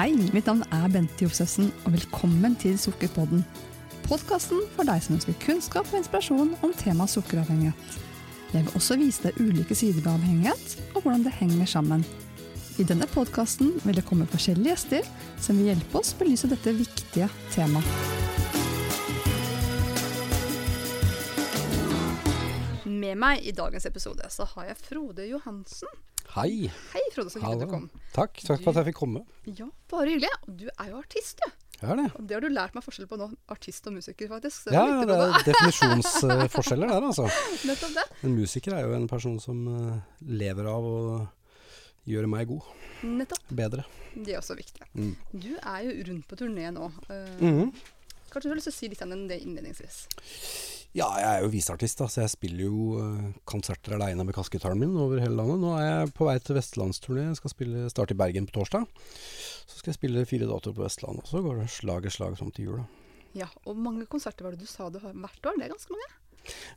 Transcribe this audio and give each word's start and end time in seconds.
Hei, 0.00 0.14
mitt 0.32 0.46
navn 0.48 0.62
er 0.72 0.86
Bente 0.88 1.26
Josefsen, 1.26 1.66
og 1.84 1.92
velkommen 1.92 2.54
til 2.56 2.78
Sukkerpodden. 2.80 3.42
Podkasten 4.06 4.62
for 4.72 4.88
deg 4.88 5.02
som 5.04 5.18
ønsker 5.18 5.36
kunnskap 5.42 5.90
og 5.92 5.98
inspirasjon 5.98 6.54
om 6.64 6.72
temaet 6.78 7.12
sukkeravhengighet. 7.12 7.98
Jeg 8.54 8.64
vil 8.64 8.78
også 8.80 8.96
vise 8.96 9.26
deg 9.26 9.36
ulike 9.44 9.76
sider 9.76 10.00
ved 10.00 10.14
avhengighet, 10.14 10.78
og 10.94 11.02
hvordan 11.02 11.26
det 11.26 11.36
henger 11.36 11.68
sammen. 11.68 12.06
I 12.80 12.88
denne 12.88 13.12
podkasten 13.12 13.74
vil 13.84 14.00
det 14.00 14.06
komme 14.08 14.30
forskjellige 14.32 14.72
gjester 14.72 15.12
som 15.36 15.60
vil 15.60 15.74
hjelpe 15.74 16.00
oss 16.00 16.14
belyse 16.16 16.48
dette 16.48 16.78
viktige 16.80 17.28
temaet. 17.52 18.39
Med 23.10 23.18
meg 23.18 23.42
i 23.42 23.50
dagens 23.56 23.86
episode 23.88 24.26
så 24.30 24.44
har 24.52 24.68
jeg 24.68 24.76
Frode 24.84 25.24
Johansen. 25.26 25.90
Hei. 26.36 26.68
Hei, 26.92 27.00
Frode, 27.10 27.32
så 27.32 27.40
hyggelig 27.42 27.66
du 27.66 27.72
kom. 27.72 27.86
Takk. 28.14 28.36
Takk 28.46 28.60
for 28.62 28.70
at 28.70 28.78
jeg 28.84 28.86
fikk 28.92 29.00
komme. 29.00 29.24
Ja, 29.50 29.66
bare 29.90 30.12
hyggelig. 30.12 30.30
Og 30.46 30.52
du 30.60 30.68
er 30.70 30.92
jo 30.92 31.00
artist, 31.00 31.40
du. 31.42 31.48
Er 31.88 31.96
det. 31.98 32.04
Og 32.20 32.28
det 32.28 32.36
har 32.36 32.44
du 32.44 32.52
lært 32.52 32.76
meg 32.76 32.84
forskjell 32.86 33.08
på 33.10 33.18
nå. 33.18 33.26
Artist 33.50 33.88
og 33.90 33.96
musiker, 33.96 34.30
faktisk. 34.30 34.68
Det 34.68 34.76
Ja, 34.76 34.84
viktig, 34.86 35.08
det 35.10 35.16
er 35.24 35.46
definisjonsforskjeller 35.48 36.92
der, 36.92 37.08
altså. 37.08 37.26
Nettopp 37.72 37.96
det. 37.98 38.06
En 38.28 38.36
musiker 38.38 38.76
er 38.78 38.86
jo 38.86 38.94
en 39.00 39.08
person 39.10 39.40
som 39.42 39.64
eh, 39.74 39.96
lever 40.30 40.70
av 40.70 40.86
å 40.92 41.00
gjøre 42.14 42.30
meg 42.30 42.46
god. 42.52 42.68
Nettopp. 43.10 43.50
Bedre. 43.64 43.88
Det 44.14 44.36
er 44.36 44.38
også 44.44 44.54
viktig. 44.60 44.86
Mm. 44.94 45.16
Du 45.34 45.50
er 45.58 45.80
jo 45.88 45.96
rundt 46.12 46.28
på 46.30 46.38
turné 46.44 46.70
nå. 46.78 46.92
Eh, 47.10 47.40
Mhm. 47.42 47.72
Kanskje 48.30 48.46
du 48.46 48.52
har 48.52 48.58
lyst 48.60 48.68
til 48.68 48.76
å 48.76 48.78
si 48.78 48.88
litt 48.92 49.00
om 49.02 49.26
det 49.26 49.40
innledningsvis? 49.42 49.96
Ja, 50.90 51.06
jeg 51.22 51.28
er 51.30 51.44
jo 51.44 51.50
viseartist, 51.52 52.00
da, 52.00 52.08
så 52.10 52.24
jeg 52.24 52.32
spiller 52.32 52.64
jo 52.66 52.86
eh, 52.98 53.26
konserter 53.46 53.94
aleine 53.94 54.24
med 54.26 54.34
kassegitaren 54.34 54.80
min 54.80 54.96
over 54.98 55.20
hele 55.22 55.36
landet. 55.38 55.60
Nå 55.62 55.76
er 55.78 55.84
jeg 55.86 56.14
på 56.18 56.26
vei 56.26 56.34
til 56.42 56.58
vestlandsturné. 56.58 57.28
Jeg 57.28 57.38
skal 57.38 57.52
spille, 57.52 57.84
starte 57.92 58.16
i 58.16 58.18
Bergen 58.18 58.48
på 58.48 58.56
torsdag. 58.58 58.88
Så 59.70 59.78
skal 59.78 59.92
jeg 59.92 60.00
spille 60.00 60.24
fire 60.26 60.48
datoer 60.50 60.74
på 60.74 60.82
Vestlandet. 60.82 61.22
Og 61.22 61.30
så 61.30 61.44
går 61.44 61.60
det 61.62 61.68
slag 61.70 62.08
i 62.10 62.10
slag 62.10 62.34
fram 62.40 62.50
til 62.56 62.66
jul. 62.66 62.80
da. 62.82 62.88
Ja, 63.38 63.46
og 63.70 63.78
mange 63.78 64.08
konserter 64.10 64.42
var 64.48 64.56
det 64.56 64.64
du 64.64 64.66
sa 64.66 64.88
du 64.90 64.98
har 64.98 65.14
hvert 65.14 65.46
år? 65.46 65.60
Det 65.60 65.68
er 65.68 65.74
ganske 65.76 65.94
mange. 65.94 66.10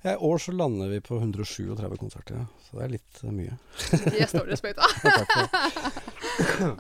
Ja, 0.04 0.12
I 0.14 0.18
år 0.28 0.38
så 0.44 0.52
lander 0.54 0.92
vi 0.92 1.00
på 1.02 1.18
137 1.18 1.98
konserter, 1.98 2.44
ja. 2.44 2.46
så 2.68 2.78
det 2.78 2.84
er 2.86 2.92
litt 2.94 3.22
eh, 3.24 3.32
mye. 3.34 3.58
Det 4.14 4.28
står 4.30 4.46
det 4.52 4.60
i 4.62 4.74
av. 4.84 4.92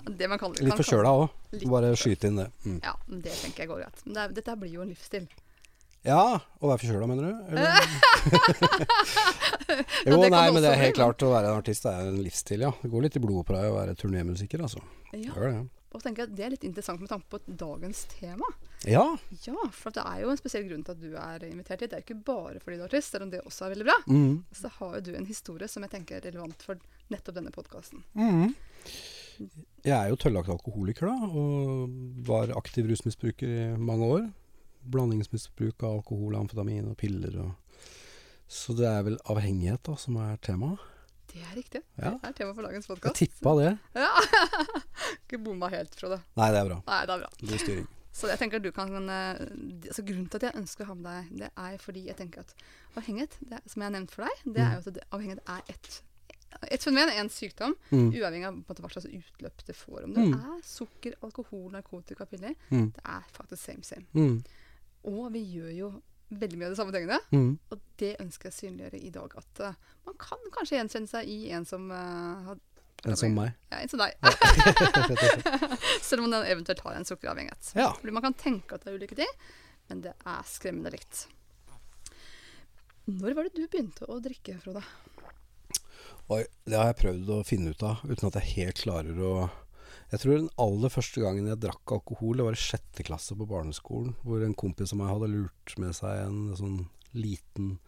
Det. 0.06 0.28
Man 0.30 0.38
kaller 0.38 0.60
Litt 0.60 0.76
kan 0.76 0.84
forkjøla 0.84 1.16
òg. 1.18 1.34
Bare 1.72 1.96
skyte 1.98 2.30
inn 2.30 2.38
det. 2.44 2.50
Mm. 2.68 2.78
Ja, 2.84 2.94
det 3.08 3.34
tenker 3.40 3.64
jeg 3.64 3.72
går 3.72 3.82
greit. 3.86 4.06
Men 4.06 4.20
det 4.20 4.28
dette 4.44 4.58
blir 4.60 4.76
jo 4.78 4.86
en 4.86 4.92
livsstil. 4.94 5.26
Ja, 6.04 6.40
å 6.60 6.68
være 6.68 6.82
forkjøla, 6.82 7.08
mener 7.08 7.30
du? 7.30 7.36
Eller? 7.54 7.64
Ja, 7.64 7.76
jo, 10.10 10.18
det 10.20 10.32
nei, 10.34 10.48
men 10.52 10.60
det 10.60 10.74
er 10.74 10.82
helt 10.82 10.98
klart 10.98 11.24
å 11.24 11.30
være 11.32 11.54
en 11.54 11.62
artist 11.62 11.88
er 11.88 12.10
en 12.10 12.20
livsstil, 12.20 12.66
ja. 12.66 12.74
Det 12.82 12.92
går 12.92 13.06
litt 13.06 13.16
i 13.16 13.22
blodet 13.24 13.48
på 13.48 13.56
deg 13.56 13.70
å 13.72 13.78
være 13.78 13.96
turnémusiker, 14.00 14.66
altså. 14.68 14.84
Ja, 15.14 15.30
Gjør 15.30 15.48
det. 15.48 15.62
og 15.94 16.04
tenker 16.04 16.26
jeg 16.26 16.36
Det 16.36 16.44
er 16.44 16.54
litt 16.56 16.68
interessant 16.68 17.00
med 17.00 17.12
tanke 17.12 17.30
på 17.32 17.40
dagens 17.48 18.04
tema. 18.12 18.50
Ja. 18.84 19.06
Ja, 19.46 19.56
for 19.72 19.96
det 19.96 20.04
er 20.04 20.26
jo 20.26 20.34
en 20.34 20.42
spesiell 20.42 20.68
grunn 20.68 20.84
til 20.84 20.96
at 20.98 21.02
du 21.06 21.16
er 21.16 21.48
invitert 21.48 21.86
hit. 21.86 21.94
Det 21.94 22.00
er 22.00 22.04
jo 22.04 22.08
ikke 22.10 22.28
bare 22.34 22.60
fordi 22.60 22.82
du 22.82 22.84
er 22.84 22.90
artist, 22.90 23.16
selv 23.16 23.30
om 23.30 23.32
det 23.32 23.44
også 23.48 23.70
er 23.70 23.76
veldig 23.78 23.88
bra. 23.88 23.98
Mm. 24.12 24.38
Så 24.60 24.76
har 24.82 25.00
jo 25.00 25.06
du 25.08 25.12
en 25.16 25.32
historie 25.32 25.72
som 25.72 25.88
jeg 25.88 25.96
tenker 25.96 26.20
er 26.20 26.28
relevant 26.28 26.68
for 26.68 26.84
nettopp 27.14 27.40
denne 27.40 27.56
podkasten. 27.56 28.04
Mm. 28.20 28.52
Jeg 29.88 29.96
er 29.96 30.12
jo 30.12 30.20
tøllagt 30.20 30.52
alkoholiker, 30.52 31.08
da, 31.08 31.32
og 31.32 32.26
var 32.28 32.52
aktiv 32.60 32.92
rusmisbruker 32.92 33.48
i 33.48 33.68
mange 33.80 34.16
år. 34.20 34.32
Blandingsmisbruk 34.86 35.84
av 35.84 36.00
alkohol, 36.00 36.36
amfetamin 36.36 36.90
og 36.92 36.98
piller 36.98 37.38
og 37.40 37.54
Så 38.48 38.76
det 38.78 38.86
er 38.86 39.04
vel 39.04 39.18
avhengighet 39.32 39.82
da 39.88 39.96
som 39.98 40.18
er 40.18 40.38
temaet. 40.38 40.80
Det 41.34 41.42
er 41.42 41.56
riktig. 41.58 41.82
Ja. 41.98 42.12
Det 42.22 42.28
er 42.30 42.34
tema 42.38 42.54
for 42.54 42.62
dagens 42.68 42.86
Jeg 42.88 42.98
podkast. 43.00 43.16
tippa 43.18 43.54
det. 43.58 43.78
Ja. 43.96 44.12
ikke 45.24 45.40
bomma 45.42 45.70
helt, 45.74 45.96
Frode. 45.98 46.20
Nei, 46.38 46.52
det 46.54 46.60
er 46.60 46.68
bra. 46.70 46.78
Nei, 46.86 47.00
det 47.08 47.16
er 47.16 47.24
bra. 47.24 47.30
God 47.42 47.60
styring. 47.64 47.88
Så 48.14 48.28
jeg 48.30 48.38
tenker 48.38 48.60
at 48.60 48.66
du 48.68 48.72
kan 48.76 48.94
eh, 49.10 49.40
altså 49.90 50.04
Grunnen 50.06 50.28
til 50.30 50.38
at 50.38 50.44
jeg 50.52 50.60
ønsker 50.62 50.86
å 50.86 50.92
ha 50.92 50.96
med 51.00 51.08
deg, 51.10 51.30
det 51.42 51.48
er 51.58 51.78
fordi 51.82 52.04
jeg 52.12 52.18
tenker 52.20 52.44
at 52.44 52.54
avhengighet, 53.00 53.38
det, 53.42 53.62
som 53.66 53.82
jeg 53.82 53.88
har 53.90 53.96
nevnt 53.96 54.12
for 54.14 54.28
deg, 54.28 54.44
det 54.54 54.62
er 54.68 54.76
jo 54.76 54.92
at 54.94 55.00
avhengighet 55.18 55.48
er 55.50 55.64
ett 55.74 56.02
et 56.70 56.84
fenomen, 56.86 57.10
en 57.18 57.30
sykdom, 57.34 57.74
Mm. 57.90 58.12
uavhengig 58.14 58.46
av 58.46 58.54
måte 58.60 58.84
hva 58.84 58.90
slags 58.94 59.08
utløp 59.10 59.64
det 59.66 59.74
får. 59.76 60.04
Om 60.06 60.14
det 60.14 60.22
Mm. 60.28 60.34
er 60.38 60.60
sukker, 60.62 61.16
alkohol, 61.26 61.72
narkotika, 61.74 62.28
piller. 62.30 62.54
Mm. 62.70 62.92
Det 62.94 63.02
er 63.04 63.24
faktisk 63.34 63.64
same 63.66 63.82
same. 63.84 64.06
Og 65.10 65.32
vi 65.34 65.44
gjør 65.58 65.72
jo 65.76 65.90
veldig 66.34 66.60
mye 66.60 66.70
av 66.70 66.74
de 66.74 66.80
samme 66.80 66.94
tingene. 66.96 67.20
Mm. 67.34 67.50
Og 67.72 67.82
det 68.02 68.14
ønsker 68.24 68.50
jeg 68.50 68.56
å 68.56 68.60
synliggjøre 68.60 69.02
i 69.02 69.12
dag. 69.14 69.36
At 69.42 69.64
uh, 69.64 69.98
man 70.08 70.18
kan 70.22 70.46
kanskje 70.56 70.80
gjenkjenne 70.80 71.12
seg 71.12 71.30
i 71.30 71.40
en 71.56 71.68
som 71.70 71.90
uh, 71.92 72.48
har 72.50 72.62
En 73.04 73.20
som 73.20 73.34
meg. 73.36 73.52
Ja, 73.68 73.82
en 73.84 73.92
som 73.92 74.00
deg. 74.00 74.16
Selv 76.08 76.24
om 76.24 76.32
den 76.32 76.46
eventuelt 76.48 76.84
har 76.86 76.96
en 76.96 77.08
sukkeravhengighet. 77.08 77.74
Ja. 77.76 77.90
Fordi 78.00 78.16
man 78.16 78.24
kan 78.24 78.38
tenke 78.40 78.78
at 78.78 78.86
det 78.86 78.94
er 78.94 79.00
ulike 79.02 79.18
ting, 79.20 79.34
men 79.92 80.06
det 80.06 80.14
er 80.16 80.46
skremmende 80.48 80.94
likt. 80.94 81.26
Når 83.12 83.36
var 83.36 83.50
det 83.50 83.58
du 83.58 83.66
begynte 83.68 84.08
å 84.08 84.22
drikke, 84.24 84.56
Frode? 84.64 84.86
Oi, 86.32 86.46
det 86.64 86.80
har 86.80 86.94
jeg 86.94 87.02
prøvd 87.02 87.34
å 87.36 87.42
finne 87.44 87.74
ut 87.76 87.84
av, 87.84 88.00
uten 88.08 88.30
at 88.30 88.38
jeg 88.40 88.54
helt 88.54 88.80
klarer 88.86 89.20
å 89.20 89.34
Jeg 90.14 90.22
tror 90.22 90.36
den 90.38 90.52
aller 90.62 90.92
første 90.94 91.24
gangen 91.24 91.48
jeg 91.50 91.58
drakk 91.64 91.96
alkohol, 91.96 92.38
det 92.38 92.46
var 92.46 92.54
i 92.54 92.62
sjette 92.62 93.06
klasse 93.06 93.34
på 93.34 93.48
barneskolen, 93.50 94.12
hvor 94.22 94.44
en 94.46 94.54
kompis 94.54 94.94
av 94.94 95.00
meg 95.00 95.10
hadde 95.10 95.32
lurt 95.32 95.74
med 95.82 95.96
seg 95.98 96.28
en 96.28 96.44
sånn 96.60 96.84
liten 97.18 97.80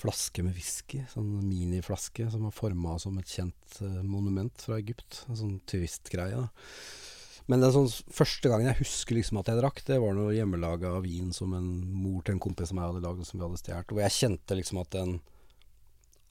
flaske 0.00 0.42
med 0.42 0.56
whisky. 0.56 1.04
Sånn 1.12 1.28
miniflaske 1.46 2.26
som 2.32 2.48
var 2.48 2.56
forma 2.56 2.96
som 2.98 3.18
et 3.20 3.36
kjent 3.36 3.80
eh, 3.84 4.00
monument 4.02 4.66
fra 4.66 4.80
Egypt. 4.80 5.22
En 5.28 5.38
sånn 5.38 5.56
turistgreie. 5.70 6.42
da. 6.42 6.50
Men 7.50 7.62
den 7.64 7.74
sånn 7.74 7.88
første 8.14 8.50
gangen 8.50 8.70
jeg 8.70 8.82
husker 8.84 9.18
liksom 9.18 9.40
at 9.40 9.50
jeg 9.50 9.58
drakk, 9.60 9.82
det 9.86 9.98
var 10.02 10.14
noe 10.16 10.34
hjemmelaga 10.34 10.96
vin 11.04 11.30
som 11.36 11.54
en 11.58 11.68
mor 11.90 12.24
til 12.24 12.36
en 12.36 12.42
kompis 12.42 12.70
som 12.70 12.80
jeg 12.80 12.90
hadde 12.90 13.04
lagd, 13.04 13.26
som 13.26 13.38
vi 13.38 13.46
hadde 13.46 13.62
stjålet. 13.62 13.94
Hvor 13.94 14.04
jeg 14.04 14.18
kjente 14.18 14.58
liksom 14.58 14.82
at 14.82 14.92
den 14.94 15.20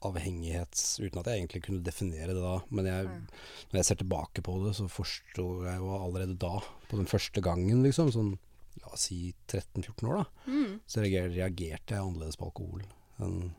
avhengighets 0.06 1.00
Uten 1.02 1.20
at 1.20 1.28
jeg 1.30 1.40
egentlig 1.40 1.62
kunne 1.66 1.84
definere 1.84 2.34
det 2.34 2.42
da. 2.42 2.56
Men 2.72 2.88
jeg, 2.88 3.08
når 3.70 3.80
jeg 3.80 3.88
ser 3.88 4.00
tilbake 4.00 4.44
på 4.46 4.56
det, 4.64 4.74
så 4.78 4.86
forsto 4.90 5.48
jeg 5.66 5.80
jo 5.82 5.96
allerede 5.98 6.38
da, 6.40 6.60
på 6.90 7.00
den 7.00 7.10
første 7.10 7.42
gangen, 7.44 7.82
liksom, 7.86 8.12
sånn 8.14 8.36
la 8.80 8.92
oss 8.94 9.08
si 9.10 9.32
13-14 9.50 10.06
år, 10.08 10.20
da, 10.20 10.60
så 10.88 11.02
reagerte, 11.02 11.34
reagerte 11.34 11.96
jeg 11.96 12.04
annerledes 12.04 12.38
på 12.38 12.46
alkohol 12.48 12.86
enn 13.20 13.50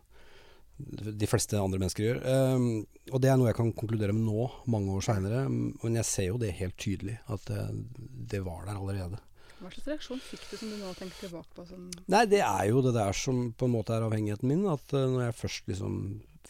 de 0.82 1.28
fleste 1.30 1.60
andre 1.60 1.78
mennesker 1.78 2.06
gjør. 2.08 2.22
Um, 2.26 2.64
og 3.12 3.22
det 3.22 3.30
er 3.30 3.36
noe 3.38 3.52
jeg 3.52 3.58
kan 3.60 3.74
konkludere 3.78 4.16
med 4.18 4.26
nå, 4.26 4.48
mange 4.72 4.96
år 4.96 5.04
seinere. 5.06 5.44
Men 5.52 6.00
jeg 6.00 6.08
ser 6.10 6.32
jo 6.32 6.40
det 6.42 6.56
helt 6.58 6.78
tydelig, 6.82 7.20
at 7.30 7.46
det, 7.50 7.66
det 8.32 8.42
var 8.46 8.66
der 8.66 8.80
allerede. 8.80 9.20
Hva 9.62 9.70
slags 9.70 9.92
reaksjon 9.92 10.22
fikk 10.26 10.48
du 10.50 10.56
som 10.58 10.72
du 10.74 10.80
nå 10.80 10.92
tenker 10.98 11.28
tilbake 11.28 11.54
på? 11.54 11.68
Nei, 12.10 12.24
det 12.32 12.42
er 12.42 12.66
jo 12.72 12.82
det 12.82 12.96
der 12.98 13.14
som 13.14 13.52
på 13.54 13.70
en 13.70 13.76
måte 13.76 13.94
er 13.94 14.08
avhengigheten 14.08 14.50
min. 14.50 14.66
At 14.72 14.96
eh, 14.98 15.06
når 15.06 15.28
jeg 15.28 15.38
først 15.44 15.70
liksom 15.70 16.00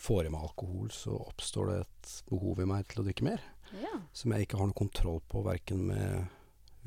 får 0.01 0.25
i 0.27 0.31
meg 0.33 0.45
alkohol, 0.47 0.87
så 0.93 1.11
oppstår 1.29 1.65
det 1.69 1.77
et 1.83 2.05
behov 2.31 2.55
i 2.61 2.69
meg 2.69 2.81
til 2.89 3.01
å 3.01 3.07
drikke 3.07 3.27
mer. 3.27 3.41
ja. 3.77 3.95
Som 4.17 4.31
jeg 4.33 4.41
ikke 4.45 4.59
har 4.59 4.67
noe 4.67 4.77
kontroll 4.77 5.21
på, 5.31 5.37
verken 5.45 5.79
med 5.91 6.09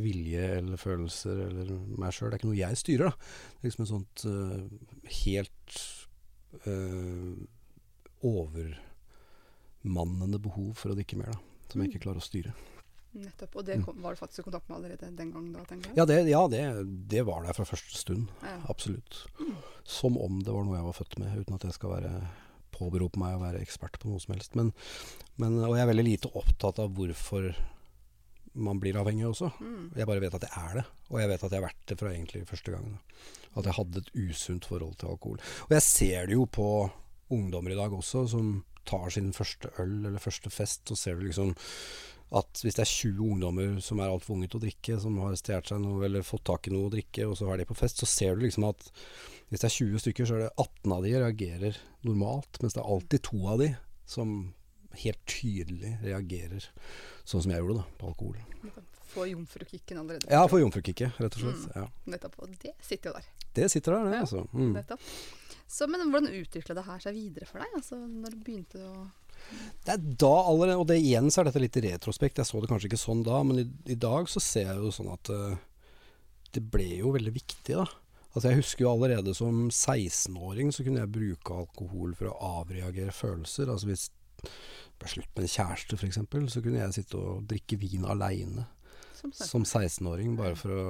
vilje 0.01 0.45
eller 0.59 0.77
følelser 0.81 1.37
eller 1.47 1.67
meg 2.01 2.11
sjøl. 2.15 2.29
Det 2.31 2.35
er 2.35 2.41
ikke 2.41 2.51
noe 2.51 2.59
jeg 2.59 2.81
styrer, 2.81 3.07
da. 3.11 3.15
Det 3.15 3.61
er 3.61 3.67
liksom 3.69 3.85
et 3.85 3.93
sånt 3.93 4.17
uh, 4.27 4.63
helt 5.23 5.71
uh, 6.67 7.35
overmannende 8.25 10.39
behov 10.43 10.71
for 10.81 10.89
å 10.91 10.99
drikke 10.99 11.19
mer, 11.21 11.31
da. 11.35 11.39
Som 11.71 11.79
jeg 11.83 11.89
ikke 11.93 12.05
klarer 12.09 12.23
å 12.23 12.29
styre. 12.29 12.53
Nettopp. 13.15 13.53
Og 13.61 13.65
det 13.67 13.77
kom, 13.85 14.03
var 14.03 14.11
du 14.15 14.19
faktisk 14.19 14.41
i 14.43 14.45
kontakt 14.49 14.69
med 14.69 14.77
allerede 14.81 15.11
den 15.15 15.31
gangen 15.31 15.53
da, 15.55 15.63
tenker 15.69 15.91
jeg? 15.91 15.99
Ja, 16.01 16.05
det, 16.11 16.17
ja 16.27 16.43
det, 16.51 16.63
det 17.11 17.23
var 17.29 17.39
der 17.47 17.55
fra 17.55 17.65
første 17.69 17.95
stund. 17.95 18.25
Ja. 18.43 18.57
Absolutt. 18.73 19.13
Som 19.87 20.19
om 20.19 20.43
det 20.43 20.53
var 20.55 20.63
noe 20.67 20.79
jeg 20.81 20.89
var 20.89 20.99
født 20.99 21.15
med, 21.23 21.39
uten 21.39 21.55
at 21.55 21.65
jeg 21.69 21.77
skal 21.77 21.91
være 21.95 22.13
påberope 22.75 23.21
meg 23.23 23.37
å 23.37 23.45
være 23.45 23.63
ekspert 23.65 24.01
på 24.03 24.11
noe 24.11 24.23
som 24.23 24.35
helst. 24.35 24.59
Men, 24.59 24.73
men, 25.41 25.61
og 25.63 25.79
jeg 25.79 25.87
er 25.87 25.93
veldig 25.93 26.09
lite 26.09 26.33
opptatt 26.41 26.83
av 26.83 26.93
hvorfor 26.97 27.53
man 28.55 28.79
blir 28.83 28.99
avhengig 29.01 29.27
også. 29.29 29.51
Mm. 29.59 29.89
Jeg 29.99 30.09
bare 30.11 30.23
vet 30.23 30.37
at 30.39 30.47
jeg 30.47 30.61
er 30.61 30.77
det, 30.81 30.85
og 31.11 31.19
jeg 31.21 31.31
vet 31.33 31.43
at 31.43 31.51
jeg 31.51 31.59
har 31.59 31.67
vært 31.67 31.89
det 31.91 31.99
fra 32.01 32.13
egentlig 32.13 32.45
første 32.51 32.75
gangen. 32.75 33.01
At 33.55 33.67
jeg 33.69 33.79
hadde 33.79 34.03
et 34.03 34.13
usunt 34.15 34.69
forhold 34.71 34.95
til 35.01 35.11
alkohol. 35.15 35.41
Og 35.67 35.75
jeg 35.75 35.87
ser 35.87 36.31
det 36.31 36.39
jo 36.39 36.47
på 36.51 36.69
ungdommer 37.35 37.75
i 37.75 37.79
dag 37.79 37.95
også, 37.95 38.27
som 38.31 38.57
tar 38.87 39.09
sin 39.15 39.33
første 39.35 39.71
øl 39.81 40.05
eller 40.05 40.23
første 40.23 40.53
fest, 40.53 40.85
så 40.89 40.99
ser 40.99 41.19
du 41.19 41.27
liksom 41.27 41.55
at 42.35 42.61
hvis 42.65 42.75
det 42.79 42.83
er 42.85 42.91
20 42.91 43.21
ungdommer 43.35 43.77
som 43.85 44.01
er 44.03 44.11
altfor 44.11 44.35
unge 44.37 44.49
til 44.51 44.59
å 44.59 44.65
drikke, 44.65 44.97
som 45.03 45.19
har 45.23 45.37
stjålet 45.39 45.71
seg 45.71 45.81
noe 45.85 46.05
eller 46.09 46.27
fått 46.27 46.45
tak 46.51 46.67
i 46.69 46.75
noe 46.75 46.89
å 46.89 46.93
drikke, 46.95 47.29
og 47.31 47.37
så 47.39 47.51
er 47.53 47.63
de 47.63 47.69
på 47.71 47.77
fest, 47.79 48.01
så 48.03 48.09
ser 48.11 48.35
du 48.37 48.45
liksom 48.47 48.67
at 48.69 48.83
hvis 49.53 49.63
det 49.63 49.69
er 49.69 49.77
20 49.77 50.03
stykker, 50.03 50.27
så 50.27 50.37
er 50.39 50.43
det 50.47 50.53
18 50.59 50.97
av 50.97 51.05
de 51.07 51.15
reagerer 51.21 51.79
normalt, 52.09 52.59
mens 52.63 52.75
det 52.75 52.83
er 52.83 52.91
alltid 52.97 53.23
to 53.29 53.41
av 53.53 53.63
de 53.63 53.71
som 54.11 54.35
helt 55.05 55.23
tydelig 55.31 55.97
reagerer 56.05 56.67
sånn 57.27 57.43
som 57.45 57.51
jeg 57.55 57.63
gjorde 57.63 57.81
da, 57.81 57.87
på 57.99 58.11
alkohol. 58.11 58.37
Få 59.15 59.29
jomfrukikken 59.31 59.99
allerede. 60.01 60.27
Ja, 60.31 60.43
få 60.51 60.59
jomfrukikket, 60.59 61.19
rett 61.23 61.37
og 61.39 61.45
slett. 61.45 61.65
Ja. 61.77 61.85
Nettopp. 62.11 62.35
Og 62.43 62.55
det 62.63 62.73
sitter 62.83 63.11
jo 63.13 63.17
der. 63.19 63.27
Det 63.55 63.69
sitter 63.71 63.95
der, 63.95 64.09
det, 64.09 64.15
Ja. 64.17 64.21
altså. 64.27 64.43
Mm. 64.53 64.73
Nettopp. 64.75 65.05
Så, 65.71 65.87
men 65.91 66.03
hvordan 66.11 66.35
utvikla 66.35 66.75
det 66.79 66.85
her 66.87 67.03
seg 67.03 67.15
videre 67.15 67.47
for 67.47 67.63
deg? 67.63 67.77
Altså, 67.79 67.99
når 67.99 68.35
du 68.35 68.41
begynte 68.47 68.83
å 68.83 69.05
Det 69.85 69.93
er 69.95 70.05
da 70.25 70.33
allerede, 70.49 70.79
og 70.81 70.89
det 70.89 70.97
igjen 71.03 71.29
så 71.33 71.43
er 71.43 71.51
dette 71.51 71.61
litt 71.61 71.77
retrospekt, 71.85 72.41
jeg 72.41 72.49
så 72.49 72.63
det 72.63 72.71
kanskje 72.71 72.89
ikke 72.89 73.01
sånn 73.01 73.25
da, 73.27 73.43
men 73.45 73.61
i, 73.61 73.67
i 73.93 73.99
dag 74.01 74.31
så 74.33 74.41
ser 74.41 74.71
jeg 74.71 74.81
jo 74.81 74.93
sånn 74.95 75.11
at 75.13 75.31
uh, 75.35 75.59
det 76.57 76.63
ble 76.73 76.89
jo 77.03 77.13
veldig 77.15 77.35
viktig, 77.35 77.77
da. 77.77 77.85
Altså 78.35 78.51
Jeg 78.51 78.65
husker 78.65 78.83
jo 78.83 78.91
allerede 78.91 79.35
som 79.37 79.69
16-åring 79.71 80.73
så 80.75 80.83
kunne 80.83 81.05
jeg 81.05 81.13
bruke 81.15 81.55
alkohol 81.55 82.17
for 82.19 82.33
å 82.33 82.39
avreagere 82.63 83.15
følelser. 83.15 83.71
Altså 83.71 83.87
Hvis 83.87 84.09
det 84.41 84.51
ble 84.99 85.11
slutt 85.13 85.31
med 85.37 85.47
en 85.47 85.53
kjæreste 85.53 85.99
f.eks., 86.01 86.19
så 86.51 86.63
kunne 86.65 86.81
jeg 86.81 86.97
sitte 86.97 87.21
og 87.21 87.45
drikke 87.51 87.79
vin 87.79 88.09
aleine 88.11 88.67
som 89.33 89.63
16-åring, 89.63 90.35
bare 90.37 90.59
for 90.59 90.75
å 90.75 90.89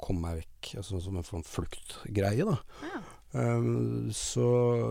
komme 0.00 0.24
meg 0.24 0.40
vekk. 0.40 0.72
Altså 0.80 1.02
Som 1.04 1.20
en 1.20 1.26
sånn 1.26 1.44
fluktgreie, 1.46 2.48
da. 2.48 2.56
Ja. 2.82 2.95
Um, 3.32 4.08
så 4.14 4.46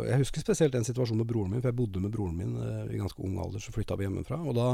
jeg 0.06 0.22
husker 0.22 0.44
spesielt 0.44 0.76
den 0.76 0.86
situasjonen 0.86 1.24
med 1.24 1.30
broren 1.30 1.52
min, 1.54 1.64
for 1.64 1.72
jeg 1.72 1.80
bodde 1.80 2.04
med 2.04 2.14
broren 2.14 2.38
min 2.38 2.56
uh, 2.60 2.86
i 2.92 3.02
ganske 3.02 3.22
ung 3.24 3.40
alder. 3.42 3.64
Så 3.64 3.74
flytta 3.74 3.98
vi 3.98 4.08
hjemmefra. 4.08 4.42
Og 4.44 4.58
da 4.58 4.74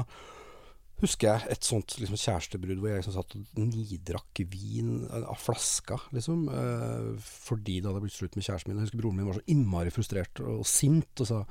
husker 1.01 1.31
jeg 1.31 1.55
et 1.55 1.65
sånt 1.65 1.95
liksom, 1.97 2.17
kjærestebrudd 2.19 2.77
hvor 2.81 2.91
jeg 2.91 3.01
liksom 3.01 3.15
satt 3.15 3.33
og 3.35 3.61
nidrakk 3.63 4.41
vin 4.51 4.91
av 5.09 5.37
flaska, 5.41 5.97
liksom. 6.13 6.43
Uh, 6.51 7.15
fordi 7.21 7.79
det 7.79 7.89
hadde 7.89 8.03
blitt 8.03 8.17
slutt 8.17 8.37
med 8.37 8.45
kjæresten 8.45 8.71
min. 8.71 8.81
Jeg 8.81 8.89
husker 8.89 9.01
broren 9.01 9.17
min 9.21 9.29
var 9.29 9.39
så 9.39 9.45
innmari 9.53 9.93
frustrert 9.93 10.43
og, 10.43 10.61
og 10.61 10.69
sint 10.69 11.23
og 11.23 11.31
sa 11.31 11.41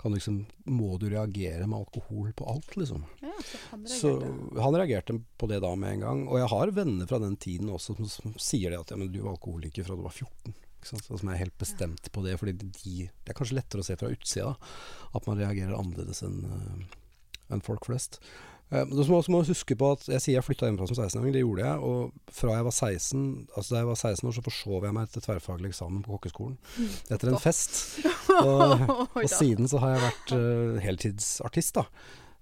kan 0.00 0.12
du 0.12 0.18
liksom, 0.18 0.42
Må 0.68 0.96
du 1.00 1.08
reagere 1.08 1.66
med 1.66 1.78
alkohol 1.78 2.34
på 2.36 2.48
alt, 2.52 2.76
liksom? 2.80 3.04
Ja, 3.24 3.34
så, 3.40 3.64
han 3.72 3.90
så 3.92 4.14
han 4.58 4.76
reagerte 4.76 5.20
på 5.38 5.48
det 5.50 5.62
da 5.64 5.74
med 5.78 5.98
en 5.98 6.06
gang. 6.06 6.24
Og 6.28 6.42
jeg 6.42 6.52
har 6.52 6.78
venner 6.82 7.08
fra 7.10 7.22
den 7.22 7.36
tiden 7.40 7.72
også 7.72 7.96
som, 7.96 8.10
som 8.12 8.40
sier 8.40 8.74
det 8.74 8.82
at 8.82 8.92
ja, 8.92 9.00
men 9.00 9.12
du 9.12 9.22
var 9.22 9.36
alkoholiker 9.38 9.86
fra 9.86 9.96
du 9.96 10.04
var 10.04 10.16
14. 10.16 10.56
Så 10.86 11.00
som 11.08 11.30
er 11.32 11.40
helt 11.40 11.56
bestemt 11.60 12.10
på 12.14 12.22
det. 12.24 12.36
Fordi 12.40 12.54
de, 12.58 12.70
det 13.08 13.32
er 13.32 13.36
kanskje 13.38 13.58
lettere 13.58 13.84
å 13.84 13.88
se 13.88 13.96
fra 13.98 14.12
utsida 14.12 14.54
at 15.16 15.26
man 15.28 15.40
reagerer 15.40 15.76
annerledes 15.76 16.22
enn 16.26 16.40
en 17.48 17.64
folk 17.64 17.86
flest. 17.88 18.18
du 18.68 18.98
så 19.00 19.08
må 19.10 19.22
også 19.22 19.54
huske 19.54 19.76
på 19.80 19.92
at 19.94 20.02
jeg 20.10 20.20
sier 20.20 20.36
jeg 20.36 20.44
flytta 20.44 20.68
hjemmefra 20.68 20.88
som 20.90 20.98
16-åring. 20.98 21.32
Det 21.32 21.42
gjorde 21.42 21.64
jeg. 21.64 21.88
Og 21.88 22.32
fra 22.40 22.58
jeg 22.58 22.66
var 22.66 22.76
16 22.76 23.22
Altså 23.56 23.74
da 23.74 23.80
jeg 23.80 23.88
var 23.88 24.00
16 24.02 24.28
år, 24.28 24.36
så 24.36 24.44
forsov 24.44 24.86
jeg 24.88 24.96
meg 24.98 25.10
til 25.12 25.24
tverrfaglig 25.24 25.72
eksamen 25.72 26.04
på 26.04 26.14
kokkeskolen. 26.14 26.58
Mm. 26.76 26.94
Etter 27.16 27.32
en 27.32 27.42
fest. 27.42 27.80
Og, 28.38 28.82
og 29.18 29.24
siden 29.32 29.66
så 29.66 29.80
har 29.82 29.96
jeg 29.96 30.02
vært 30.04 30.32
uh, 30.36 30.76
heltidsartist, 30.84 31.80
da. 31.80 31.88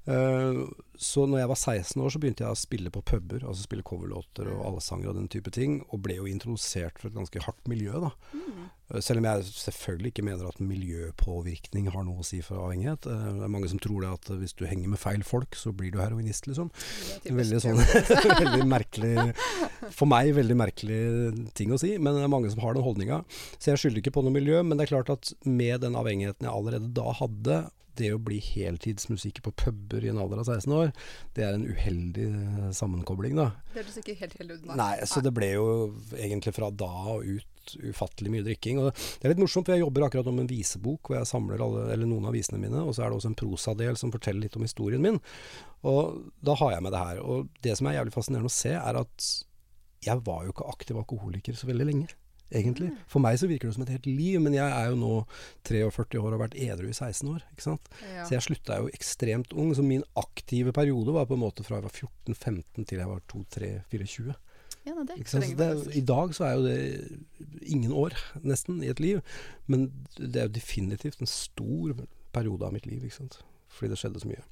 Uh, 0.06 0.67
så 0.97 1.26
når 1.29 1.43
jeg 1.43 1.50
var 1.50 1.58
16 1.58 2.03
år, 2.03 2.12
så 2.12 2.20
begynte 2.23 2.44
jeg 2.44 2.55
å 2.55 2.58
spille 2.58 2.91
på 2.93 3.03
puber. 3.05 3.43
Altså 3.43 3.67
spille 3.67 3.85
coverlåter 3.87 4.49
og 4.49 4.62
allsanger 4.70 5.11
og 5.11 5.19
den 5.19 5.29
type 5.32 5.53
ting. 5.53 5.81
Og 5.91 6.00
ble 6.06 6.17
jo 6.20 6.29
introdusert 6.31 6.97
for 7.00 7.11
et 7.11 7.19
ganske 7.19 7.43
hardt 7.44 7.69
miljø, 7.69 7.99
da. 8.06 8.12
Mm. 8.32 8.69
Uh, 8.87 9.00
selv 9.05 9.20
om 9.20 9.29
jeg 9.29 9.49
selvfølgelig 9.50 10.12
ikke 10.14 10.25
mener 10.29 10.49
at 10.49 10.62
miljøpåvirkning 10.62 11.91
har 11.93 12.06
noe 12.06 12.23
å 12.23 12.26
si 12.26 12.41
for 12.44 12.62
avhengighet. 12.62 13.08
Uh, 13.11 13.29
det 13.41 13.49
er 13.49 13.53
mange 13.58 13.70
som 13.73 13.82
tror 13.82 14.06
det 14.06 14.14
at 14.14 14.32
hvis 14.41 14.56
du 14.56 14.64
henger 14.64 14.93
med 14.94 15.03
feil 15.03 15.26
folk, 15.26 15.58
så 15.58 15.75
blir 15.76 15.93
du 15.93 16.00
heroinist, 16.00 16.49
liksom. 16.49 16.70
Veldig 17.26 17.61
sånn 17.62 17.82
Veldig 18.47 18.67
merkelig 18.69 19.14
For 19.94 20.09
meg 20.09 20.31
veldig 20.37 20.56
merkelig 20.59 21.00
ting 21.59 21.73
å 21.75 21.81
si, 21.81 21.97
men 21.99 22.17
det 22.17 22.25
er 22.25 22.32
mange 22.32 22.50
som 22.52 22.62
har 22.64 22.76
den 22.76 22.87
holdninga. 22.87 23.20
Så 23.59 23.73
jeg 23.73 23.82
skylder 23.82 24.00
ikke 24.00 24.14
på 24.17 24.25
noe 24.25 24.35
miljø, 24.35 24.62
men 24.64 24.79
det 24.79 24.87
er 24.87 24.94
klart 24.94 25.12
at 25.12 25.32
med 25.44 25.82
den 25.85 25.99
avhengigheten 25.99 26.47
jeg 26.47 26.52
allerede 26.52 26.94
da 26.97 27.12
hadde, 27.20 27.59
det 27.98 28.12
å 28.14 28.22
bli 28.22 28.38
heltidsmusiker 28.43 29.44
på 29.46 29.52
puber 29.64 30.04
i 30.04 30.10
en 30.12 30.20
alder 30.22 30.43
av 30.43 30.48
16 30.48 30.72
år, 30.76 30.94
det 31.37 31.44
er 31.46 31.56
en 31.56 31.66
uheldig 31.66 32.28
eh, 32.28 32.70
sammenkobling, 32.76 33.37
da. 33.38 33.50
Det 33.72 33.82
høres 33.82 34.00
ikke 34.02 34.16
helt 34.22 34.38
heldig 34.40 34.58
ut. 34.58 34.72
Nei, 34.78 34.94
så 35.08 35.22
det 35.25 35.34
ble 35.37 35.52
jo 35.54 35.69
egentlig 36.16 36.54
fra 36.56 36.70
da 36.70 36.93
og 37.16 37.26
ut 37.26 37.52
ufattelig 37.82 38.31
mye 38.31 38.44
drikking. 38.46 38.81
Og 38.82 38.93
det 38.93 39.26
er 39.26 39.34
litt 39.34 39.43
morsomt, 39.43 39.66
for 39.66 39.75
jeg 39.75 39.82
jobber 39.82 40.06
akkurat 40.06 40.28
om 40.31 40.43
en 40.43 40.50
visebok 40.50 41.10
hvor 41.10 41.19
jeg 41.19 41.31
samler 41.31 41.62
alle, 41.64 41.88
eller 41.94 42.10
noen 42.10 42.28
av 42.31 42.37
visene 42.37 42.60
mine, 42.62 42.84
og 42.84 42.94
så 42.94 43.04
er 43.04 43.10
det 43.10 43.20
også 43.20 43.32
en 43.32 43.40
prosadel 43.40 43.99
som 43.99 44.12
forteller 44.14 44.46
litt 44.46 44.58
om 44.58 44.66
historien 44.66 45.02
min. 45.02 45.19
Og 45.87 46.31
da 46.46 46.56
har 46.62 46.76
jeg 46.76 46.87
med 46.87 46.94
det 46.94 47.02
her. 47.02 47.25
Og 47.25 47.50
det 47.66 47.75
som 47.78 47.90
er 47.90 47.99
jævlig 47.99 48.14
fascinerende 48.14 48.52
å 48.52 48.56
se, 48.56 48.76
er 48.76 49.00
at 49.02 49.32
jeg 50.06 50.22
var 50.26 50.46
jo 50.46 50.54
ikke 50.54 50.70
aktiv 50.70 51.00
alkoholiker 51.00 51.56
så 51.58 51.69
veldig 51.69 51.88
lenge 51.88 52.14
egentlig. 52.50 52.90
For 53.10 53.22
meg 53.22 53.38
så 53.40 53.48
virker 53.50 53.69
det 53.69 53.76
som 53.76 53.84
et 53.87 53.93
helt 53.96 54.08
liv, 54.08 54.38
men 54.43 54.56
jeg 54.56 54.66
er 54.66 54.90
jo 54.90 54.98
nå 55.00 55.12
43 55.69 56.20
år 56.20 56.28
og 56.28 56.37
har 56.37 56.43
vært 56.46 56.58
edru 56.69 56.88
i 56.90 56.94
16 56.94 57.31
år. 57.32 57.44
ikke 57.52 57.66
sant? 57.66 57.93
Ja. 58.04 58.26
Så 58.26 58.37
jeg 58.37 58.46
slutta 58.46 58.81
jo 58.82 58.90
ekstremt 58.94 59.54
ung. 59.56 59.72
Så 59.76 59.84
min 59.87 60.04
aktive 60.19 60.75
periode 60.76 61.14
var 61.16 61.28
på 61.28 61.38
en 61.38 61.44
måte 61.44 61.66
fra 61.66 61.81
jeg 61.81 61.88
var 61.88 61.96
14-15 62.34 62.84
til 62.84 63.02
jeg 63.02 63.10
var 63.10 63.25
2-3-24. 63.32 64.37
Ja, 64.87 64.94
det 65.02 65.16
er 65.16 65.19
ikke 65.19 65.56
det, 65.58 65.96
I 65.98 66.04
dag 66.06 66.34
så 66.37 66.44
er 66.46 66.52
jo 66.54 66.62
det 66.62 67.66
ingen 67.66 67.90
år, 67.90 68.14
nesten, 68.46 68.78
i 68.87 68.90
et 68.92 69.02
liv. 69.02 69.19
Men 69.66 69.88
det 70.14 70.37
er 70.38 70.46
jo 70.46 70.54
definitivt 70.60 71.19
en 71.20 71.31
stor 71.31 72.06
periode 72.37 72.69
av 72.69 72.75
mitt 72.76 72.87
liv. 72.87 73.02
ikke 73.02 73.19
sant? 73.19 73.40
Fordi 73.76 73.93
det 73.93 73.99
skjedde 74.00 74.23
så 74.23 74.31
mye. 74.31 74.43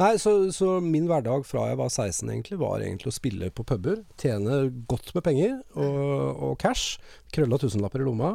Nei, 0.00 0.10
så, 0.22 0.34
så, 0.54 0.70
min 0.84 1.08
hverdag 1.10 1.44
fra 1.48 1.66
jeg 1.70 1.80
var 1.80 1.90
16 1.90 2.30
egentlig, 2.30 2.60
var 2.62 2.84
egentlig 2.84 3.10
å 3.10 3.16
spille 3.16 3.50
på 3.54 3.66
puber. 3.66 4.04
Tjene 4.20 4.62
godt 4.90 5.12
med 5.16 5.26
penger 5.26 5.58
og, 5.74 6.40
og 6.50 6.56
cash. 6.62 7.00
Krølla 7.34 7.58
tusenlapper 7.60 8.02
i 8.02 8.08
lomma. 8.08 8.32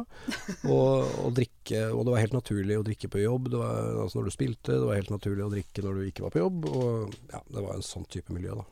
Og, 0.66 1.04
og, 1.24 1.30
drikke. 1.36 1.82
Og 1.92 2.06
det 2.06 2.14
var 2.14 2.24
helt 2.24 2.36
naturlig 2.36 2.78
å 2.78 2.86
drikke 2.86 3.10
på 3.12 3.24
jobb 3.24 3.50
var, 3.56 4.02
altså 4.04 4.20
når 4.20 4.28
du 4.28 4.36
spilte. 4.36 4.76
Det 4.76 4.86
var 4.86 5.00
helt 5.00 5.12
naturlig 5.12 5.46
å 5.46 5.52
drikke 5.52 5.84
når 5.84 6.00
du 6.00 6.08
ikke 6.08 6.26
var 6.26 6.34
på 6.34 6.42
jobb. 6.44 6.70
Og 6.70 7.14
ja, 7.32 7.42
det 7.52 7.64
var 7.68 7.76
en 7.76 7.86
sånn 7.86 8.08
type 8.12 8.34
miljø, 8.34 8.56
da. 8.60 8.66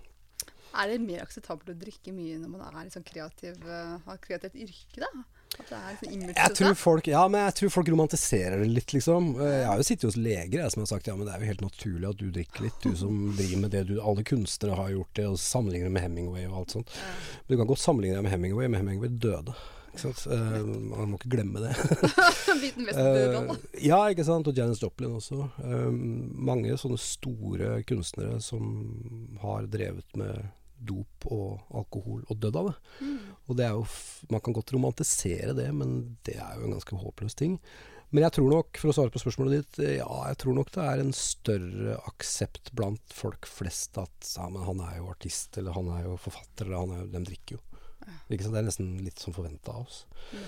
Er 0.75 0.91
det 0.91 1.03
mer 1.05 1.23
akseptabelt 1.23 1.71
å 1.71 1.79
drikke 1.79 2.11
mye 2.15 2.41
når 2.43 2.51
man 2.51 2.65
er 2.67 2.89
liksom 2.89 3.05
kreativ, 3.07 3.61
uh, 3.63 3.95
har 4.09 4.23
kreativt 4.23 4.59
yrke, 4.59 5.05
da? 5.05 5.11
Jeg 6.35 6.57
tror 6.59 6.75
folk, 6.79 7.09
Ja, 7.11 7.23
men 7.29 7.47
jeg 7.47 7.57
tror 7.61 7.73
folk 7.77 7.91
romantiserer 7.93 8.63
det 8.63 8.71
litt, 8.71 8.95
liksom. 8.97 9.35
Eh, 9.41 9.61
jeg 9.61 9.69
har 9.71 9.81
jo 9.81 9.87
sittet 9.87 10.09
hos 10.09 10.19
leger 10.21 10.59
jeg, 10.61 10.73
som 10.75 10.85
har 10.85 10.91
sagt 10.91 11.11
ja, 11.11 11.15
men 11.19 11.29
det 11.29 11.35
er 11.35 11.45
jo 11.45 11.53
helt 11.53 11.65
naturlig 11.65 12.11
at 12.11 12.21
du 12.21 12.27
drikker 12.35 12.67
litt, 12.67 12.81
du 12.83 12.99
som 12.99 13.23
driver 13.37 13.63
med 13.67 13.75
det 13.75 13.85
du 13.91 13.95
Alle 14.01 14.27
kunstnere 14.27 14.79
har 14.79 14.91
gjort 14.95 15.15
det, 15.21 15.29
og 15.31 15.39
sammenligner 15.41 15.95
med 15.95 16.05
Hemingway 16.07 16.49
og 16.51 16.59
alt 16.63 16.77
sånt. 16.79 16.99
Men 17.45 17.55
du 17.55 17.63
kan 17.63 17.71
godt 17.71 17.85
sammenligne 17.85 18.19
deg 18.19 18.27
med 18.27 18.37
Hemingway, 18.37 18.69
men 18.69 18.83
Hemingway 18.83 19.13
døde. 19.13 19.57
Ikke 19.95 20.09
sant? 20.09 20.25
Uh, 20.27 20.65
man 20.67 21.13
må 21.13 21.19
ikke 21.21 21.37
glemme 21.37 21.63
det. 21.63 21.75
uh, 22.99 23.53
ja, 23.79 24.01
ikke 24.11 24.27
sant. 24.27 24.49
Og 24.51 24.59
Janis 24.59 24.83
Joplin 24.83 25.15
også. 25.15 25.47
Uh, 25.63 25.93
mange 25.95 26.75
sånne 26.81 26.99
store 26.99 27.79
kunstnere 27.87 28.41
som 28.43 28.75
har 29.45 29.71
drevet 29.71 30.19
med 30.19 30.51
dop 30.87 31.27
og 31.33 31.65
alkohol 31.81 32.23
og 32.29 32.39
dødd 32.41 32.61
av 32.61 32.71
det. 32.71 32.77
Mm. 33.01 33.19
Og 33.49 33.59
det 33.59 33.67
er 33.67 33.75
jo 33.75 33.83
Man 34.33 34.45
kan 34.45 34.57
godt 34.57 34.73
romantisere 34.75 35.57
det, 35.57 35.69
men 35.77 36.17
det 36.27 36.39
er 36.41 36.57
jo 36.59 36.69
en 36.69 36.77
ganske 36.77 37.01
håpløs 37.03 37.37
ting. 37.39 37.59
Men 38.15 38.23
jeg 38.23 38.37
tror 38.37 38.51
nok, 38.53 38.79
for 38.79 38.93
å 38.93 38.95
svare 38.95 39.11
på 39.11 39.19
spørsmålet 39.19 39.57
ditt, 39.57 39.79
ja, 39.97 40.09
jeg 40.31 40.39
tror 40.39 40.55
nok 40.55 40.69
det 40.77 40.83
er 40.87 41.01
en 41.03 41.15
større 41.19 41.97
aksept 42.07 42.71
blant 42.79 43.15
folk 43.17 43.49
flest 43.51 43.99
at 43.99 44.29
ja, 44.37 44.47
men 44.55 44.63
han 44.63 44.83
er 44.87 45.01
jo 45.01 45.09
artist, 45.11 45.59
eller 45.59 45.75
han 45.75 45.91
er 45.97 46.05
jo 46.07 46.15
forfatter, 46.23 46.69
eller 46.69 46.85
han 46.85 46.95
er 46.95 47.03
jo 47.03 47.09
De 47.17 47.25
drikker 47.27 47.57
jo. 47.57 47.63
Ja. 48.05 48.15
Ikke 48.29 48.47
sant? 48.47 48.55
Det 48.55 48.61
er 48.61 48.69
nesten 48.69 48.93
litt 49.03 49.19
som 49.19 49.35
forventa 49.35 49.75
av 49.75 49.89
oss. 49.89 50.05
Mm. 50.31 50.47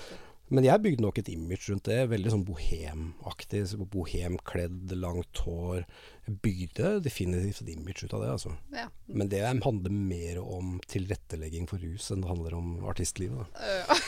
Men 0.54 0.66
jeg 0.66 0.82
bygde 0.82 1.02
nok 1.02 1.16
et 1.18 1.28
image 1.32 1.66
rundt 1.72 1.88
det. 1.88 1.98
Veldig 2.12 2.32
sånn 2.32 2.44
bohemaktig. 2.46 3.62
Bohemkledd, 3.90 4.92
langt 4.94 5.40
hår. 5.42 5.82
Jeg 6.26 6.36
bygde 6.44 6.92
definitivt 7.02 7.64
et 7.64 7.72
image 7.74 8.06
ut 8.06 8.14
av 8.14 8.22
det, 8.22 8.30
altså. 8.36 8.52
Ja. 8.74 8.86
Men 9.10 9.30
det 9.32 9.42
handler 9.42 9.94
mer 9.94 10.40
om 10.42 10.76
tilrettelegging 10.90 11.66
for 11.70 11.82
rus 11.82 12.12
enn 12.14 12.22
det 12.22 12.30
handler 12.30 12.56
om 12.58 12.72
artistlivet. 12.86 13.42
Da. 13.42 13.66
Ja. 13.66 13.98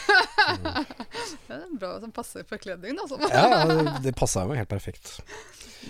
det 1.49 1.59
er 1.59 1.77
bra 1.79 1.93
som 2.05 2.15
passer 2.15 2.47
forkledningen, 2.49 3.03
altså. 3.03 3.19
ja, 3.35 3.67
det, 3.67 3.99
det 4.07 4.17
passa 4.19 4.47
meg 4.47 4.63
helt 4.63 4.71
perfekt. 4.71 5.17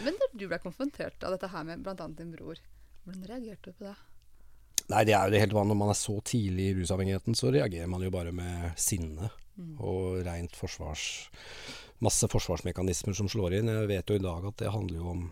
Men 0.05 0.17
da 0.17 0.33
du 0.33 0.49
ble 0.49 0.61
konfrontert 0.63 1.25
av 1.25 1.37
dette 1.37 1.53
her 1.53 1.69
med 1.69 1.85
bl.a. 1.85 2.09
din 2.17 2.33
bror, 2.33 2.61
hvordan 3.05 3.29
reagerte 3.29 3.69
du 3.69 3.77
på 3.77 3.91
det? 3.91 3.97
Nei, 4.89 5.03
det 5.05 5.15
er 5.15 5.27
jo 5.27 5.35
det 5.35 5.43
helt 5.43 5.57
vanlige. 5.57 5.75
Når 5.75 5.81
man 5.83 5.93
er 5.93 5.99
så 6.01 6.15
tidlig 6.25 6.71
i 6.71 6.77
rusavhengigheten, 6.79 7.37
så 7.37 7.53
reagerer 7.53 7.91
man 7.91 8.05
jo 8.05 8.13
bare 8.15 8.33
med 8.33 8.71
sinne. 8.81 9.29
Mm. 9.59 9.75
Og 9.83 10.23
rent 10.27 10.57
forsvars 10.57 11.09
Masse 11.99 12.29
forsvarsmekanismer 12.31 13.17
som 13.19 13.27
slår 13.27 13.57
inn. 13.59 13.71
Jeg 13.73 13.89
vet 13.91 14.11
jo 14.11 14.15
i 14.15 14.23
dag 14.23 14.45
at 14.47 14.61
det 14.61 14.71
handler 14.71 15.01
jo 15.01 15.15
om 15.17 15.25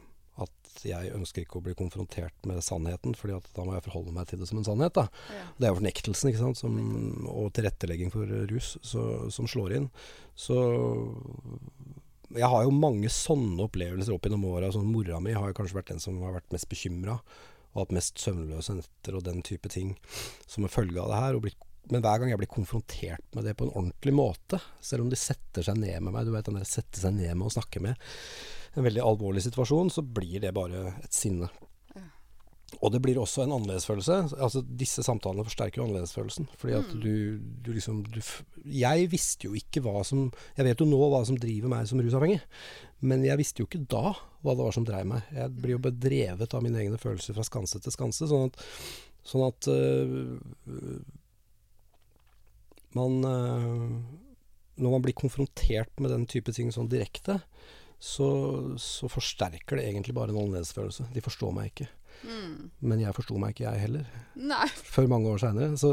at 0.42 0.80
jeg 0.82 1.12
ønsker 1.14 1.44
ikke 1.44 1.60
å 1.60 1.64
bli 1.64 1.76
konfrontert 1.78 2.48
med 2.48 2.58
sannheten, 2.64 3.14
fordi 3.16 3.36
da 3.54 3.64
må 3.64 3.76
jeg 3.76 3.84
forholde 3.86 4.14
meg 4.16 4.26
til 4.26 4.40
det 4.40 4.48
som 4.50 4.58
en 4.58 4.66
sannhet. 4.66 4.98
Ja. 4.98 5.44
Det 5.56 5.68
er 5.68 5.70
jo 5.70 5.78
fornektelsen 5.78 6.32
ikke 6.32 6.42
sant, 6.42 6.58
som, 6.58 6.74
og 7.30 7.52
tilrettelegging 7.56 8.10
for 8.12 8.34
rus 8.50 8.74
så, 8.82 9.04
som 9.32 9.46
slår 9.46 9.76
inn. 9.78 9.86
Så 10.34 10.58
jeg 12.34 12.50
har 12.50 12.66
jo 12.66 12.74
mange 12.74 13.14
sånne 13.14 13.68
opplevelser 13.68 14.16
opp 14.16 14.26
gjennom 14.26 14.48
åra. 14.50 14.72
Sånn, 14.74 14.90
mora 14.90 15.22
mi 15.22 15.38
har 15.38 15.52
jo 15.52 15.56
kanskje 15.60 15.78
vært 15.78 15.94
den 15.94 16.02
som 16.02 16.18
har 16.26 16.34
vært 16.40 16.50
mest 16.52 16.68
bekymra 16.72 17.20
og 17.76 17.84
hatt 17.84 17.96
mest 17.96 18.20
søvnløse 18.22 18.78
netter 18.78 19.18
og 19.18 19.24
den 19.28 19.44
type 19.46 19.70
ting 19.72 19.94
som 20.48 20.64
en 20.64 20.72
følge 20.72 21.00
av 21.02 21.12
det 21.12 21.22
her. 21.22 21.40
blitt 21.44 21.62
men 21.86 22.02
hver 22.02 22.18
gang 22.18 22.32
jeg 22.32 22.40
blir 22.40 22.50
konfrontert 22.50 23.36
med 23.36 23.44
det 23.46 23.54
på 23.58 23.66
en 23.66 23.74
ordentlig 23.78 24.14
måte, 24.16 24.58
selv 24.82 25.04
om 25.04 25.10
de 25.12 25.18
setter 25.20 25.62
seg 25.62 25.78
ned 25.78 26.00
med 26.02 26.16
meg, 26.16 26.26
du 26.26 26.32
vet 26.34 26.48
den 26.48 26.58
der 26.58 26.66
sette 26.66 26.98
seg 26.98 27.14
ned 27.14 27.30
med 27.36 27.46
og 27.46 27.54
snakke 27.54 27.82
med, 27.84 28.00
en 28.74 28.84
veldig 28.84 29.04
alvorlig 29.06 29.44
situasjon, 29.44 29.92
så 29.94 30.02
blir 30.02 30.42
det 30.42 30.50
bare 30.56 30.82
et 30.98 31.14
sinne. 31.14 31.46
Og 32.84 32.92
det 32.92 33.00
blir 33.02 33.16
også 33.16 33.42
en 33.44 33.52
annerledesfølelse. 33.56 34.16
Altså, 34.36 34.60
disse 34.76 35.02
samtalene 35.06 35.44
forsterker 35.46 35.80
jo 35.80 35.86
annerledesfølelsen. 35.86 36.48
Fordi 36.60 36.74
at 36.76 36.90
Mm. 36.94 37.00
du, 37.00 37.38
du 37.64 37.72
liksom 37.72 38.02
du, 38.04 38.20
Jeg 38.68 39.10
visste 39.10 39.46
jo 39.48 39.54
ikke 39.54 39.80
hva 39.82 40.04
som 40.04 40.30
Jeg 40.56 40.66
vet 40.66 40.80
jo 40.80 40.86
nå 40.86 40.98
hva 41.10 41.24
som 41.24 41.38
driver 41.40 41.68
meg 41.72 41.86
som 41.88 41.98
rusavhengig. 42.00 42.40
Men 43.00 43.24
jeg 43.24 43.38
visste 43.38 43.62
jo 43.62 43.66
ikke 43.66 43.86
da 43.88 44.12
hva 44.42 44.54
det 44.54 44.64
var 44.66 44.72
som 44.76 44.84
dreiv 44.84 45.06
meg. 45.06 45.22
Jeg 45.32 45.50
blir 45.56 45.76
jo 45.76 45.78
bedrevet 45.88 46.54
av 46.54 46.62
mine 46.62 46.78
egne 46.84 46.98
følelser 47.00 47.34
fra 47.34 47.44
skanse 47.48 47.80
til 47.80 47.92
skanse. 47.92 48.28
Sånn 48.28 48.50
at, 48.50 48.60
sånn 49.24 49.46
at 49.48 49.68
øh, 49.72 50.38
man 52.96 53.24
øh, 53.24 53.90
Når 54.76 54.90
man 54.92 55.02
blir 55.04 55.16
konfrontert 55.16 55.92
med 56.00 56.10
den 56.12 56.26
type 56.28 56.52
ting 56.52 56.68
sånn 56.72 56.88
direkte, 56.92 57.38
så, 57.98 58.26
så 58.76 59.08
forsterker 59.08 59.78
det 59.80 59.86
egentlig 59.88 60.12
bare 60.14 60.28
en 60.34 60.36
annerledesfølelse. 60.42 61.06
De 61.14 61.22
forstår 61.24 61.54
meg 61.56 61.70
ikke. 61.72 61.86
Mm. 62.26 62.70
Men 62.90 63.00
jeg 63.04 63.14
forsto 63.16 63.38
meg 63.38 63.54
ikke, 63.54 63.70
jeg 63.70 63.80
heller. 63.86 64.10
Nei, 64.36 64.66
Før 64.94 65.08
mange 65.12 65.30
år 65.32 65.38
seinere. 65.42 65.76
Så 65.80 65.92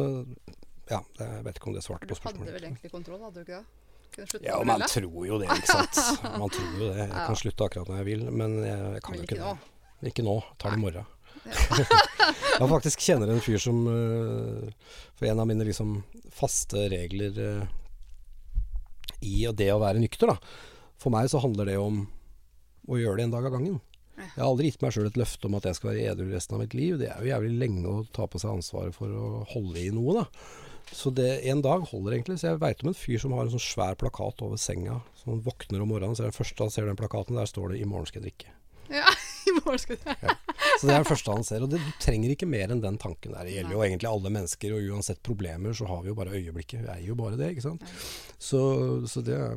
ja, 0.89 0.99
jeg 1.19 1.43
vet 1.45 1.59
ikke 1.61 1.69
om 1.71 1.77
det 1.77 1.83
svarte 1.85 2.09
på 2.09 2.17
spørsmålet. 2.17 2.41
du 2.41 2.51
hadde 2.51 2.57
vel 2.59 2.67
egentlig 2.71 2.91
kontroll, 2.91 3.21
hadde 3.23 3.39
du 3.39 3.45
ikke 3.45 3.61
det? 3.61 4.41
Ja, 4.45 4.59
man 4.67 4.83
tror 4.85 5.23
jo 5.25 5.39
det, 5.41 5.47
ikke 5.49 5.71
sant. 5.73 5.99
Man 6.41 6.51
tror 6.53 6.67
jo 6.77 6.83
det. 6.91 6.97
Jeg 6.99 7.09
Ja. 7.09 7.23
kan 7.25 7.37
slutte 7.39 7.65
akkurat 7.65 7.87
når 7.89 8.01
jeg 8.03 8.05
vil, 8.11 8.25
men 8.29 8.59
jeg, 8.61 8.81
jeg 8.93 9.01
kan 9.07 9.15
Men 9.15 9.19
jo 9.19 9.23
ikke 9.25 9.37
ikke 9.39 9.47
nå. 9.47 9.53
det. 10.03 10.09
Ikke 10.11 10.25
nå. 10.27 10.35
Tar 10.61 10.69
det 10.75 10.77
i 10.77 10.83
morgen. 10.83 11.09
Jeg 12.59 12.69
faktisk 12.69 13.01
kjenner 13.03 13.31
en 13.33 13.41
fyr 13.43 13.57
som 13.59 13.79
øh, 13.89 14.69
For 15.17 15.25
en 15.27 15.39
av 15.41 15.47
mine 15.49 15.65
liksom 15.67 15.95
faste 16.31 16.85
regler 16.93 17.39
øh, 17.41 17.63
i 19.25 19.41
det 19.55 19.67
å 19.73 19.79
være 19.81 19.99
nykter, 20.03 20.29
da. 20.29 20.37
For 21.01 21.11
meg 21.13 21.27
så 21.31 21.41
handler 21.43 21.67
det 21.71 21.77
om 21.81 22.03
å 22.91 22.99
gjøre 22.99 23.17
det 23.21 23.25
en 23.27 23.33
dag 23.33 23.47
av 23.49 23.55
gangen. 23.57 23.79
Ja. 24.13 24.27
Jeg 24.27 24.41
har 24.41 24.50
aldri 24.50 24.70
gitt 24.70 24.84
meg 24.84 24.93
sjøl 24.93 25.08
et 25.10 25.17
løfte 25.17 25.50
om 25.50 25.58
at 25.58 25.65
jeg 25.67 25.79
skal 25.79 25.91
være 25.91 26.12
edru 26.12 26.27
resten 26.34 26.58
av 26.58 26.62
mitt 26.63 26.75
liv. 26.77 27.00
Det 27.01 27.10
er 27.10 27.22
jo 27.22 27.32
jævlig 27.32 27.53
lenge 27.63 27.89
å 27.89 28.03
ta 28.13 28.27
på 28.29 28.41
seg 28.41 28.53
ansvaret 28.53 28.96
for 28.96 29.10
å 29.10 29.43
holde 29.53 29.82
i 29.82 29.89
noe, 29.93 30.22
da. 30.22 30.25
Så 30.93 31.10
det, 31.15 31.29
en 31.50 31.62
dag 31.63 31.86
holder 31.89 32.17
egentlig. 32.17 32.39
Så 32.39 32.51
jeg 32.51 32.62
veit 32.62 32.84
om 32.84 32.91
en 32.91 32.98
fyr 32.98 33.22
som 33.22 33.34
har 33.34 33.48
en 33.48 33.53
sånn 33.53 33.63
svær 33.63 33.98
plakat 34.00 34.43
over 34.46 34.60
senga. 34.62 35.00
Så 35.17 35.32
han 35.32 35.46
våkner 35.46 35.82
om 35.82 35.89
morgenen, 35.93 36.17
så 36.17 36.25
er 36.25 36.34
det 36.34 36.38
første 36.38 36.65
han 36.65 36.74
ser 36.74 36.89
den 36.89 37.00
plakaten, 37.00 37.39
der 37.39 37.50
står 37.50 37.74
det 37.74 37.82
'I 37.82 37.89
morgen 37.89 38.10
skal 38.10 38.22
jeg 38.22 38.34
drikke'. 38.34 38.53
Ja, 38.93 39.08
i 39.50 39.53
morgen 39.58 39.79
skal 39.79 39.98
du 39.98 40.03
Så 40.03 40.88
det 40.88 40.93
er 40.93 41.03
det 41.03 41.10
første 41.10 41.32
han 41.34 41.46
ser. 41.48 41.63
Og 41.63 41.72
det, 41.72 41.79
du 41.79 41.91
trenger 42.03 42.34
ikke 42.34 42.50
mer 42.50 42.74
enn 42.74 42.84
den 42.84 43.00
tanken 43.01 43.34
der. 43.34 43.48
Det 43.48 43.55
gjelder 43.55 43.77
jo 43.77 43.84
egentlig 43.86 44.10
alle 44.12 44.34
mennesker, 44.38 44.75
og 44.75 44.91
uansett 44.93 45.24
problemer 45.24 45.77
så 45.77 45.88
har 45.89 46.03
vi 46.03 46.12
jo 46.12 46.17
bare 46.20 46.36
øyeblikket. 46.36 46.84
Vi 46.84 46.91
eier 46.91 47.08
jo 47.08 47.15
bare 47.20 47.39
det, 47.39 47.53
ikke 47.55 47.67
sant. 47.70 47.88
Så, 48.38 48.62
så 49.10 49.24
det 49.25 49.39
er 49.39 49.55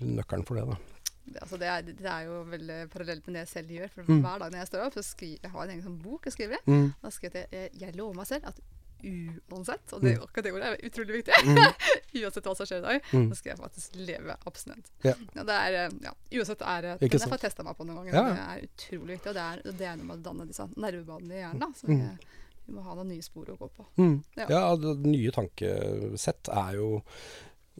nøkkelen 0.00 0.44
for 0.48 0.58
det, 0.58 0.66
da. 0.74 0.93
Altså 1.40 1.56
det, 1.58 1.66
er, 1.72 1.82
det 1.88 2.04
er 2.10 2.26
jo 2.28 2.42
veldig 2.52 2.78
parallelt 2.92 3.26
med 3.26 3.34
det 3.36 3.42
jeg 3.46 3.48
selv 3.48 3.68
gjør. 3.78 3.88
For 3.94 4.02
Mm. 4.08 4.20
Hver 4.22 4.38
dag 4.38 4.50
når 4.52 4.58
jeg 4.58 4.66
står 4.72 4.86
opp, 4.86 4.94
så 4.94 5.02
skriver 5.02 5.38
jeg 5.42 5.50
har 5.50 5.62
en 5.64 5.70
egen 5.70 5.82
sånn 5.86 5.98
bok 6.02 6.24
jeg 6.28 6.32
skriver. 6.36 6.58
Mm. 6.66 6.94
Da 7.02 7.10
skriver 7.10 7.38
jeg 7.40 7.48
jeg, 7.52 7.70
jeg 7.80 7.96
lover 7.96 8.14
meg 8.20 8.26
selv 8.26 8.44
at 8.52 8.60
uansett, 9.04 9.92
og 9.92 10.00
det, 10.00 10.14
Mm. 10.16 10.22
akkurat 10.24 10.44
det 10.44 10.52
ordet 10.54 10.68
er 10.68 10.86
utrolig 10.88 11.16
viktig, 11.18 11.34
uansett 12.24 12.46
hva 12.46 12.54
som 12.56 12.66
skjer 12.66 12.78
i 12.78 12.84
dag, 12.86 13.02
Mm. 13.12 13.26
så 13.30 13.36
skal 13.36 13.50
jeg 13.52 13.58
faktisk 13.58 13.96
leve 13.96 14.36
abstinent. 14.46 14.86
Ja. 15.04 15.14
det 15.34 15.48
er, 15.56 15.72
eh, 15.84 15.90
ja, 16.06 16.12
uansett 16.38 16.62
er 16.62 16.80
det 16.82 17.10
Den 17.10 17.20
har 17.20 17.28
jeg 17.36 17.40
testa 17.40 17.62
meg 17.66 17.76
på 17.76 17.84
noen 17.86 17.96
ganger. 18.04 18.14
Ja. 18.14 18.22
Det 18.32 18.44
er 18.44 18.68
utrolig 18.68 19.18
viktig. 19.18 19.28
Og 19.28 19.34
det 19.34 19.44
er, 19.44 19.62
det 19.72 19.86
er 19.90 19.96
noe 19.96 20.06
med 20.06 20.16
å 20.18 20.22
danne 20.22 20.46
disse 20.48 20.68
nervebanene 20.76 21.34
i 21.34 21.42
hjernen. 21.42 21.60
Da, 21.60 21.66
så 21.76 21.84
Mm. 21.88 22.00
vi, 22.00 22.26
vi 22.66 22.72
må 22.72 22.82
ha 22.82 22.94
noen 22.94 23.08
nye 23.08 23.22
spor 23.22 23.44
å 23.52 23.58
gå 23.58 23.68
på. 23.76 23.86
Mm. 23.98 24.24
Ja. 24.36 24.46
Ja, 24.48 24.76
det 24.76 24.96
nye 25.04 25.30
tankesett 25.30 26.48
er 26.48 26.72
jo 26.76 27.02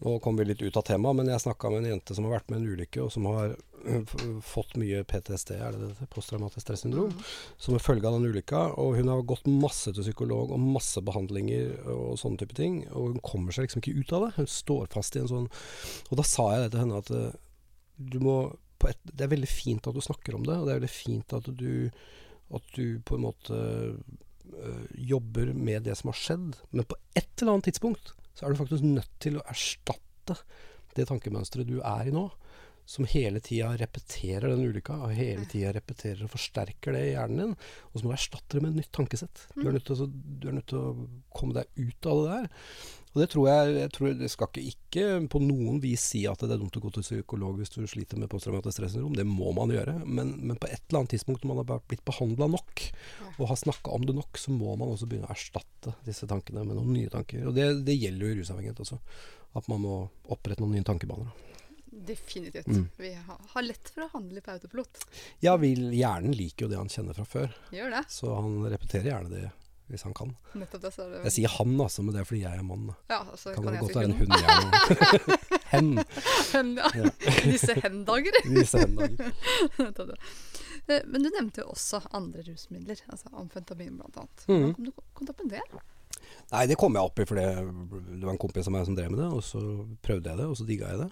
Nå 0.02 0.16
kom 0.18 0.36
vi 0.36 0.44
litt 0.48 0.62
ut 0.62 0.76
av 0.76 0.82
temaet, 0.88 1.16
men 1.16 1.28
jeg 1.30 1.42
snakka 1.44 1.70
med 1.70 1.84
en 1.84 1.92
jente 1.94 2.14
som 2.16 2.24
har 2.26 2.40
vært 2.40 2.48
med 2.50 2.58
en 2.60 2.72
ulykke, 2.74 3.02
og 3.04 3.12
som 3.14 3.28
har 3.30 3.52
øh, 3.54 4.14
fått 4.42 4.72
mye 4.80 5.04
PTSD, 5.06 5.52
er 5.54 5.76
det 5.76 5.90
det? 5.92 6.08
Posttraumatisk 6.10 6.64
stressyndrom, 6.64 7.12
Mm. 7.14 7.20
som 7.62 7.76
en 7.76 7.84
følge 7.84 8.08
av 8.08 8.16
den 8.16 8.26
ulykka. 8.32 8.62
Og 8.82 8.96
hun 8.98 9.12
har 9.12 9.22
gått 9.22 9.46
masse 9.46 9.92
til 9.94 10.02
psykolog 10.02 10.50
og 10.50 10.58
masse 10.58 10.98
behandlinger 11.06 11.76
og 11.94 12.18
sånne 12.18 12.42
type 12.42 12.56
ting. 12.58 12.80
Og 12.90 13.12
hun 13.12 13.20
kommer 13.22 13.54
seg 13.54 13.68
liksom 13.68 13.84
ikke 13.84 13.94
ut 14.00 14.12
av 14.18 14.26
det. 14.26 14.32
Hun 14.40 14.50
står 14.50 14.90
fast 14.90 15.14
i 15.14 15.22
en 15.22 15.30
sånn 15.30 15.46
Og 16.10 16.18
da 16.18 16.26
sa 16.26 16.48
jeg 16.56 16.64
det 16.64 16.72
til 16.74 16.82
henne 16.82 16.98
at 16.98 17.10
øh, 17.14 17.38
du 18.10 18.18
må 18.18 18.36
på 18.82 18.90
et, 18.90 18.98
Det 19.06 19.24
er 19.28 19.30
veldig 19.36 19.48
fint 19.48 19.86
at 19.86 19.94
du 19.94 20.00
snakker 20.02 20.34
om 20.34 20.42
det, 20.44 20.58
og 20.58 20.66
det 20.66 20.74
er 20.74 20.80
veldig 20.80 20.90
fint 20.90 21.32
at 21.38 21.46
du, 21.54 21.90
at 22.50 22.66
du 22.74 22.98
på 23.06 23.14
en 23.14 23.24
måte 23.28 23.54
øh, 23.54 24.84
jobber 24.98 25.54
med 25.54 25.86
det 25.86 25.94
som 25.96 26.10
har 26.10 26.18
skjedd. 26.18 26.58
Men 26.74 26.84
på 26.84 26.98
et 27.14 27.30
eller 27.40 27.54
annet 27.54 27.70
tidspunkt 27.70 28.12
så 28.34 28.44
er 28.44 28.52
du 28.52 28.60
faktisk 28.60 28.86
nødt 28.86 29.12
til 29.22 29.38
å 29.38 29.44
erstatte 29.50 30.38
det 30.94 31.06
tankemønsteret 31.10 31.68
du 31.68 31.78
er 31.80 32.10
i 32.10 32.14
nå. 32.14 32.28
Som 32.84 33.06
hele 33.08 33.40
tida 33.40 33.70
repeterer 33.80 34.50
den 34.50 34.66
ulykka, 34.68 34.98
og 35.06 35.14
hele 35.16 35.46
tida 35.48 35.70
repeterer 35.72 36.26
og 36.26 36.34
forsterker 36.34 36.92
det 36.92 37.04
i 37.06 37.12
hjernen 37.14 37.40
din. 37.40 37.54
Og 37.90 37.96
så 37.96 38.04
må 38.04 38.12
du 38.12 38.16
erstatte 38.18 38.58
det 38.58 38.60
med 38.60 38.74
et 38.74 38.82
nytt 38.82 38.92
tankesett. 38.98 39.46
Du 39.56 39.62
er 39.64 39.78
nødt 39.78 39.86
til, 39.88 40.02
å, 40.04 40.08
du 40.12 40.50
nødt 40.50 40.68
til 40.68 40.82
å 40.82 41.08
komme 41.32 41.56
deg 41.56 41.80
ut 41.80 42.10
av 42.10 42.20
det 42.20 42.34
der. 42.34 42.68
Og 43.14 43.20
det 43.22 43.28
tror 43.30 43.46
jeg, 43.46 43.74
jeg 43.78 43.90
tror 43.94 44.14
Det 44.18 44.28
skal 44.32 44.48
ikke, 44.50 44.62
ikke 44.74 45.04
på 45.30 45.40
noen 45.42 45.78
vis 45.82 46.02
si 46.10 46.24
at 46.26 46.42
det 46.42 46.50
er 46.56 46.60
dumt 46.60 46.74
å 46.78 46.82
gå 46.82 46.90
til 46.96 47.06
psykolog 47.06 47.60
hvis 47.60 47.70
du 47.70 47.84
sliter 47.86 48.18
med 48.18 48.30
posttraumatisk 48.32 48.74
stressyndrom. 48.76 49.14
Det 49.14 49.26
må 49.28 49.52
man 49.54 49.70
gjøre. 49.70 50.00
Men, 50.02 50.34
men 50.42 50.58
på 50.58 50.66
et 50.66 50.82
eller 50.88 51.04
annet 51.04 51.14
tidspunkt 51.14 51.46
når 51.46 51.52
man 51.52 51.62
har 51.62 51.86
blitt 51.86 52.04
behandla 52.06 52.50
nok, 52.50 52.84
og 53.36 53.48
har 53.50 53.60
snakka 53.60 53.94
om 53.94 54.06
det 54.08 54.18
nok, 54.18 54.38
så 54.40 54.54
må 54.54 54.74
man 54.80 54.90
også 54.90 55.08
begynne 55.10 55.30
å 55.30 55.34
erstatte 55.34 55.94
disse 56.06 56.26
tankene 56.30 56.66
med 56.66 56.78
noen 56.78 56.92
nye 56.96 57.12
tanker. 57.12 57.46
Og 57.50 57.54
det, 57.56 57.70
det 57.86 57.98
gjelder 57.98 58.26
jo 58.26 58.34
i 58.34 58.38
rusavhengighet 58.42 58.82
også. 58.82 59.00
At 59.54 59.70
man 59.70 59.84
må 59.86 59.98
opprette 60.34 60.64
noen 60.64 60.74
nye 60.74 60.86
tankebaner. 60.86 61.30
Definitivt. 61.94 62.66
Mm. 62.66 62.88
Vi 62.98 63.14
har, 63.14 63.62
lett 63.62 63.90
for 63.94 64.08
å 64.08 64.12
handle 64.16 64.42
på 64.42 64.50
autopilot. 64.56 65.04
Ja, 65.44 65.54
vil, 65.62 65.92
hjernen 65.94 66.34
liker 66.34 66.66
jo 66.66 66.72
det 66.72 66.80
han 66.80 66.90
kjenner 66.90 67.14
fra 67.14 67.26
før, 67.28 67.54
Gjør 67.70 67.94
det. 67.94 68.02
så 68.10 68.34
han 68.34 68.64
repeterer 68.66 69.12
gjerne 69.12 69.30
det 69.30 69.50
hvis 69.92 70.02
han 70.06 70.14
kan. 70.16 70.30
Nettopp 70.56 70.82
det. 70.86 70.90
Så 70.94 71.02
er 71.04 71.10
det 71.12 71.22
Jeg 71.28 71.32
sier 71.36 71.52
han, 71.58 71.74
altså, 71.84 72.02
men 72.02 72.14
det 72.14 72.20
er 72.22 72.28
fordi 72.28 72.40
jeg 72.44 72.58
er 72.58 72.62
mann. 72.64 72.86
da. 72.88 72.94
ja, 73.12 73.18
altså, 73.30 73.52
Kan 73.54 73.64
kan 73.64 73.72
det 73.74 73.80
godt 73.82 73.96
være 73.96 74.04
en 74.04 74.12
hun. 74.12 74.20
hund 74.20 74.32
gjerne. 74.40 75.38
Hen. 75.74 75.88
Hen, 76.52 76.68
ja. 76.78 76.90
Ja. 77.02 77.10
Disse 77.50 77.74
hen-dager. 77.82 78.36
Disse. 78.54 78.78
Eh, 80.88 81.00
Men 81.08 81.22
du 81.24 81.30
nevnte 81.32 81.62
jo 81.64 81.72
også 81.74 82.00
andre 82.14 82.44
rusmidler, 82.46 83.00
altså 83.10 83.28
amfetamin 83.32 83.96
blant 83.98 84.16
annet. 84.20 84.44
Hvordan 84.46 84.74
kom 84.76 84.84
du 84.84 84.92
kom 85.14 85.26
du 85.28 85.32
opp 85.34 85.44
med 85.44 85.56
det? 85.56 85.82
Nei, 86.52 86.64
det 86.70 86.76
kom 86.80 86.94
jeg 86.96 87.08
opp 87.08 87.20
i 87.20 87.26
fordi 87.28 87.44
det 87.44 88.24
var 88.24 88.34
en 88.34 88.40
kompis 88.40 88.68
av 88.68 88.74
meg 88.76 88.86
som 88.88 88.96
drev 88.96 89.10
med 89.12 89.20
det, 89.22 89.28
og 89.32 89.42
så 89.44 89.60
prøvde 90.04 90.30
jeg 90.30 90.40
det, 90.40 90.46
og 90.50 90.56
så 90.58 90.66
digga 90.68 90.90
jeg 90.92 91.00
det. 91.04 91.10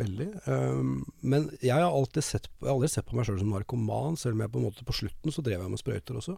Veldig. 0.00 0.26
Um, 0.48 1.02
men 1.20 1.50
jeg 1.60 1.76
har 1.76 1.84
alltid 1.92 2.24
sett, 2.24 2.46
jeg 2.62 2.68
har 2.68 2.74
aldri 2.74 2.88
sett 2.90 3.06
på 3.08 3.16
meg 3.18 3.26
sjøl 3.28 3.40
som 3.42 3.50
narkoman, 3.52 4.16
selv 4.18 4.36
om 4.36 4.44
jeg 4.44 4.52
på 4.54 4.60
en 4.60 4.66
måte 4.70 4.86
på 4.88 4.96
slutten 4.96 5.34
så 5.34 5.44
drev 5.44 5.60
jeg 5.60 5.72
med 5.72 5.82
sprøyter 5.82 6.18
også. 6.20 6.36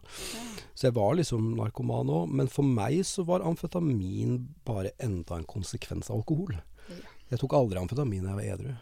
Så 0.73 0.89
jeg 0.89 0.95
var 0.97 1.15
liksom 1.17 1.53
narkoman 1.59 2.11
òg. 2.11 2.33
Men 2.35 2.51
for 2.51 2.67
meg 2.67 2.99
så 3.07 3.23
var 3.27 3.45
amfetamin 3.47 4.41
bare 4.67 4.91
enda 5.03 5.39
en 5.39 5.47
konsekvens 5.47 6.11
av 6.11 6.19
alkohol. 6.19 6.57
Ja. 6.91 6.99
Jeg 7.31 7.41
tok 7.41 7.55
aldri 7.57 7.79
amfetamin 7.81 8.27
da 8.27 8.35
jeg 8.35 8.41
var 8.41 8.51
edru. 8.57 8.75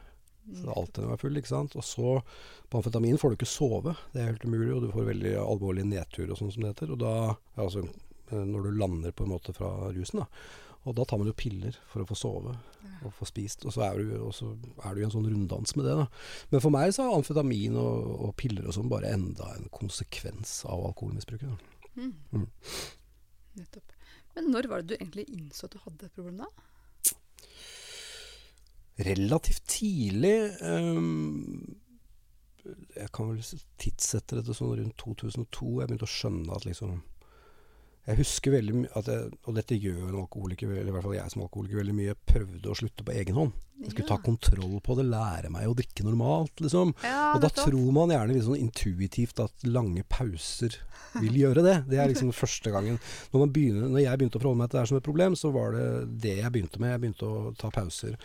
Så 0.43 0.65
det 0.65 0.71
er 0.73 0.79
alltid 0.79 0.97
når 0.97 1.05
jeg 1.05 1.13
var 1.13 1.21
full, 1.21 1.37
ikke 1.39 1.51
sant. 1.53 1.77
Og 1.79 1.85
så, 1.87 2.15
på 2.67 2.79
amfetamin 2.79 3.19
får 3.21 3.31
du 3.31 3.37
ikke 3.37 3.51
sove. 3.53 3.95
Det 4.11 4.19
er 4.19 4.33
helt 4.33 4.47
umulig, 4.47 4.73
og 4.75 4.83
du 4.83 4.89
får 4.91 5.07
veldig 5.13 5.37
alvorlig 5.39 5.85
nedtur 5.87 6.33
og 6.33 6.39
sånn 6.39 6.51
som 6.51 6.65
det 6.65 6.73
heter. 6.73 6.91
Og 6.95 6.99
da, 7.03 7.13
altså 7.55 7.85
eh, 7.85 8.43
når 8.43 8.67
du 8.67 8.81
lander 8.81 9.15
på 9.15 9.27
en 9.27 9.33
måte 9.35 9.55
fra 9.55 9.71
rusen, 9.95 10.23
da. 10.23 10.27
Og 10.83 10.95
da 10.97 11.05
tar 11.07 11.19
man 11.21 11.29
jo 11.29 11.35
piller 11.37 11.77
for 11.91 12.03
å 12.03 12.07
få 12.09 12.17
sove 12.19 12.55
og 13.03 13.13
få 13.15 13.27
spist. 13.27 13.63
Og 13.67 13.75
så 13.75 13.85
er 13.87 14.01
du, 14.01 14.17
og 14.19 14.33
så 14.35 14.49
er 14.83 14.95
du 14.95 15.01
i 15.01 15.05
en 15.07 15.13
sånn 15.13 15.29
runddans 15.29 15.75
med 15.79 15.87
det, 15.87 15.95
da. 16.01 16.07
Men 16.51 16.63
for 16.63 16.75
meg 16.75 16.91
så 16.95 17.05
er 17.05 17.15
amfetamin 17.15 17.77
og, 17.79 18.11
og 18.27 18.35
piller 18.39 18.67
og 18.67 18.75
sånn 18.75 18.91
bare 18.91 19.13
enda 19.15 19.53
en 19.55 19.71
konsekvens 19.75 20.61
av 20.67 20.83
alkoholmisbruket. 20.89 21.55
Da. 21.55 21.89
Mm. 21.95 22.13
Mm. 22.35 22.45
Nettopp. 23.61 23.97
Men 24.35 24.51
når 24.51 24.67
var 24.71 24.83
det 24.83 24.93
du 24.93 24.99
egentlig 24.99 25.27
innså 25.29 25.67
at 25.69 25.75
du 25.75 25.83
hadde 25.85 26.09
et 26.09 26.15
problem 26.15 26.43
da? 26.43 26.51
relativt 28.97 29.63
tidlig 29.67 30.51
Um, 30.61 31.75
Jeg 32.95 33.09
kan 33.11 33.27
vel 33.27 33.41
tidssette 33.81 34.37
det 34.37 34.45
til 34.47 34.55
sånn 34.55 34.77
rundt 34.79 34.95
2002. 35.01 35.81
Jeg 35.81 35.89
begynte 35.89 36.07
å 36.07 36.13
skjønne 36.13 36.55
at 36.55 36.63
liksom 36.63 37.01
Jeg 38.03 38.19
husker 38.19 38.51
veldig 38.51 38.73
mye 38.75 38.95
at 38.99 39.07
jeg, 39.07 39.27
Og 39.47 39.55
dette 39.55 39.77
gjør 39.79 40.01
jo 40.01 40.07
en 40.09 40.21
alkoholiker, 40.25 40.71
eller 40.75 40.91
i 40.91 40.95
hvert 40.95 41.05
fall 41.05 41.15
jeg 41.15 41.31
som 41.31 41.43
alkoholiker, 41.45 41.79
veldig 41.79 41.93
mye. 41.95 42.09
Jeg 42.09 42.19
prøvde 42.27 42.71
å 42.71 42.75
slutte 42.75 43.05
på 43.07 43.13
egen 43.15 43.37
hånd. 43.37 43.53
Jeg 43.83 43.93
skulle 43.93 44.09
ta 44.09 44.17
kontroll 44.23 44.75
på 44.83 44.95
det, 44.99 45.05
lære 45.11 45.51
meg 45.51 45.67
å 45.67 45.75
drikke 45.75 46.05
normalt, 46.05 46.61
liksom. 46.61 46.91
Ja, 47.03 47.33
Og 47.33 47.41
da 47.43 47.49
tror 47.51 47.93
man 47.95 48.11
gjerne 48.13 48.35
litt 48.35 48.45
sånn 48.45 48.59
intuitivt 48.59 49.39
at 49.43 49.65
lange 49.67 50.03
pauser 50.11 50.75
vil 51.21 51.39
gjøre 51.39 51.63
det. 51.65 51.75
Det 51.89 51.99
er 51.99 52.11
liksom 52.11 52.33
første 52.43 52.73
gangen. 52.75 52.99
Når, 53.31 53.39
man 53.45 53.55
begynner, 53.55 53.87
når 53.87 54.03
jeg 54.05 54.19
begynte 54.19 54.39
å 54.39 54.43
forholde 54.43 54.61
meg 54.61 54.69
til 54.69 54.77
det 54.77 54.83
her 54.83 54.91
som 54.91 54.99
et 54.99 55.07
problem, 55.07 55.37
så 55.39 55.53
var 55.55 55.77
det 55.77 55.87
det 56.25 56.35
jeg 56.41 56.53
begynte 56.55 56.83
med. 56.83 56.93
Jeg 56.93 57.03
begynte 57.05 57.29
å 57.29 57.55
ta 57.59 57.71
pauser. 57.75 58.19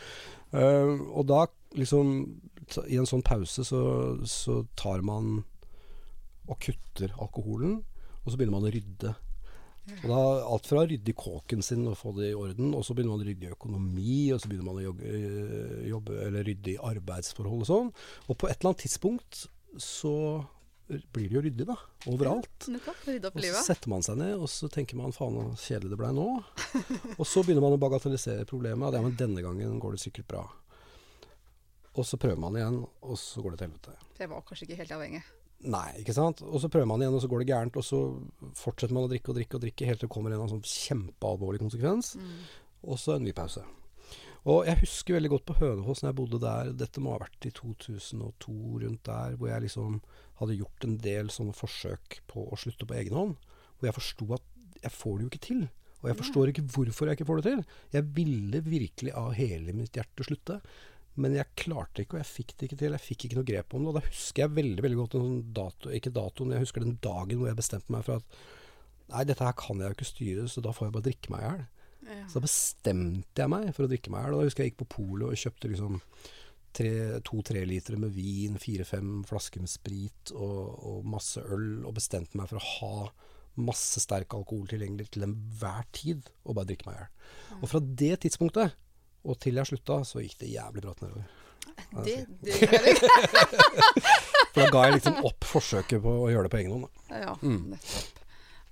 Uh, 0.51 0.99
og 1.13 1.27
da 1.29 1.43
liksom 1.77 2.13
I 2.89 2.97
en 2.97 3.09
sånn 3.09 3.21
pause 3.21 3.61
så, 3.69 3.81
så 4.25 4.63
tar 4.81 5.03
man 5.05 5.43
og 6.49 6.57
kutter 6.65 7.13
alkoholen, 7.21 7.83
og 8.25 8.31
så 8.31 8.39
begynner 8.39 8.57
man 8.57 8.69
å 8.71 8.73
rydde. 8.73 9.13
Og 10.03 10.11
da 10.11 10.19
Alt 10.49 10.69
fra 10.69 10.83
å 10.83 10.89
rydde 10.89 11.13
i 11.13 11.17
kåken 11.17 11.63
sin 11.65 11.87
og 11.89 11.97
få 12.01 12.13
det 12.19 12.33
i 12.33 12.37
orden, 12.39 12.75
og 12.77 12.85
så 12.87 12.95
begynner 12.97 13.17
man 13.17 13.25
å 13.25 13.29
rydde 13.29 13.49
i 13.49 13.55
økonomi, 13.55 14.19
og 14.35 14.43
så 14.43 14.51
begynner 14.51 14.69
man 14.69 14.81
å 14.81 14.87
jobbe, 14.89 15.17
jobbe 15.89 16.21
eller 16.27 16.47
rydde 16.49 16.75
i 16.75 16.79
arbeidsforhold 16.91 17.65
og 17.65 17.71
sånn. 17.71 17.91
Og 18.29 18.39
på 18.39 18.51
et 18.51 18.59
eller 18.59 18.73
annet 18.73 18.85
tidspunkt 18.85 19.47
så 19.83 20.15
blir 20.89 21.29
det 21.29 21.37
jo 21.37 21.43
ryddig, 21.45 21.67
da. 21.69 21.77
Overalt. 22.09 22.69
Ja, 22.73 22.95
Og 23.29 23.43
så 23.45 23.65
setter 23.67 23.93
man 23.93 24.05
seg 24.07 24.17
ned, 24.21 24.37
og 24.41 24.49
så 24.49 24.71
tenker 24.73 24.97
man 24.97 25.13
faen 25.13 25.37
så 25.53 25.75
kjedelig 25.75 25.93
det 25.93 25.99
blei 26.01 26.13
nå. 26.17 26.29
og 27.19 27.27
så 27.29 27.43
begynner 27.45 27.67
man 27.67 27.77
å 27.77 27.83
bagatellisere 27.83 28.49
problemet. 28.49 28.97
Ja, 28.97 29.03
men 29.05 29.19
denne 29.19 29.45
gangen 29.45 29.77
går 29.83 29.97
det 29.97 30.05
sikkert 30.07 30.31
bra. 30.33 30.47
Og 31.99 32.07
så 32.07 32.17
prøver 32.21 32.39
man 32.41 32.57
igjen, 32.57 32.79
og 33.03 33.19
så 33.21 33.43
går 33.45 33.55
det 33.55 33.61
til 33.61 33.69
helvete. 33.69 33.97
For 34.15 34.25
jeg 34.25 34.33
var 34.33 34.47
kanskje 34.49 34.69
ikke 34.69 34.81
helt 34.81 34.97
avhengig. 34.97 35.23
Nei, 35.67 35.89
ikke 35.99 36.15
sant. 36.15 36.41
Og 36.47 36.61
så 36.63 36.71
prøver 36.71 36.87
man 36.87 37.03
igjen, 37.03 37.17
og 37.17 37.23
så 37.25 37.31
går 37.31 37.43
det 37.43 37.51
gærent. 37.51 37.79
Og 37.81 37.87
så 37.87 37.99
fortsetter 38.59 38.95
man 38.95 39.09
å 39.09 39.11
drikke 39.11 39.33
og 39.33 39.41
drikke 39.41 39.59
og 39.59 39.65
drikke 39.65 39.89
helt 39.89 40.03
til 40.03 40.07
det 40.07 40.15
kommer 40.15 40.35
en 40.35 40.53
sånn 40.53 40.63
kjempealvorlig 40.63 41.63
konsekvens. 41.65 42.15
Og 42.87 43.01
så 43.03 43.17
en 43.17 43.27
ny 43.27 43.35
pause. 43.35 43.65
Og 44.49 44.69
jeg 44.69 44.81
husker 44.81 45.17
veldig 45.17 45.33
godt 45.33 45.49
på 45.49 45.57
Hønefoss 45.59 46.05
når 46.05 46.13
jeg 46.13 46.19
bodde 46.21 46.41
der. 46.45 46.71
Dette 46.79 47.03
må 47.03 47.13
ha 47.13 47.23
vært 47.25 47.49
i 47.49 47.51
2002, 47.53 48.55
rundt 48.85 49.03
der, 49.09 49.35
hvor 49.37 49.51
jeg 49.51 49.65
liksom 49.67 49.99
hadde 50.39 50.61
gjort 50.61 50.87
en 50.87 50.95
del 51.05 51.33
sånne 51.35 51.57
forsøk 51.59 52.21
på 52.31 52.47
å 52.47 52.61
slutte 52.61 52.87
på 52.87 52.97
egen 53.01 53.19
hånd. 53.19 53.35
Hvor 53.77 53.91
jeg 53.91 53.99
forsto 53.99 54.31
at 54.39 54.47
jeg 54.79 54.95
får 54.95 55.19
det 55.19 55.27
jo 55.27 55.33
ikke 55.33 55.47
til. 55.49 55.67
Og 55.99 56.07
jeg 56.13 56.19
forstår 56.21 56.53
ikke 56.53 56.67
hvorfor 56.71 57.11
jeg 57.11 57.19
ikke 57.19 57.27
får 57.27 57.41
det 57.41 57.51
til. 57.51 57.63
Jeg 57.97 58.09
ville 58.15 58.63
virkelig 58.63 59.15
av 59.19 59.33
hele 59.35 59.75
mitt 59.75 59.99
hjerte 59.99 60.27
slutte. 60.27 60.61
Men 61.19 61.35
jeg 61.35 61.51
klarte 61.59 62.05
ikke, 62.05 62.17
og 62.17 62.23
jeg 62.23 62.31
fikk 62.31 62.55
det 62.55 62.69
ikke 62.69 62.79
til. 62.79 62.95
Jeg 62.95 63.05
fikk 63.05 63.27
ikke 63.27 63.41
noe 63.41 63.49
grep 63.49 63.75
om 63.75 63.85
det. 63.85 63.91
Og 63.91 63.99
da 63.99 64.05
husker 64.07 64.45
jeg 64.45 64.55
veldig 64.59 64.85
veldig 64.85 65.01
godt 65.01 65.17
en 65.19 65.27
sånn 65.27 65.43
dato, 65.57 65.93
ikke 65.95 66.15
datoen, 66.15 66.55
jeg 66.55 66.65
husker 66.65 66.85
den 66.85 66.99
dagen 67.05 67.41
hvor 67.41 67.51
jeg 67.51 67.59
bestemte 67.59 67.95
meg 67.95 68.07
for 68.07 68.21
at 68.23 68.39
nei, 69.09 69.25
dette 69.27 69.45
her 69.45 69.57
kan 69.59 69.81
jeg 69.81 69.91
jo 69.91 69.97
ikke 69.97 70.09
styre, 70.13 70.47
så 70.53 70.63
da 70.65 70.75
får 70.77 70.89
jeg 70.89 70.95
bare 70.95 71.09
drikke 71.09 71.35
meg 71.35 71.43
i 71.43 71.49
hjel. 71.49 71.63
Ja. 72.09 72.19
Så 72.29 72.39
da 72.39 72.45
bestemte 72.45 73.43
jeg 73.43 73.53
meg 73.53 73.71
for 73.77 73.87
å 73.87 73.91
drikke 73.91 74.13
meg 74.15 74.21
i 74.21 74.29
hjel. 74.29 74.37
Da 74.39 74.51
husker 74.51 74.65
jeg 74.65 74.73
gikk 74.73 74.83
på 74.85 74.91
polet 74.99 75.27
og 75.29 75.43
kjøpte 75.45 75.73
liksom 75.73 76.03
to-tre 77.27 77.65
liter 77.67 77.97
med 77.99 78.13
vin, 78.15 78.59
fire-fem 78.61 79.23
flasker 79.27 79.65
med 79.65 79.71
sprit 79.73 80.31
og, 80.37 80.77
og 80.87 81.09
masse 81.11 81.43
øl, 81.43 81.83
og 81.89 81.97
bestemte 81.97 82.39
meg 82.39 82.51
for 82.51 82.61
å 82.61 82.69
ha 82.77 83.09
masse 83.59 83.99
sterk 84.05 84.37
alkohol 84.37 84.69
tilgjengelig 84.71 85.09
til 85.17 85.25
enhver 85.27 85.89
tid, 85.97 86.29
og 86.45 86.55
bare 86.61 86.69
drikke 86.69 86.87
meg 86.87 86.95
i 86.95 87.01
hjel. 87.01 87.09
Og 87.59 87.73
fra 87.73 87.81
det 87.83 88.13
tidspunktet 88.23 88.77
og 89.29 89.39
til 89.43 89.59
jeg 89.61 89.69
slutta, 89.69 90.01
så 90.09 90.23
gikk 90.25 90.39
det 90.43 90.49
jævlig 90.55 90.83
bratt 90.85 91.03
nedover. 91.05 91.27
Det, 92.05 92.15
det 92.43 92.57
gjør 92.59 92.87
jeg. 92.89 92.97
For 94.53 94.61
da 94.63 94.69
ga 94.75 94.85
jeg 94.89 94.95
liksom 94.99 95.21
opp 95.29 95.47
forsøket 95.47 96.01
på 96.03 96.15
å 96.25 96.31
gjøre 96.33 96.49
det 96.49 96.53
på 96.55 96.61
egen 96.63 96.73
hånd. 96.75 96.89
da. 96.89 97.21
Ja, 97.23 97.35
Mm. 97.43 97.61
nettopp. 97.75 98.25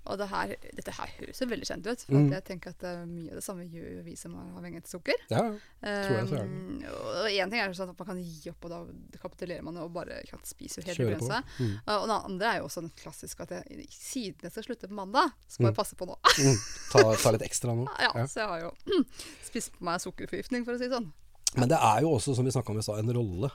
Og 0.07 0.19
det 0.21 0.29
her, 0.31 0.53
dette 0.77 0.93
her 0.95 1.11
høres 1.19 1.41
jo 1.43 1.47
veldig 1.51 1.67
kjent 1.69 1.87
ut. 1.91 2.03
For 2.07 2.15
Mm. 2.17 2.31
jeg 2.33 2.45
tenker 2.47 2.71
at 2.71 2.85
eh, 2.87 3.05
mye 3.07 3.31
av 3.33 3.41
det 3.41 3.45
samme 3.45 3.65
gjør 3.69 4.03
vi 4.07 4.15
som 4.17 4.35
har 4.39 4.53
avhengighet 4.61 4.87
av 4.87 4.93
sukker. 4.95 5.19
Ja, 5.31 5.43
Tror 5.83 6.17
jeg 6.17 6.29
så 6.31 6.37
er 6.39 6.47
det. 6.47 6.47
Um, 6.47 6.85
og 6.87 7.27
én 7.31 7.51
ting 7.51 7.61
er 7.61 7.75
sånn 7.77 7.91
at 7.93 7.99
man 7.99 8.07
kan 8.11 8.21
gi 8.23 8.51
opp, 8.53 8.65
og 8.65 8.71
da 8.71 9.19
kapitulerer 9.23 9.63
man 9.67 9.77
og 9.83 9.93
bare 9.93 10.21
kan 10.31 10.41
spise 10.47 10.83
helt 10.87 10.99
på. 11.21 11.29
Mm. 11.59 11.75
Uh, 11.87 11.97
og 12.01 12.07
det 12.11 12.19
andre 12.31 12.47
er 12.55 12.59
jo 12.63 12.69
også 12.71 12.85
den 12.87 12.93
klassiske 13.03 13.43
at 13.47 13.51
jeg, 13.59 13.87
siden 13.91 14.47
jeg 14.47 14.53
skal 14.57 14.69
slutte 14.71 14.89
på 14.89 14.95
mandag, 14.95 15.33
så 15.49 15.61
må 15.61 15.67
Mm. 15.67 15.71
jeg 15.73 15.79
passe 15.83 15.97
på 15.99 16.07
nå. 16.07 16.17
Mm. 16.47 16.57
Ta, 16.93 17.03
ta 17.17 17.31
litt 17.35 17.43
ekstra 17.43 17.75
nå. 17.75 17.87
ja, 18.07 18.11
Ja. 18.15 18.27
Så 18.27 18.41
jeg 18.45 18.49
har 18.49 18.61
jo 18.61 18.73
spist 19.49 19.73
på 19.77 19.85
meg 19.85 20.01
sukkerforgiftning, 20.01 20.65
for 20.65 20.75
å 20.75 20.79
si 20.79 20.87
det 20.89 20.95
sånn. 20.97 21.11
Men 21.57 21.69
det 21.71 21.79
er 21.81 22.03
jo 22.05 22.11
også, 22.13 22.35
som 22.37 22.45
vi 22.45 22.51
snakka 22.53 22.71
om 22.75 22.79
i 22.79 22.83
stad, 22.85 22.99
en 23.01 23.13
rolle 23.17 23.49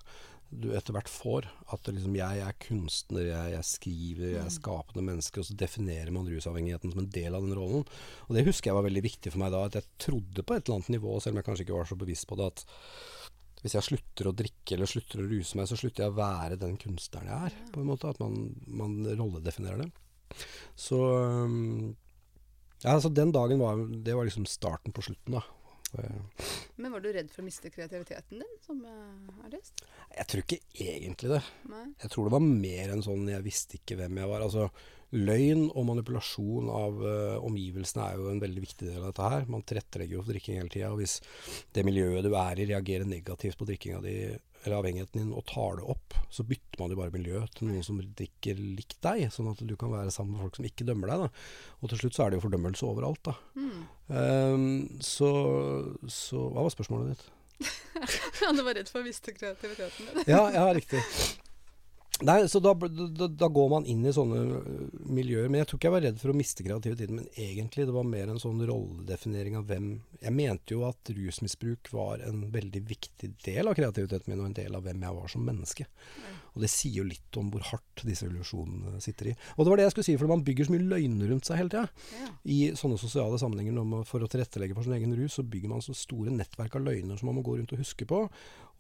du 0.52 0.68
etter 0.76 0.96
hvert 0.96 1.10
får. 1.10 1.48
At 1.74 1.88
liksom, 1.88 2.16
jeg 2.20 2.44
er 2.44 2.58
kunstner, 2.62 3.24
jeg, 3.30 3.54
jeg 3.56 3.68
skriver, 3.68 4.28
jeg 4.36 4.44
er 4.44 4.54
skapende 4.54 5.06
menneske. 5.08 5.42
Og 5.42 5.48
så 5.48 5.56
definerer 5.58 6.12
man 6.16 6.28
rusavhengigheten 6.30 6.94
som 6.94 7.04
en 7.04 7.12
del 7.16 7.38
av 7.38 7.46
den 7.46 7.56
rollen. 7.58 7.88
Og 8.28 8.36
det 8.36 8.46
husker 8.48 8.72
jeg 8.72 8.80
var 8.80 8.88
veldig 8.88 9.06
viktig 9.08 9.34
for 9.34 9.44
meg 9.44 9.56
da. 9.56 9.64
At 9.70 9.80
jeg 9.80 9.90
trodde 10.08 10.46
på 10.46 10.58
et 10.58 10.66
eller 10.66 10.82
annet 10.82 10.94
nivå, 10.98 11.16
selv 11.20 11.36
om 11.36 11.42
jeg 11.42 11.50
kanskje 11.50 11.68
ikke 11.68 11.80
var 11.80 11.90
så 11.92 12.00
bevisst 12.04 12.28
på 12.30 12.40
det, 12.40 12.52
at 12.52 12.66
hvis 13.62 13.76
jeg 13.78 13.88
slutter 13.92 14.28
å 14.28 14.36
drikke 14.36 14.76
eller 14.76 14.90
slutter 14.90 15.22
å 15.22 15.28
ruse 15.30 15.58
meg, 15.58 15.68
så 15.70 15.78
slutter 15.78 16.04
jeg 16.06 16.14
å 16.14 16.18
være 16.18 16.60
den 16.62 16.78
kunstneren 16.82 17.30
jeg 17.30 17.50
er. 17.52 17.58
på 17.74 17.84
en 17.84 17.92
måte, 17.92 18.10
At 18.10 18.22
man, 18.22 18.56
man 18.68 19.02
rolledefinerer 19.06 19.86
det. 19.86 19.92
Så 20.80 20.98
Ja, 22.82 22.96
altså 22.96 23.12
den 23.14 23.34
dagen 23.36 23.60
var 23.60 23.78
Det 23.78 24.14
var 24.16 24.26
liksom 24.26 24.48
starten 24.50 24.94
på 24.96 25.04
slutten, 25.06 25.36
da. 25.38 25.44
Men 26.82 26.94
var 26.94 27.04
du 27.04 27.10
redd 27.12 27.30
for 27.32 27.44
å 27.44 27.46
miste 27.46 27.72
kreativiteten 27.74 28.42
din 28.42 28.56
som 28.64 28.80
uh, 28.86 29.44
artist? 29.46 29.84
Jeg 30.16 30.30
tror 30.32 30.44
ikke 30.46 30.60
egentlig 30.86 31.34
det. 31.34 31.42
Nei? 31.72 31.84
Jeg 32.04 32.14
tror 32.14 32.28
det 32.28 32.36
var 32.38 32.48
mer 32.48 32.94
enn 32.94 33.06
sånn 33.06 33.30
jeg 33.30 33.46
visste 33.46 33.78
ikke 33.80 34.00
hvem 34.00 34.22
jeg 34.22 34.32
var. 34.32 34.46
Altså, 34.46 34.70
løgn 35.12 35.66
og 35.68 35.88
manipulasjon 35.90 36.72
av 36.72 37.02
uh, 37.04 37.42
omgivelsene 37.44 38.06
er 38.08 38.22
jo 38.22 38.30
en 38.32 38.44
veldig 38.44 38.64
viktig 38.64 38.88
del 38.88 39.02
av 39.02 39.10
dette 39.10 39.34
her. 39.34 39.50
Man 39.52 39.66
tilrettelegger 39.68 40.18
jo 40.18 40.24
for 40.24 40.34
drikking 40.34 40.62
hele 40.62 40.74
tida. 40.74 40.94
Og 40.94 41.02
hvis 41.04 41.18
det 41.76 41.86
miljøet 41.88 42.26
du 42.26 42.32
er 42.32 42.64
i 42.64 42.70
reagerer 42.72 43.10
negativt 43.10 43.60
på 43.60 43.68
drikkinga 43.70 44.02
di 44.06 44.16
eller 44.62 44.78
avhengigheten 44.78 45.24
din 45.24 45.34
og 45.36 45.46
tar 45.50 45.80
det 45.80 45.88
opp, 45.94 46.16
så 46.34 46.46
bytter 46.48 46.82
man 46.82 46.94
jo 46.94 47.00
bare 47.00 47.14
miljø 47.16 47.42
til 47.56 47.70
noen 47.70 47.86
som 47.86 48.00
drikker 48.02 48.60
likt 48.62 48.98
deg, 49.04 49.26
sånn 49.34 49.52
at 49.52 49.62
du 49.66 49.76
kan 49.80 49.94
være 49.94 50.14
sammen 50.14 50.36
med 50.36 50.46
folk 50.46 50.60
som 50.60 50.68
ikke 50.70 50.88
dømmer 50.88 51.12
deg. 51.12 51.26
Da. 51.26 51.46
Og 51.82 51.92
til 51.92 52.04
slutt 52.04 52.18
så 52.18 52.26
er 52.26 52.32
det 52.32 52.40
jo 52.40 52.46
fordømmelse 52.46 52.88
overalt, 52.88 53.24
da. 53.28 53.36
Mm. 53.58 53.84
Um, 54.12 54.66
så, 55.06 55.30
så 56.12 56.48
Hva 56.52 56.66
var 56.66 56.74
spørsmålet 56.74 57.16
ditt? 57.16 57.30
Du 58.58 58.64
var 58.66 58.76
redd 58.76 58.90
for 58.90 59.02
å 59.02 59.06
miste 59.06 59.34
kreativiteten 59.36 60.10
din. 60.10 60.26
Ja, 60.30 60.48
ja, 60.54 60.66
riktig. 60.76 61.02
Nei, 62.22 62.48
så 62.48 62.60
da, 62.62 62.74
da, 62.74 63.28
da 63.28 63.48
går 63.50 63.70
man 63.72 63.86
inn 63.90 64.04
i 64.06 64.14
sånne 64.14 64.62
miljøer. 65.10 65.50
Men 65.50 65.62
jeg 65.62 65.70
tror 65.70 65.80
ikke 65.80 65.90
jeg 65.90 65.96
var 65.96 66.04
redd 66.06 66.20
for 66.22 66.34
å 66.34 66.38
miste 66.38 66.66
kreativiteten. 66.66 67.18
Men 67.18 67.30
egentlig 67.34 67.88
det 67.90 67.96
var 67.96 68.08
mer 68.08 68.30
en 68.30 68.42
sånn 68.42 68.62
rolledefinering 68.68 69.58
av 69.60 69.68
hvem 69.70 69.90
Jeg 70.22 70.36
mente 70.38 70.76
jo 70.76 70.84
at 70.86 71.10
rusmisbruk 71.18 71.90
var 71.96 72.22
en 72.28 72.44
veldig 72.54 72.84
viktig 72.86 73.32
del 73.46 73.72
av 73.72 73.78
kreativiteten 73.78 74.30
min, 74.30 74.44
og 74.44 74.52
en 74.52 74.60
del 74.60 74.78
av 74.78 74.86
hvem 74.86 75.02
jeg 75.08 75.18
var 75.18 75.34
som 75.34 75.48
menneske. 75.48 75.88
Og 76.52 76.64
det 76.64 76.70
sier 76.72 77.00
jo 77.00 77.08
litt 77.08 77.38
om 77.40 77.52
hvor 77.52 77.64
hardt 77.64 78.04
disse 78.08 78.28
illusjonene 78.28 79.00
sitter 79.04 79.32
i. 79.32 79.36
Og 79.56 79.64
det 79.64 79.72
var 79.72 79.80
det 79.80 79.86
jeg 79.88 79.94
skulle 79.96 80.08
si, 80.10 80.18
for 80.20 80.32
man 80.32 80.44
bygger 80.48 80.68
så 80.68 80.74
mye 80.76 80.90
løgner 80.94 81.32
rundt 81.32 81.48
seg 81.48 81.62
hele 81.62 81.72
tida. 81.72 82.10
Ja. 82.20 82.32
I 82.44 82.60
sånne 82.80 83.00
sosiale 83.00 83.40
sammenhenger 83.40 83.78
man, 83.80 84.08
for 84.08 84.24
å 84.24 84.30
tilrettelegge 84.32 84.76
for 84.76 84.88
sin 84.88 84.98
egen 84.98 85.16
rus, 85.16 85.38
så 85.40 85.48
bygger 85.48 85.72
man 85.72 85.86
så 85.86 85.96
store 85.96 86.34
nettverk 86.36 86.76
av 86.76 86.84
løgner 86.88 87.20
som 87.20 87.32
man 87.32 87.40
må 87.40 87.46
gå 87.48 87.56
rundt 87.58 87.72
og 87.76 87.84
huske 87.84 88.08
på. 88.10 88.26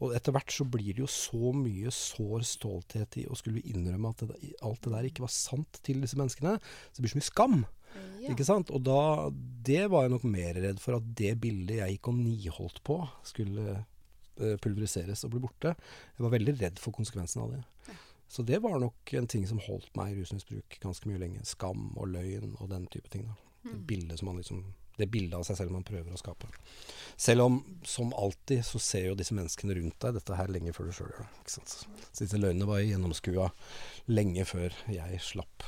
Og 0.01 0.15
etter 0.17 0.33
hvert 0.35 0.51
så 0.51 0.65
blir 0.65 0.95
det 0.95 1.03
jo 1.03 1.11
så 1.11 1.51
mye 1.53 1.91
sår 1.93 2.47
stolthet 2.49 3.19
i 3.21 3.27
å 3.29 3.37
skulle 3.37 3.63
innrømme 3.69 4.11
at 4.11 4.25
det, 4.27 4.55
alt 4.65 4.81
det 4.83 4.95
der 4.95 5.07
ikke 5.11 5.27
var 5.27 5.33
sant 5.33 5.79
til 5.85 6.01
disse 6.03 6.17
menneskene. 6.19 6.57
Så 6.89 6.97
det 6.97 7.05
blir 7.05 7.13
så 7.13 7.21
mye 7.21 7.29
skam. 7.29 7.61
Ja. 8.21 8.31
Ikke 8.31 8.47
sant? 8.47 8.71
Og 8.71 8.83
da 8.85 9.29
Det 9.61 9.83
var 9.91 10.05
jeg 10.05 10.13
nok 10.13 10.25
mer 10.25 10.57
redd 10.63 10.79
for 10.81 10.97
at 10.97 11.07
det 11.17 11.35
bildet 11.43 11.81
jeg 11.81 11.97
gikk 11.97 12.09
og 12.09 12.17
niholdt 12.17 12.79
på, 12.87 12.97
skulle 13.27 13.81
pulveriseres 14.63 15.25
og 15.27 15.33
bli 15.35 15.43
borte. 15.43 15.75
Jeg 16.17 16.25
var 16.25 16.33
veldig 16.35 16.57
redd 16.61 16.81
for 16.81 16.95
konsekvensen 16.95 17.43
av 17.45 17.55
det. 17.55 17.61
Så 18.31 18.45
det 18.47 18.61
var 18.63 18.77
nok 18.79 19.11
en 19.19 19.27
ting 19.27 19.43
som 19.47 19.59
holdt 19.59 19.89
meg 19.99 20.13
i 20.13 20.21
rusmisbruk 20.21 20.77
ganske 20.83 21.09
mye 21.09 21.19
lenge. 21.19 21.41
Skam 21.47 21.89
og 21.99 22.07
løgn 22.13 22.53
og 22.61 22.69
den 22.71 22.85
type 22.93 23.11
ting. 23.11 23.25
Da. 23.27 23.35
Det 23.63 23.73
Mm. 23.75 23.81
bildet 23.87 24.19
som 24.19 24.25
man 24.31 24.37
liksom 24.37 24.63
det 24.97 25.07
bildet 25.11 25.33
av 25.37 25.43
seg 25.43 25.57
selv 25.57 25.71
man 25.71 25.83
prøver 25.83 26.13
å 26.13 26.17
skape. 26.19 26.47
Selv 27.17 27.41
om, 27.41 27.59
som 27.83 28.13
alltid, 28.13 28.63
så 28.65 28.79
ser 28.79 29.05
jo 29.07 29.15
disse 29.15 29.33
menneskene 29.33 29.75
rundt 29.77 29.97
deg 30.03 30.13
dette 30.13 30.35
her 30.37 30.47
lenge 30.47 30.73
før 30.73 30.85
du 30.85 30.91
sjøl 30.91 31.11
gjør 31.13 31.27
det. 31.27 31.51
Så 31.51 32.19
disse 32.19 32.37
løgnene 32.37 32.67
var 32.67 32.83
gjennomskua 32.83 33.47
lenge 34.11 34.45
før 34.45 34.75
jeg 34.91 35.21
slapp, 35.23 35.63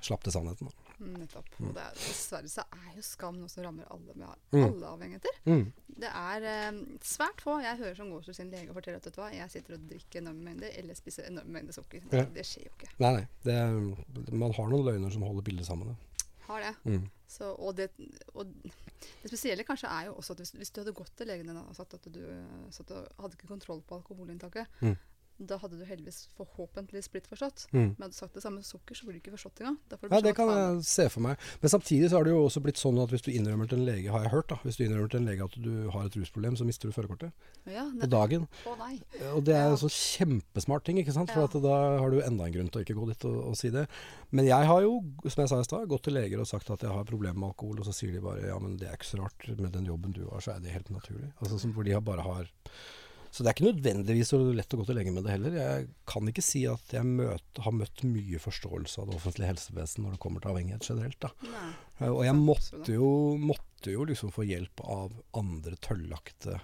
slapp 0.00 0.22
til 0.24 0.32
sannheten. 0.32 0.70
Da. 0.70 0.87
Nettopp. 0.98 1.48
Og 1.62 1.74
det 1.76 1.82
er, 1.84 1.92
dessverre 2.00 2.48
så 2.50 2.64
er 2.74 2.96
jo 2.96 3.02
skam 3.06 3.36
noe 3.38 3.48
som 3.52 3.62
rammer 3.64 3.86
alle 3.94 4.14
med 4.18 4.28
Mm. 4.52 4.64
alle 4.64 4.86
avhengigheter. 4.94 5.36
Mm. 5.46 5.64
Det 5.98 6.10
er 6.10 6.46
eh, 6.52 6.80
svært 7.06 7.40
få 7.44 7.58
jeg 7.62 7.78
hører 7.78 7.94
som 8.00 8.10
går 8.10 8.24
til 8.26 8.34
sin 8.34 8.50
lege 8.50 8.68
og 8.70 8.74
forteller 8.78 8.98
at 8.98 9.06
vet 9.06 9.14
du 9.14 9.20
hva, 9.22 9.30
jeg 9.34 9.50
sitter 9.50 9.74
og 9.78 9.86
drikker 9.90 10.20
enorme 10.22 10.42
mengder 10.48 10.74
eller 10.78 10.94
spiser 10.98 11.28
enorme 11.30 11.52
mengder 11.58 11.72
sukker. 11.76 12.02
Ja. 12.12 12.24
Det 12.34 12.44
skjer 12.46 12.66
jo 12.66 12.74
ikke. 12.78 12.90
Nei, 13.04 13.12
nei. 13.20 13.26
Det, 13.44 14.32
man 14.32 14.52
har 14.58 14.68
noen 14.72 14.84
løgner 14.88 15.10
som 15.14 15.22
holder 15.26 15.42
bildet 15.46 15.66
sammen. 15.68 15.92
Da. 15.94 16.26
Har 16.48 16.60
det. 16.64 16.74
Mm. 16.88 17.06
Så, 17.28 17.50
og, 17.60 17.74
det 17.76 17.90
og 18.34 18.46
det 18.48 19.28
spesielle 19.28 19.64
kanskje 19.68 19.90
er 19.92 20.06
jo 20.08 20.14
også 20.16 20.32
at 20.32 20.38
hvis, 20.40 20.54
hvis 20.56 20.70
du 20.72 20.80
hadde 20.80 20.94
gått 20.96 21.12
til 21.18 21.28
legen 21.28 21.46
din 21.50 21.58
og 21.60 21.74
sagt 21.76 21.92
at 21.98 22.06
du 22.08 22.22
at 22.24 22.88
du 22.88 22.94
hadde 23.20 23.36
ikke 23.36 23.50
kontroll 23.50 23.82
på 23.84 23.98
alkoholinntaket, 24.00 24.66
Mm. 24.80 24.96
Da 25.38 25.58
hadde 25.62 25.78
du 25.78 25.84
heldigvis 25.86 26.24
forhåpentligvis 26.34 27.08
blitt 27.12 27.28
forstått. 27.30 27.66
Mm. 27.70 27.94
Men 27.94 28.04
hadde 28.04 28.14
du 28.14 28.18
sagt 28.18 28.34
det 28.34 28.42
samme 28.42 28.58
med 28.58 28.66
sukker, 28.66 28.96
så 28.98 29.06
blir 29.06 29.18
du 29.18 29.20
ikke 29.22 29.34
forstått 29.36 29.62
engang. 29.62 29.76
Ja, 30.10 30.20
det 30.24 30.34
kan 30.34 30.50
jeg 30.50 30.80
se 30.88 31.06
for 31.12 31.22
meg. 31.24 31.38
Men 31.62 31.72
samtidig 31.72 32.10
så 32.10 32.18
har 32.18 32.26
det 32.26 32.32
jo 32.34 32.40
også 32.46 32.62
blitt 32.64 32.80
sånn 32.80 32.98
at 33.02 33.12
hvis 33.14 33.22
du 33.26 33.30
innrømmer 33.30 33.70
til 33.70 33.78
en 33.78 33.86
lege, 33.86 34.10
har 34.10 34.26
jeg 34.26 34.32
hørt, 34.34 34.48
da, 34.50 34.58
hvis 34.64 34.80
du 34.80 34.84
innrømmer 34.86 35.12
til 35.12 35.22
en 35.22 35.30
lege 35.30 35.46
at 35.46 35.58
du 35.62 35.72
har 35.94 36.08
et 36.08 36.18
rusproblem, 36.18 36.58
så 36.58 36.66
mister 36.66 36.90
du 36.90 36.96
førerkortet 36.96 37.70
ja, 37.70 37.86
på 38.00 38.10
dagen. 38.10 38.48
Å 38.66 38.74
nei. 38.80 38.98
Og 39.34 39.44
det 39.46 39.54
er 39.54 39.70
en 39.70 39.80
sånn 39.80 39.94
kjempesmart 39.94 40.86
ting, 40.88 40.98
ikke 41.02 41.14
sant? 41.14 41.30
For 41.34 41.62
da 41.62 41.78
har 42.02 42.10
du 42.10 42.18
enda 42.24 42.48
en 42.48 42.56
grunn 42.58 42.72
til 42.72 42.82
å 42.82 42.86
ikke 42.86 42.98
gå 42.98 43.08
dit 43.12 43.28
og, 43.30 43.38
og 43.52 43.58
si 43.60 43.70
det. 43.74 43.86
Men 44.34 44.48
jeg 44.48 44.70
har 44.70 44.84
jo, 44.84 44.98
som 45.24 45.44
jeg 45.44 45.52
sa 45.52 45.62
i 45.62 45.68
stad, 45.68 45.88
gått 45.90 46.08
til 46.08 46.18
leger 46.18 46.42
og 46.42 46.50
sagt 46.50 46.74
at 46.74 46.82
jeg 46.84 46.94
har 46.94 47.08
problemer 47.08 47.38
med 47.38 47.52
alkohol, 47.52 47.78
og 47.78 47.86
så 47.86 47.94
sier 47.94 48.16
de 48.16 48.24
bare 48.24 48.48
ja, 48.50 48.58
men 48.62 48.76
det 48.80 48.90
er 48.90 48.98
ikke 48.98 49.12
så 49.12 49.22
rart. 49.22 49.50
Med 49.58 49.70
den 49.74 49.86
jobben 49.88 50.16
du 50.16 50.24
har, 50.26 50.42
så 50.44 50.56
er 50.56 50.64
det 50.64 50.74
helt 50.74 50.90
naturlig. 50.92 51.30
Altså, 51.38 51.60
som, 51.62 51.76
hvor 51.76 51.86
de 51.86 51.94
har 51.94 52.04
bare 52.04 52.26
har 52.26 52.50
Så 53.30 53.44
det 53.44 53.50
er 53.50 53.56
ikke 53.56 53.68
nødvendigvis 53.68 54.30
så 54.32 54.38
lett 54.56 54.74
å 54.74 54.78
gå 54.80 54.86
til 54.88 54.96
lenge 54.98 55.12
med 55.14 55.26
det 55.26 55.34
heller. 55.34 55.56
Jeg 55.58 55.88
kan 56.08 56.30
ikke 56.30 56.44
si 56.44 56.62
at 56.70 56.94
jeg 56.94 57.04
møt, 57.06 57.60
har 57.64 57.74
møtt 57.76 58.02
mye 58.08 58.40
forståelse 58.42 59.02
av 59.02 59.10
det 59.10 59.18
offentlige 59.18 59.50
helsevesen 59.52 60.04
når 60.06 60.16
det 60.16 60.22
kommer 60.24 60.42
til 60.44 60.52
avhengighet 60.54 60.88
generelt. 60.88 61.28
nei. 61.44 61.68
Eh, 62.00 62.08
Og 62.08 62.24
jeg 62.24 62.38
måtte 62.38 62.94
jo, 62.96 63.10
måtte 63.36 63.92
jo 63.94 64.06
liksom 64.08 64.32
få 64.34 64.46
hjelp 64.48 64.80
av 64.84 65.12
andre 65.38 65.76
tøllakte 65.84 66.56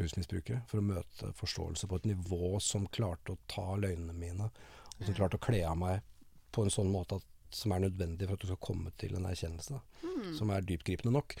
rusmisbrukere 0.00 0.62
for 0.70 0.80
å 0.80 0.86
møte 0.86 1.32
forståelse 1.38 1.88
på 1.90 2.00
et 2.00 2.08
nivå 2.14 2.56
som 2.64 2.88
klarte 2.90 3.34
å 3.34 3.42
ta 3.52 3.74
løgnene 3.76 4.16
mine 4.16 4.48
Og 4.48 5.04
som 5.06 5.14
klarte 5.16 5.36
å 5.38 5.42
kle 5.42 5.60
av 5.66 5.76
meg 5.78 6.00
på 6.52 6.64
en 6.64 6.72
sånn 6.72 6.90
måte 6.92 7.16
at, 7.20 7.28
som 7.56 7.74
er 7.74 7.84
nødvendig 7.84 8.28
for 8.28 8.36
at 8.36 8.44
du 8.44 8.50
skal 8.50 8.60
komme 8.64 8.92
til 9.00 9.16
en 9.18 9.26
erkjennelse. 9.28 9.80
Mm. 10.02 10.30
Som 10.38 10.52
er 10.52 10.64
dyptgripende 10.66 11.14
nok. 11.14 11.34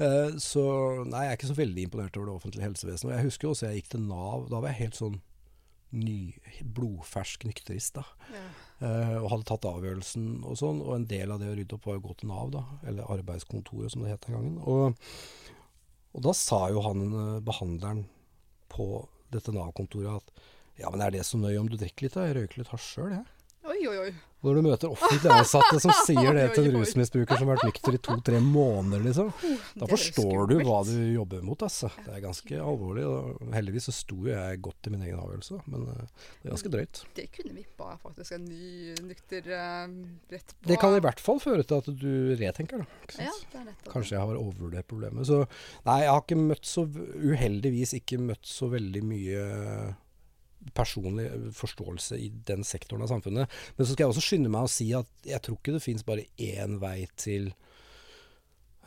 Uh, 0.00 0.36
så 0.42 0.64
nei, 1.08 1.24
jeg 1.26 1.32
er 1.32 1.38
ikke 1.38 1.50
så 1.52 1.58
veldig 1.58 1.86
imponert 1.86 2.18
over 2.18 2.30
det 2.30 2.36
offentlige 2.36 2.66
helsevesenet. 2.66 3.10
Og 3.10 3.16
jeg 3.16 3.28
husker 3.28 3.50
også 3.50 3.68
jeg 3.68 3.82
gikk 3.82 3.90
til 3.94 4.06
Nav. 4.08 4.46
Da 4.52 4.62
var 4.62 4.72
jeg 4.72 4.82
helt 4.82 5.00
sånn 5.00 5.18
ny, 5.96 6.18
blodfersk 6.76 7.46
nykterist. 7.48 7.98
da. 8.00 8.04
Ja. 8.34 8.44
uh, 8.82 9.16
og 9.22 9.30
hadde 9.32 9.48
tatt 9.48 9.68
avgjørelsen 9.70 10.28
og 10.44 10.58
sånn. 10.60 10.82
Og 10.84 10.94
en 10.98 11.08
del 11.10 11.32
av 11.34 11.42
det 11.42 11.52
å 11.52 11.56
rydde 11.58 11.78
opp 11.78 11.88
var 11.88 12.00
å 12.00 12.04
gå 12.04 12.18
til 12.18 12.32
Nav, 12.32 12.52
da. 12.54 12.64
Eller 12.88 13.14
arbeidskontoret, 13.16 13.94
som 13.94 14.04
det 14.04 14.14
het 14.14 14.28
den 14.28 14.38
gangen. 14.38 14.60
Og, 14.68 15.08
og 16.16 16.24
da 16.24 16.34
sa 16.36 16.66
jo 16.72 16.84
han 16.86 17.08
eh, 17.08 17.40
behandleren 17.44 18.06
på 18.72 18.86
dette 19.32 19.52
Nav-kontoret 19.52 20.22
at 20.22 20.46
ja, 20.78 20.90
men 20.92 21.02
er 21.02 21.12
det 21.12 21.24
så 21.26 21.38
nøye 21.40 21.58
om 21.58 21.68
du 21.70 21.76
drikker 21.78 22.06
litt? 22.06 22.14
da? 22.14 22.28
Jeg 22.28 22.36
røyker 22.36 22.60
litt 22.60 22.70
hasj 22.70 22.92
sjøl, 22.94 23.14
jeg. 23.16 23.37
Oi, 23.68 23.82
oi, 23.84 23.98
oi. 24.00 24.12
Når 24.46 24.54
du 24.54 24.60
møter 24.62 24.92
offentlig 24.92 25.30
ansatte 25.34 25.80
som 25.82 25.90
sier 26.06 26.30
det 26.36 26.44
til 26.54 26.68
en 26.68 26.76
rusmisbruker 26.78 27.40
som 27.40 27.50
har 27.50 27.58
vært 27.58 27.66
nykter 27.68 27.96
i 27.96 28.00
to-tre 28.06 28.38
måneder, 28.40 29.02
liksom. 29.04 29.32
Da 29.74 29.84
er 29.84 29.90
forstår 29.90 30.46
du 30.48 30.54
hva 30.62 30.78
du 30.86 30.94
jobber 30.94 31.42
mot, 31.44 31.64
altså. 31.66 31.90
Det 32.06 32.14
er 32.14 32.22
ganske 32.22 32.60
alvorlig. 32.62 33.04
Og 33.08 33.52
heldigvis 33.52 33.90
så 33.90 33.96
sto 33.98 34.20
jeg 34.30 34.62
godt 34.64 34.88
i 34.88 34.94
min 34.94 35.04
egen 35.08 35.18
avgjørelse, 35.18 35.60
men 35.66 35.84
eh, 35.90 36.24
det 36.38 36.48
er 36.48 36.54
ganske 36.54 36.72
drøyt. 36.76 37.02
Det 37.18 37.26
kunne 37.34 37.58
vippa 37.58 37.90
faktisk 38.06 38.38
en 38.38 38.46
ny 38.46 38.96
nykter 39.10 39.52
uh, 39.52 39.84
rett 40.32 40.54
på 40.54 40.72
Det 40.72 40.80
kan 40.80 40.96
i 40.96 41.04
hvert 41.04 41.22
fall 41.28 41.42
føre 41.42 41.66
til 41.66 41.82
at 41.82 41.92
du 42.06 42.10
retenker, 42.38 42.84
da. 42.86 43.14
Ja, 43.26 43.36
det 43.52 43.64
er 43.66 43.72
Kanskje 43.90 44.16
jeg 44.16 44.22
har 44.22 44.38
overvurdert 44.38 44.88
problemet. 44.88 45.28
Så 45.28 45.42
nei, 45.84 46.04
jeg 46.06 46.14
har 46.14 46.24
ikke 46.24 46.40
møtt 46.40 46.68
så 46.68 46.86
Uheldigvis 46.88 47.98
ikke 47.98 48.20
møtt 48.22 48.46
så 48.46 48.70
veldig 48.70 49.02
mye 49.04 49.42
personlig 50.74 51.28
forståelse 51.56 52.18
i 52.18 52.28
den 52.48 52.64
sektoren 52.66 53.04
av 53.04 53.12
samfunnet. 53.12 53.56
Men 53.76 53.86
så 53.86 53.92
skal 53.92 54.06
jeg 54.06 54.14
også 54.14 54.26
skynde 54.26 54.52
meg 54.52 54.66
å 54.66 54.72
si 54.72 54.90
at 54.96 55.10
jeg 55.26 55.42
tror 55.44 55.58
ikke 55.58 55.76
det 55.76 55.84
fins 55.84 56.06
bare 56.06 56.26
én 56.42 56.78
vei 56.82 57.06
til 57.18 57.50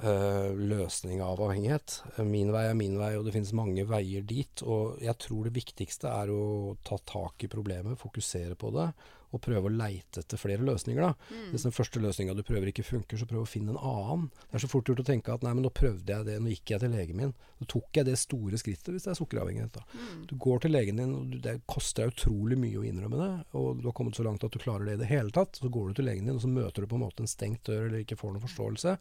uh, 0.03 0.51
løsning 0.57 1.23
av 1.23 1.41
avhengighet. 1.41 2.01
Min 2.27 2.51
vei 2.53 2.67
er 2.69 2.77
min 2.77 2.99
vei, 2.99 3.13
og 3.17 3.25
det 3.27 3.36
finnes 3.38 3.55
mange 3.57 3.86
veier 3.89 4.25
dit. 4.27 4.65
Og 4.65 4.99
jeg 5.03 5.17
tror 5.23 5.47
det 5.47 5.55
viktigste 5.57 6.12
er 6.12 6.34
å 6.34 6.75
ta 6.88 6.99
tak 7.07 7.47
i 7.47 7.51
problemet, 7.51 7.99
fokusere 8.01 8.60
på 8.60 8.73
det, 8.77 8.91
og 9.31 9.41
prøve 9.43 9.69
å 9.69 9.73
leite 9.73 10.21
etter 10.23 10.39
flere 10.39 10.65
løsninger. 10.65 11.01
da. 11.01 11.13
Mm. 11.31 11.45
Hvis 11.53 11.65
den 11.67 11.75
første 11.75 12.01
løsninga 12.03 12.35
du 12.35 12.43
prøver 12.47 12.71
ikke 12.71 12.85
funker, 12.85 13.19
så 13.19 13.27
prøv 13.29 13.45
å 13.45 13.49
finne 13.49 13.73
en 13.73 13.79
annen. 13.79 14.27
Det 14.49 14.59
er 14.59 14.65
så 14.65 14.71
fort 14.71 14.89
gjort 14.89 15.03
å 15.03 15.07
tenke 15.07 15.33
at 15.33 15.45
nei, 15.45 15.53
men 15.55 15.65
nå 15.65 15.71
prøvde 15.75 16.11
jeg 16.11 16.27
det, 16.27 16.37
nå 16.41 16.53
gikk 16.53 16.73
jeg 16.73 16.83
til 16.83 16.93
legen 16.95 17.19
min. 17.19 17.33
Nå 17.61 17.67
tok 17.71 17.99
jeg 17.99 18.07
det 18.07 18.17
store 18.19 18.59
skrittet 18.59 18.91
hvis 18.95 19.07
det 19.07 19.13
er 19.13 19.19
sukkeravhengighet. 19.19 19.77
da. 19.77 19.85
Mm. 19.93 20.23
Du 20.29 20.35
går 20.45 20.63
til 20.63 20.75
legen 20.75 21.01
din, 21.01 21.13
og 21.17 21.37
det 21.45 21.57
koster 21.69 22.11
utrolig 22.11 22.59
mye 22.59 22.81
å 22.81 22.87
innrømme 22.87 23.21
det, 23.21 23.31
og 23.59 23.81
du 23.81 23.87
har 23.89 23.95
kommet 23.97 24.17
så 24.17 24.25
langt 24.27 24.43
at 24.47 24.55
du 24.55 24.59
klarer 24.61 24.89
det 24.89 24.97
i 24.97 25.03
det 25.03 25.11
hele 25.11 25.33
tatt. 25.35 25.59
Så 25.61 25.71
går 25.71 25.91
du 25.91 25.99
til 25.99 26.09
legen 26.09 26.27
din, 26.27 26.35
og 26.39 26.43
så 26.43 26.51
møter 26.51 26.83
du 26.83 26.91
på 26.91 26.99
en 26.99 27.05
måte 27.05 27.23
en 27.23 27.31
stengt 27.31 27.63
dør 27.69 27.87
eller 27.87 28.03
ikke 28.03 28.19
får 28.19 28.35
noen 28.35 28.47
forståelse. 28.47 28.97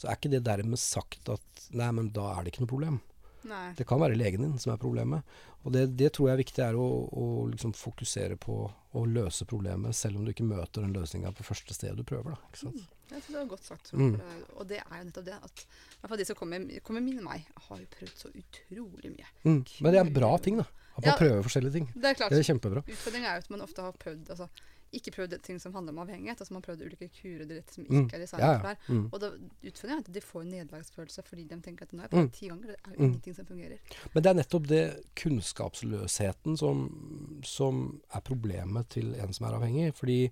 Så 0.00 0.08
er 0.08 0.18
ikke 0.18 0.32
det 0.32 0.46
dermed 0.46 0.80
sagt 0.80 1.28
at 1.32 1.68
nei, 1.76 1.90
men 1.98 2.12
da 2.14 2.32
er 2.34 2.44
det 2.44 2.54
ikke 2.54 2.64
noe 2.64 2.74
problem. 2.76 3.02
Nei. 3.46 3.66
Det 3.78 3.86
kan 3.88 4.00
være 4.02 4.16
legen 4.18 4.42
din 4.42 4.56
som 4.62 4.72
er 4.74 4.80
problemet. 4.82 5.22
Og 5.66 5.72
det, 5.74 5.84
det 5.98 6.12
tror 6.14 6.28
jeg 6.30 6.36
er 6.36 6.42
viktig 6.42 6.62
er 6.62 6.76
å, 6.78 6.86
å 7.10 7.26
liksom 7.50 7.72
fokusere 7.76 8.36
på 8.42 8.56
å 8.96 9.02
løse 9.10 9.46
problemet, 9.48 9.96
selv 9.98 10.18
om 10.20 10.24
du 10.26 10.32
ikke 10.32 10.46
møter 10.46 10.84
den 10.84 10.94
løsninga 10.96 11.32
på 11.36 11.44
første 11.46 11.74
sted 11.76 11.98
du 11.98 12.04
prøver. 12.06 12.36
Da, 12.36 12.60
sant? 12.60 12.84
Jeg 13.10 13.22
synes 13.22 13.32
det 13.32 13.38
var 13.38 13.50
godt 13.50 13.66
sagt. 13.68 13.92
Mm. 13.94 14.14
Og 14.56 14.64
det 14.70 14.80
er 14.82 14.96
jo 14.98 15.04
nettopp 15.08 15.26
det 15.28 15.36
at 15.38 15.62
i 15.62 16.00
hvert 16.00 16.10
fall 16.12 16.22
de 16.22 16.26
som 16.28 16.38
kommer, 16.38 16.64
kommer 16.86 17.04
min 17.04 17.20
meg, 17.24 17.44
har 17.68 17.82
jo 17.82 17.86
prøvd 17.92 18.14
så 18.24 18.30
utrolig 18.32 19.12
mye. 19.12 19.28
Mm. 19.44 19.60
Men 19.80 19.90
det 19.92 20.00
er 20.00 20.02
en 20.06 20.14
bra 20.16 20.32
ting, 20.42 20.58
da. 20.62 20.66
At 20.96 21.04
man 21.04 21.12
Ja. 21.12 21.18
prøver 21.20 21.42
forskjellige 21.44 21.72
ting. 21.76 21.86
Det 21.92 22.08
er 22.08 22.14
klart. 22.16 22.32
Det 22.32 22.38
er 22.40 22.46
kjempebra. 22.48 22.80
Utfordringen 22.88 23.28
er 23.28 23.34
jo 23.36 23.44
at 23.44 23.50
man 23.52 23.60
ofte 23.66 23.82
har 23.84 23.92
prøvd 24.00 24.30
altså, 24.32 24.46
ikke 24.92 25.10
prøvd 25.12 25.42
ting 25.42 25.58
som 25.60 25.72
handler 25.74 25.92
om 25.92 25.98
avhengighet. 26.06 26.38
altså 26.40 26.52
Man 26.52 26.62
har 26.62 26.74
prøvd 26.74 26.86
ulike 26.86 27.08
kurer 27.20 27.44
direkte 27.48 27.74
som 27.74 27.84
Mm. 27.84 28.04
ikke 28.06 28.14
er 28.14 28.18
designet 28.18 28.46
Ja, 28.46 28.58
for 28.60 28.68
ja. 28.68 28.74
det. 28.74 28.88
Mm. 28.88 29.08
Og 29.12 29.20
da, 29.20 29.30
utfører 29.70 29.90
jeg 29.90 29.98
at 29.98 30.12
de 30.12 30.20
får 30.20 30.40
en 30.42 30.50
nederlagsfølelse 30.50 31.22
fordi 31.26 31.44
de 31.48 31.60
tenker 31.60 31.82
at 31.82 31.92
nå 31.92 32.00
har 32.00 32.08
jeg 32.08 32.18
Mm. 32.18 32.28
prøvd 32.28 32.32
ti 32.38 32.48
ganger, 32.48 32.66
det 32.66 32.76
er 32.84 32.90
jo 32.92 32.98
Mm. 32.98 33.04
ingenting 33.12 33.34
som 33.36 33.46
fungerer. 33.46 33.78
Men 34.14 34.22
det 34.22 34.30
er 34.30 34.34
nettopp 34.34 34.66
det 34.66 35.04
kunnskapsløsheten 35.16 36.56
som, 36.58 37.40
som 37.44 38.00
er 38.14 38.20
problemet 38.20 38.88
til 38.88 39.14
en 39.14 39.32
som 39.32 39.46
er 39.48 39.58
avhengig. 39.58 39.92
Fordi 39.94 40.30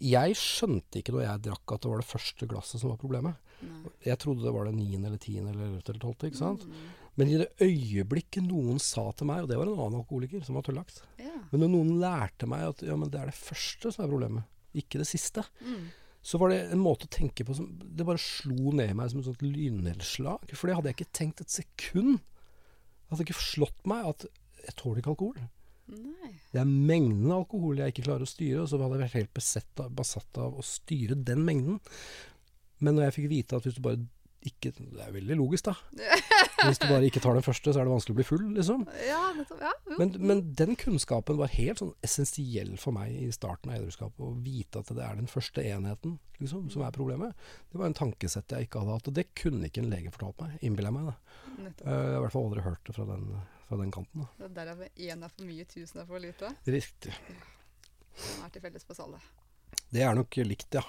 jeg 0.00 0.36
skjønte 0.38 1.00
ikke 1.02 1.12
når 1.14 1.24
jeg 1.26 1.42
drakk 1.48 1.72
at 1.74 1.80
det 1.82 1.90
var 1.90 1.98
det 2.02 2.06
første 2.10 2.46
glasset 2.50 2.80
som 2.80 2.90
var 2.90 3.00
problemet. 3.00 3.36
Nei. 3.62 3.90
Jeg 4.06 4.18
trodde 4.22 4.44
det 4.44 4.52
var 4.54 4.64
det 4.68 4.74
niende 4.76 5.06
eller 5.10 5.18
tiende 5.18 5.50
eller 5.50 5.66
ellevte 5.66 5.90
eller 5.90 6.00
tolvte. 6.04 6.28
ikke 6.30 6.38
sant? 6.38 6.66
Mm. 6.66 6.74
Men 7.18 7.28
i 7.32 7.38
det 7.40 7.48
øyeblikket 7.64 8.44
noen 8.46 8.78
sa 8.82 9.08
til 9.18 9.26
meg, 9.26 9.42
og 9.42 9.48
det 9.50 9.56
var 9.58 9.66
en 9.66 9.78
annen 9.78 10.00
alkoholiker 10.00 10.44
som 10.46 10.54
var 10.58 10.62
tullaks 10.68 11.00
Ja. 11.18 11.32
Men 11.50 11.64
når 11.64 11.72
noen 11.72 11.94
lærte 12.02 12.46
meg 12.50 12.62
at 12.68 12.82
ja, 12.86 12.94
men 12.96 13.10
det 13.10 13.18
er 13.20 13.32
det 13.32 13.34
første 13.38 13.90
som 13.94 14.04
er 14.04 14.12
problemet, 14.12 14.46
ikke 14.78 15.00
det 15.02 15.08
siste, 15.10 15.42
Mm. 15.64 15.88
så 16.22 16.38
var 16.38 16.50
det 16.52 16.58
en 16.72 16.78
måte 16.82 17.06
å 17.08 17.10
tenke 17.10 17.44
på 17.46 17.54
som 17.56 17.66
Det 17.78 18.04
bare 18.06 18.18
slo 18.22 18.70
ned 18.76 18.94
meg 18.94 19.10
som 19.10 19.20
et 19.20 19.26
sånt 19.26 19.42
lynnedslag. 19.42 20.46
For 20.54 20.68
det 20.68 20.76
hadde 20.76 20.90
jeg 20.92 20.98
ikke 20.98 21.12
tenkt 21.18 21.40
et 21.40 21.50
sekund. 21.50 22.18
Det 22.20 23.10
hadde 23.16 23.24
ikke 23.26 23.40
slått 23.42 23.86
meg 23.88 24.06
at 24.06 24.26
jeg 24.66 24.74
tåler 24.76 25.00
ikke 25.00 25.14
alkohol. 25.16 25.38
Nei. 25.88 26.34
Det 26.52 26.60
er 26.60 26.68
mengden 26.68 27.32
alkohol 27.32 27.78
jeg 27.80 27.94
ikke 27.94 28.04
klarer 28.10 28.26
å 28.26 28.28
styre, 28.28 28.60
og 28.62 28.68
så 28.68 28.76
hadde 28.78 28.98
jeg 28.98 29.04
vært 29.06 29.18
helt 29.22 29.34
besatt 29.34 29.80
av, 29.80 29.90
besatt 29.96 30.38
av 30.38 30.58
å 30.60 30.62
styre 30.66 31.16
den 31.24 31.42
mengden. 31.46 31.80
Men 32.80 32.94
når 32.94 33.08
jeg 33.08 33.14
fikk 33.16 33.28
vite 33.32 33.56
at 33.56 33.64
hvis 33.64 33.78
du 33.78 33.80
bare 33.82 34.02
ikke 34.46 34.70
Det 34.76 35.00
er 35.02 35.10
veldig 35.12 35.36
logisk, 35.40 35.64
da. 35.66 35.74
Hvis 36.68 36.78
du 36.78 36.86
bare 36.88 37.06
ikke 37.08 37.20
tar 37.24 37.34
den 37.34 37.42
første, 37.42 37.72
så 37.74 37.80
er 37.80 37.88
det 37.88 37.92
vanskelig 37.92 38.14
å 38.14 38.18
bli 38.20 38.26
full, 38.28 38.44
liksom. 38.54 38.84
Ja. 39.06 39.20
Ja. 39.58 39.72
Men, 39.98 40.12
men 40.22 40.42
den 40.58 40.76
kunnskapen 40.78 41.36
var 41.40 41.50
helt 41.52 41.80
sånn 41.82 41.90
essensiell 42.06 42.76
for 42.78 42.94
meg 42.94 43.12
i 43.18 43.26
starten 43.34 43.72
av 43.72 43.80
edruskapet. 43.80 44.20
Å 44.22 44.30
vite 44.44 44.82
at 44.84 44.92
det 44.94 45.02
er 45.04 45.18
den 45.18 45.30
første 45.30 45.64
enheten 45.66 46.18
liksom, 46.38 46.68
som 46.70 46.84
er 46.86 46.94
problemet. 46.94 47.34
Det 47.72 47.80
var 47.82 47.90
en 47.90 47.98
tankesett 47.98 48.54
jeg 48.54 48.68
ikke 48.68 48.84
hadde 48.84 48.96
hatt. 49.00 49.10
Og 49.10 49.16
det 49.18 49.26
kunne 49.38 49.66
ikke 49.70 49.82
en 49.82 49.90
lege 49.90 50.14
fortalt 50.14 50.38
meg, 50.44 50.54
innbiller 50.62 50.92
jeg 50.94 50.98
meg. 51.00 51.10
Da. 51.10 51.16
Eh, 51.58 51.74
Jeg 51.82 51.98
har 51.98 52.18
i 52.20 52.22
hvert 52.28 52.36
fall 52.38 52.46
aldri 52.50 52.66
hørt 52.68 52.84
det 52.86 52.94
fra 53.00 53.08
den, 53.10 53.26
fra 53.68 53.80
den 53.82 53.92
kanten. 53.98 54.22
Da. 54.22 54.30
Det 54.38 54.48
er 54.52 54.54
Derav 54.62 54.86
én 54.86 55.26
er 55.26 55.34
for 55.34 55.50
mye, 55.50 55.66
tusen 55.74 56.02
er 56.04 56.08
for 56.08 56.22
lite. 56.22 56.54
Riktig. 56.70 57.16
Som 58.18 58.46
er 58.46 58.54
til 58.54 58.62
felles 58.64 58.86
for 58.86 58.94
oss 58.94 59.02
alle. 59.08 59.20
Det 59.92 60.02
er 60.06 60.14
nok 60.18 60.38
likt, 60.46 60.70
ja. 60.78 60.86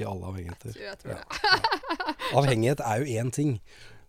I 0.00 0.04
alle 0.08 0.28
avhengigheter. 0.30 0.78
Jeg 0.80 0.98
tror 1.02 1.12
Ja. 1.12 1.22
det. 1.22 2.14
Avhengighet 2.38 2.80
er 2.80 3.02
jo 3.02 3.20
én 3.20 3.32
ting. 3.34 3.58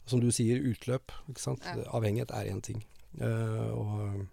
Som 0.06 0.20
du 0.20 0.30
sier, 0.36 0.60
utløp. 0.68 1.12
Ikke 1.32 1.40
sant? 1.40 1.64
Ja. 1.64 1.84
Avhengighet 1.96 2.32
er 2.36 2.50
én 2.52 2.62
ting. 2.64 2.82
Uh, 3.22 3.72
og, 3.72 4.26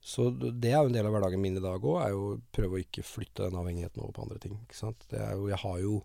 så 0.00 0.30
det 0.34 0.72
er 0.72 0.80
jo 0.80 0.88
en 0.88 0.96
del 0.96 1.06
av 1.06 1.12
hverdagen 1.14 1.42
min 1.42 1.58
i 1.60 1.62
dag 1.62 1.84
òg, 1.84 1.98
er 2.02 2.14
jo 2.14 2.22
å 2.32 2.38
prøve 2.56 2.78
å 2.78 2.80
ikke 2.82 3.04
flytte 3.06 3.46
den 3.46 3.58
avhengigheten 3.60 4.02
over 4.02 4.16
på 4.16 4.24
andre 4.24 4.38
ting. 4.42 4.56
Ikke 4.64 4.78
sant? 4.78 5.04
Det 5.12 5.20
er 5.20 5.36
jo, 5.36 5.46
jeg 5.52 5.60
har 5.62 5.78
jo 5.84 6.00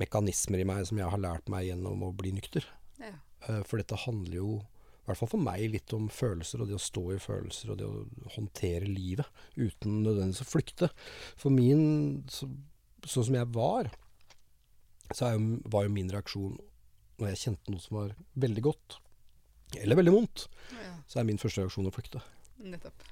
mekanismer 0.00 0.62
i 0.62 0.66
meg 0.68 0.84
som 0.88 1.00
jeg 1.00 1.10
har 1.10 1.20
lært 1.24 1.50
meg 1.52 1.66
gjennom 1.70 2.04
å 2.06 2.12
bli 2.16 2.34
nykter. 2.36 2.66
Ja. 3.02 3.14
Uh, 3.48 3.62
for 3.66 3.80
dette 3.82 3.98
handler 4.04 4.38
jo, 4.38 4.50
i 5.02 5.04
hvert 5.08 5.18
fall 5.18 5.32
for 5.32 5.42
meg, 5.42 5.64
litt 5.72 5.90
om 5.96 6.06
følelser, 6.12 6.62
og 6.62 6.70
det 6.70 6.78
å 6.78 6.84
stå 6.84 7.06
i 7.16 7.20
følelser, 7.24 7.72
og 7.74 7.80
det 7.80 7.88
å 7.88 8.04
håndtere 8.36 8.86
livet 8.86 9.26
uten 9.58 10.02
nødvendigvis 10.04 10.44
å 10.44 10.50
flykte. 10.52 10.92
For 11.40 11.50
min, 11.50 12.22
så, 12.30 12.46
sånn 13.08 13.28
som 13.28 13.38
jeg 13.38 13.50
var, 13.54 13.90
så 15.12 15.28
er 15.28 15.36
jo, 15.36 15.56
var 15.72 15.86
jo 15.86 15.94
min 15.94 16.12
reaksjon 16.12 16.58
når 17.20 17.32
jeg 17.32 17.42
kjente 17.44 17.72
noe 17.72 17.82
som 17.82 17.98
var 17.98 18.14
veldig 18.42 18.62
godt, 18.64 18.98
eller 19.80 19.98
veldig 19.98 20.14
vondt, 20.14 20.46
ja. 20.76 20.94
så 21.08 21.20
er 21.20 21.28
min 21.28 21.40
første 21.40 21.62
reaksjon 21.62 21.88
å 21.88 21.94
flykte. 21.94 22.22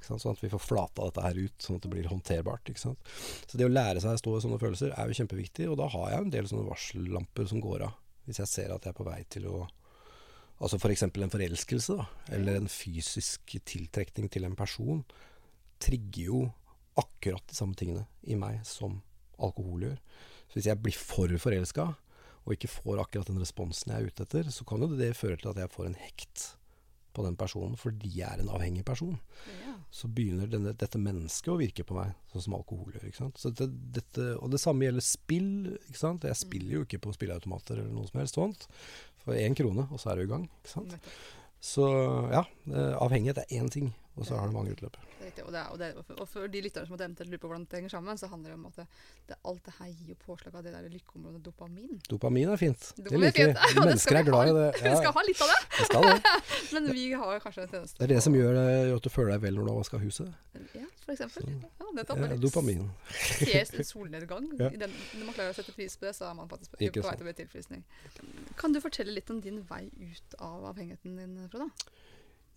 Sånn 0.07 0.21
at 0.31 0.43
vi 0.43 0.51
får 0.53 0.63
flata 0.63 1.09
dette 1.09 1.25
her 1.25 1.39
ut, 1.41 1.57
sånn 1.63 1.79
at 1.79 1.87
det 1.87 1.91
blir 1.91 2.07
håndterbart. 2.11 2.71
Så 2.79 2.95
det 3.59 3.67
å 3.67 3.73
lære 3.73 4.03
seg 4.03 4.15
å 4.15 4.21
stå 4.21 4.37
i 4.37 4.45
sånne 4.45 4.61
følelser 4.63 4.95
er 4.95 5.11
jo 5.11 5.19
kjempeviktig, 5.19 5.67
og 5.71 5.79
da 5.81 5.89
har 5.91 6.13
jeg 6.13 6.25
en 6.25 6.33
del 6.35 6.49
sånne 6.51 6.69
varsellamper 6.69 7.51
som 7.51 7.63
går 7.65 7.87
av. 7.89 7.97
Hvis 8.29 8.43
jeg 8.43 8.51
ser 8.51 8.75
at 8.75 8.87
jeg 8.87 8.95
er 8.95 8.99
på 8.99 9.07
vei 9.09 9.21
til 9.33 9.51
å 9.51 9.59
Altså 10.61 10.77
f.eks. 10.77 11.07
For 11.09 11.25
en 11.25 11.33
forelskelse, 11.33 11.95
da, 11.97 12.05
eller 12.37 12.59
en 12.59 12.67
fysisk 12.69 13.55
tiltrekning 13.65 14.27
til 14.29 14.45
en 14.45 14.57
person, 14.59 14.99
trigger 15.81 16.27
jo 16.27 16.41
akkurat 17.01 17.41
de 17.49 17.57
samme 17.57 17.73
tingene 17.81 18.03
i 18.29 18.37
meg 18.37 18.59
som 18.69 18.99
alkohol 19.41 19.89
gjør. 19.89 19.99
Så 20.51 20.59
hvis 20.59 20.69
jeg 20.71 20.81
blir 20.83 20.97
for 20.99 21.35
forelska, 21.43 21.89
og 22.47 22.55
ikke 22.57 22.71
får 22.73 23.03
akkurat 23.03 23.29
den 23.29 23.43
responsen 23.43 23.93
jeg 23.93 24.01
er 24.01 24.09
ute 24.11 24.25
etter, 24.25 24.49
så 24.51 24.65
kan 24.67 24.81
jo 24.83 24.89
det 24.97 25.13
føre 25.19 25.37
til 25.39 25.51
at 25.53 25.61
jeg 25.61 25.71
får 25.75 25.91
en 25.91 25.99
hekt 26.01 26.47
på 27.11 27.25
den 27.27 27.35
personen 27.35 27.75
fordi 27.75 28.07
jeg 28.21 28.31
er 28.31 28.41
en 28.45 28.53
avhengig 28.55 28.85
person 28.87 29.17
Ja. 29.67 29.73
så 29.91 30.07
begynner 30.07 30.47
denne, 30.47 30.71
dette 30.79 30.99
mennesket 31.03 31.51
å 31.51 31.57
virke 31.59 31.83
på 31.85 31.97
meg, 31.97 32.13
sånn 32.31 32.45
som 32.45 32.55
alkohol 32.55 32.93
gjør. 32.95 33.09
ikke 33.09 33.19
sant? 33.19 33.41
Så 33.43 33.51
det, 33.51 33.67
dette, 33.97 34.29
og 34.39 34.53
det 34.53 34.61
samme 34.63 34.87
gjelder 34.87 35.03
spill. 35.05 35.51
ikke 35.91 35.99
sant? 35.99 36.23
Jeg 36.25 36.39
spiller 36.39 36.77
jo 36.79 36.85
ikke 36.87 37.01
på 37.03 37.13
spilleautomater 37.17 37.81
eller 37.83 37.91
noe 37.93 38.07
som 38.07 38.21
helst 38.23 38.39
sånt. 38.39 38.69
For 39.25 39.35
én 39.35 39.59
krone, 39.59 39.89
og 39.91 39.99
så 40.01 40.13
er 40.13 40.21
du 40.23 40.29
i 40.29 40.31
gang. 40.31 40.47
ikke 40.63 40.71
sant? 40.73 40.95
Så 41.61 41.85
ja, 42.33 42.45
avhengighet 42.75 43.39
er 43.39 43.51
én 43.61 43.69
ting. 43.71 43.95
og 44.21 44.27
så 44.27 44.37
har 44.37 44.47
det 44.51 44.53
mange 44.53 44.73
utløp. 44.75 44.97
Det 45.01 45.23
er 45.23 45.27
riktig. 45.31 45.45
Og, 45.47 45.53
det 45.55 45.61
er, 45.61 45.69
og, 45.73 45.79
det, 45.79 45.87
for- 46.05 46.19
og 46.21 46.29
for 46.29 46.47
de 46.53 46.61
lytterne 46.61 46.87
som 46.87 46.95
eventuelt 46.99 47.31
lurer 47.31 47.41
på 47.41 47.49
hvordan 47.49 47.63
det 47.71 47.79
henger 47.79 47.89
sammen, 47.95 48.19
så 48.19 48.27
handler 48.29 48.51
det 48.51 48.57
om 48.59 48.67
at 48.67 48.77
det, 48.77 48.87
det, 49.31 49.37
alt 49.49 49.63
det 49.65 49.75
her 49.79 49.87
gir 49.87 50.09
jo 50.11 50.17
påslag 50.27 50.55
av 50.59 50.65
det 50.67 50.73
der 50.75 50.89
lykkeområdet 50.93 51.41
dopamin. 51.47 52.01
Dopamin 52.11 52.51
er 52.53 52.57
fint. 52.61 52.91
Det 52.97 53.05
Dopamin 53.07 53.23
er 53.23 53.31
liker 53.31 53.47
vi. 53.47 53.55
fint. 53.55 53.77
Ja, 53.81 53.85
Mennesker 53.87 54.19
er 54.21 54.27
glad 54.29 54.51
i 54.51 54.53
det. 54.59 54.67
det. 54.83 54.91
Vi 54.91 54.97
skal 55.01 55.15
ha 55.17 55.23
litt 55.29 55.41
av 55.41 55.53
det, 55.55 55.61
vi 55.79 55.85
skal 55.89 56.09
det. 56.09 56.35
men 56.75 56.91
vi 56.99 57.05
har 57.23 57.41
kanskje 57.47 57.63
en 57.63 57.69
tendens 57.73 57.95
Det 57.97 58.05
er 58.05 58.13
det 58.13 58.21
som 58.27 58.37
gjør 58.37 58.59
det, 58.59 58.67
at 58.99 59.07
du 59.07 59.11
føler 59.15 59.33
deg 59.37 59.41
vel 59.47 59.57
når 59.61 59.65
du 59.65 59.73
har 59.73 59.79
vaska 59.81 60.03
huset. 60.05 60.35
Ja, 60.75 60.85
for 61.07 61.15
eksempel. 61.17 61.49
Ja, 61.81 61.89
nettopp. 61.97 62.21
Ja, 62.27 62.37
dopamin. 62.45 62.85
En 63.47 63.85
solnedgang. 63.95 64.51
Ja. 64.61 64.69
I 64.75 64.83
den, 64.85 64.93
når 65.17 65.31
man 65.31 65.39
klarer 65.39 65.55
å 65.55 65.57
sette 65.57 65.73
pris 65.73 65.97
på 65.97 66.11
det, 66.11 66.13
så 66.19 66.29
er 66.29 66.37
man 66.37 66.51
faktisk 66.51 66.75
på, 66.77 66.83
på 66.83 67.07
vei 67.07 67.17
til 67.17 67.25
å 67.25 67.31
bli 67.31 67.37
tilfriskning. 67.41 67.87
Kan 68.61 68.77
du 68.77 68.83
fortelle 68.85 69.15
litt 69.17 69.31
om 69.33 69.41
din 69.41 69.63
vei 69.71 69.87
ut 70.03 70.37
av 70.43 70.69
avhengigheten 70.75 71.17
din, 71.23 71.39
Frode? 71.49 71.71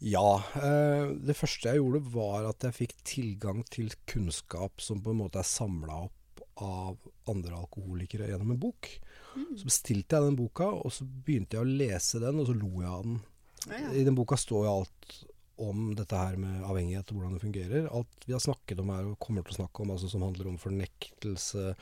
Ja. 0.04 0.44
Eh, 0.60 1.14
det 1.24 1.36
første 1.40 1.72
jeg 1.72 1.80
gjorde, 1.80 2.04
var 2.14 2.50
at 2.50 2.68
jeg 2.68 2.78
fikk 2.82 2.96
tilgang 3.08 3.64
til 3.72 3.94
kunnskap 4.10 4.84
som 4.84 5.02
på 5.04 5.14
en 5.14 5.22
måte 5.24 5.42
er 5.42 5.48
samla 5.48 6.04
opp 6.10 6.44
av 6.64 6.98
andre 7.32 7.56
alkoholikere 7.58 8.28
gjennom 8.30 8.54
en 8.54 8.62
bok. 8.62 8.90
Så 9.34 9.66
bestilte 9.66 10.18
jeg 10.18 10.28
den 10.28 10.38
boka, 10.38 10.68
og 10.70 10.92
så 10.94 11.08
begynte 11.08 11.58
jeg 11.58 11.66
å 11.66 11.78
lese 11.82 12.22
den, 12.22 12.42
og 12.42 12.50
så 12.50 12.54
lo 12.58 12.74
jeg 12.84 12.92
av 12.92 13.06
den. 13.08 13.22
Ja, 13.64 13.80
ja. 13.80 13.94
I 13.96 14.04
den 14.06 14.18
boka 14.18 14.38
står 14.38 14.68
jo 14.68 14.74
alt 14.82 15.16
om 15.62 15.92
dette 15.98 16.18
her 16.18 16.38
med 16.40 16.64
avhengighet 16.66 17.12
og 17.12 17.18
hvordan 17.18 17.36
det 17.36 17.44
fungerer. 17.44 17.90
Alt 17.94 18.26
vi 18.26 18.34
har 18.34 18.42
snakket 18.42 18.80
om 18.82 18.90
her 18.94 19.10
og 19.12 19.20
kommer 19.22 19.46
til 19.46 19.54
å 19.54 19.60
snakke 19.62 19.84
om, 19.84 19.92
altså 19.94 20.10
som 20.10 20.26
handler 20.26 20.50
om 20.50 20.58
fornektelse, 20.62 21.74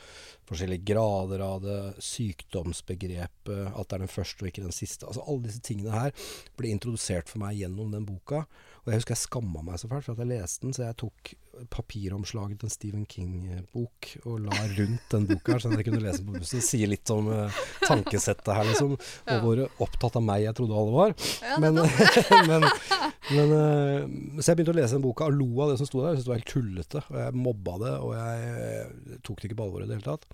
forskjellige 0.48 0.86
grader 0.92 1.44
av 1.46 1.62
det, 1.64 1.78
sykdomsbegrepet, 2.04 3.62
at 3.72 3.88
det 3.88 3.96
er 3.96 4.04
den 4.04 4.12
første 4.12 4.44
og 4.44 4.50
ikke 4.50 4.66
den 4.66 4.76
siste. 4.76 5.08
Altså 5.08 5.24
Alle 5.24 5.48
disse 5.48 5.64
tingene 5.64 5.94
her 5.94 6.28
ble 6.58 6.74
introdusert 6.74 7.32
for 7.32 7.42
meg 7.44 7.62
gjennom 7.62 7.94
den 7.94 8.06
boka. 8.08 8.44
Og 8.82 8.90
jeg 8.90 9.00
husker 9.00 9.16
jeg 9.16 9.24
skamma 9.24 9.62
meg 9.64 9.80
så 9.80 9.88
fælt 9.88 10.08
for 10.08 10.16
at 10.16 10.24
jeg 10.24 10.32
leste 10.34 10.66
den, 10.66 10.76
så 10.76 10.88
jeg 10.88 10.98
tok 11.04 11.34
papiromslaget 11.72 12.60
til 12.60 12.68
en 12.68 12.72
Stephen 12.72 13.04
King-bok 13.08 14.08
og 14.24 14.38
la 14.46 14.56
rundt 14.72 15.12
den 15.12 15.26
boka, 15.28 15.58
sånn 15.60 15.74
at 15.74 15.82
jeg 15.82 15.88
kunne 15.90 16.02
lese 16.02 16.24
på 16.24 16.34
bussen. 16.36 16.64
Sier 16.64 16.90
litt 16.90 17.12
om 17.12 17.28
uh, 17.28 17.62
tankesettet 17.84 18.50
her, 18.56 18.64
liksom. 18.68 18.96
Ja. 19.26 19.36
Og 19.36 19.44
hvor 19.44 19.86
opptatt 19.86 20.18
av 20.18 20.24
meg 20.24 20.46
jeg 20.46 20.56
trodde 20.58 20.78
alle 20.80 20.96
var. 20.96 21.16
Ja, 21.44 21.58
Men, 21.62 21.80
men, 22.50 22.68
men 23.36 23.54
uh, 23.54 24.40
Så 24.40 24.52
jeg 24.52 24.60
begynte 24.60 24.74
å 24.74 24.80
lese 24.80 24.96
den 24.96 25.04
boka 25.04 25.28
og 25.28 25.36
lo 25.38 25.50
av 25.64 25.72
det 25.72 25.80
som 25.80 25.88
sto 25.88 26.02
der. 26.02 26.14
Jeg 26.14 26.22
syntes 26.22 26.28
det 26.28 26.34
var 26.34 26.42
helt 26.42 26.52
tullete. 26.54 27.04
Og 27.08 27.18
jeg 27.22 27.40
mobba 27.48 27.78
det, 27.82 27.96
og 28.06 28.14
jeg 28.16 28.52
eh, 28.52 29.18
tok 29.26 29.42
det 29.42 29.50
ikke 29.50 29.58
på 29.60 29.66
alvor 29.68 29.84
i 29.84 29.88
det 29.90 29.98
hele 29.98 30.08
tatt. 30.08 30.28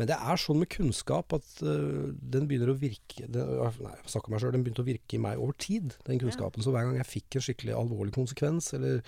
Men 0.00 0.08
det 0.08 0.16
er 0.16 0.40
sånn 0.40 0.62
med 0.62 0.70
kunnskap 0.72 1.34
at 1.36 1.48
uh, 1.60 2.08
den 2.08 2.46
begynner 2.48 2.72
å 2.72 2.78
virke 2.80 3.26
den, 3.28 3.56
Nei, 3.84 3.94
jeg 3.98 4.12
snakker 4.14 4.32
meg 4.32 4.40
selv, 4.40 4.54
Den 4.56 4.64
begynte 4.64 4.84
å 4.84 4.88
virke 4.88 5.16
i 5.16 5.20
meg 5.20 5.40
over 5.40 5.56
tid, 5.60 5.96
den 6.06 6.20
kunnskapen. 6.22 6.64
Så 6.64 6.72
hver 6.72 6.86
gang 6.88 7.00
jeg 7.00 7.08
fikk 7.08 7.36
en 7.36 7.44
skikkelig 7.44 7.76
alvorlig 7.76 8.14
konsekvens, 8.16 8.72
eller 8.78 9.02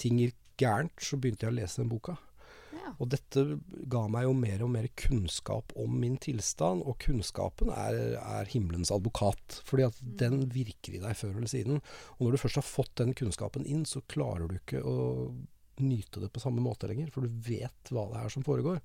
ting 0.00 0.20
gikk 0.20 0.40
gærent, 0.60 0.94
så 1.02 1.18
begynte 1.20 1.46
jeg 1.46 1.54
å 1.54 1.58
lese 1.58 1.82
den 1.82 1.90
boka. 1.92 2.16
Ja. 2.74 2.90
Og 2.98 3.08
dette 3.12 3.44
ga 3.90 4.02
meg 4.10 4.26
jo 4.26 4.34
mer 4.36 4.64
og 4.66 4.72
mer 4.74 4.88
kunnskap 4.98 5.72
om 5.80 5.94
min 6.00 6.16
tilstand, 6.22 6.82
og 6.84 6.98
kunnskapen 7.04 7.70
er, 7.74 8.18
er 8.18 8.50
himmelens 8.50 8.92
advokat. 8.94 9.60
Fordi 9.66 9.86
at 9.88 9.98
den 10.22 10.44
virker 10.52 10.96
i 10.96 11.02
deg 11.02 11.18
før 11.18 11.36
eller 11.38 11.50
siden. 11.50 11.82
Og 12.18 12.26
når 12.26 12.36
du 12.36 12.42
først 12.44 12.60
har 12.60 12.68
fått 12.68 12.94
den 13.00 13.14
kunnskapen 13.16 13.66
inn, 13.68 13.84
så 13.88 14.04
klarer 14.10 14.50
du 14.50 14.58
ikke 14.58 14.82
å 14.82 14.96
nyte 15.82 16.20
det 16.22 16.30
på 16.30 16.42
samme 16.42 16.62
måte 16.62 16.86
lenger, 16.86 17.08
for 17.10 17.26
du 17.26 17.40
vet 17.48 17.90
hva 17.90 18.06
det 18.12 18.20
er 18.22 18.30
som 18.30 18.44
foregår. 18.46 18.78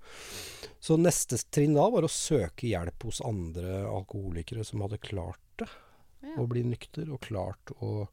Så 0.81 0.97
neste 0.97 1.37
trinn 1.53 1.77
da 1.77 1.85
var 1.93 2.05
å 2.05 2.11
søke 2.11 2.69
hjelp 2.69 3.05
hos 3.05 3.21
andre 3.25 3.83
alkoholikere 3.89 4.65
som 4.65 4.81
hadde 4.85 5.01
klart 5.03 5.43
det. 5.61 5.69
Ja. 6.25 6.35
Å 6.41 6.47
bli 6.51 6.65
nykter 6.67 7.11
og 7.13 7.21
klart 7.23 7.71
å 7.79 8.07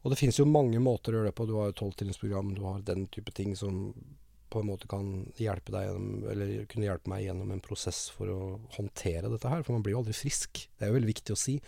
Og 0.00 0.12
det 0.12 0.18
finnes 0.20 0.38
jo 0.40 0.48
mange 0.48 0.80
måter 0.82 1.12
å 1.12 1.20
gjøre 1.20 1.30
det 1.30 1.36
på. 1.36 1.46
Du 1.48 1.54
har 1.58 1.70
jo 1.70 1.76
tolvtrinnsprogram, 1.82 2.54
du 2.56 2.62
har 2.64 2.80
den 2.86 3.06
type 3.12 3.34
ting 3.36 3.52
som 3.58 3.92
på 4.50 4.62
en 4.62 4.66
måte 4.66 4.88
kan 4.90 5.10
hjelpe 5.38 5.70
deg 5.74 5.86
gjennom, 5.86 6.24
eller 6.32 6.54
kunne 6.70 6.88
hjelpe 6.88 7.12
meg 7.12 7.22
gjennom 7.26 7.52
en 7.54 7.62
prosess 7.62 8.08
for 8.10 8.32
å 8.32 8.40
håndtere 8.74 9.30
dette 9.30 9.52
her. 9.52 9.62
For 9.66 9.76
man 9.76 9.84
blir 9.86 9.94
jo 9.94 10.00
aldri 10.02 10.16
frisk. 10.16 10.64
Det 10.74 10.86
er 10.86 10.90
jo 10.90 10.96
veldig 10.96 11.12
viktig 11.12 11.36
å 11.36 11.38
si 11.38 11.60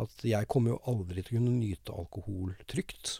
at 0.00 0.22
jeg 0.24 0.48
kommer 0.48 0.74
jo 0.74 0.82
aldri 0.92 1.24
til 1.24 1.36
å 1.36 1.40
kunne 1.40 1.56
nyte 1.56 1.96
alkohol 1.96 2.54
trygt. 2.70 3.18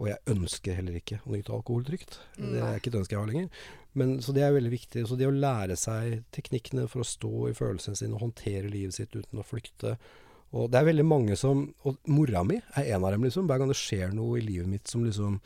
Og 0.00 0.08
jeg 0.08 0.32
ønsker 0.32 0.78
heller 0.78 0.96
ikke 0.96 1.20
å 1.26 1.34
nyte 1.34 1.52
alkohol 1.52 1.84
trygt. 1.84 2.16
Det 2.38 2.62
er 2.64 2.78
ikke 2.78 2.94
et 2.94 2.98
ønske 3.02 3.14
jeg 3.16 3.20
har 3.20 3.28
lenger. 3.28 3.68
Men, 3.98 4.16
så 4.24 4.32
det 4.32 4.46
er 4.46 4.54
veldig 4.54 4.72
viktig. 4.72 5.04
Så 5.06 5.18
det 5.20 5.28
å 5.28 5.34
lære 5.34 5.76
seg 5.78 6.22
teknikkene 6.34 6.86
for 6.90 7.04
å 7.04 7.10
stå 7.10 7.50
i 7.50 7.56
følelsene 7.58 7.98
sine 7.98 8.16
og 8.16 8.24
håndtere 8.24 8.72
livet 8.72 8.96
sitt 8.96 9.14
uten 9.16 9.42
å 9.42 9.46
flykte 9.46 9.96
Og 10.56 10.70
det 10.70 10.80
er 10.80 10.88
veldig 10.88 11.04
mange 11.06 11.36
som 11.38 11.62
Og 11.86 12.00
mora 12.10 12.42
mi 12.42 12.56
er 12.58 12.88
en 12.96 13.04
av 13.04 13.14
dem, 13.14 13.22
liksom. 13.26 13.46
Hver 13.46 13.62
gang 13.62 13.70
det 13.70 13.78
skjer 13.78 14.14
noe 14.16 14.40
i 14.40 14.44
livet 14.44 14.70
mitt 14.70 14.90
som 14.90 15.04
liksom 15.06 15.38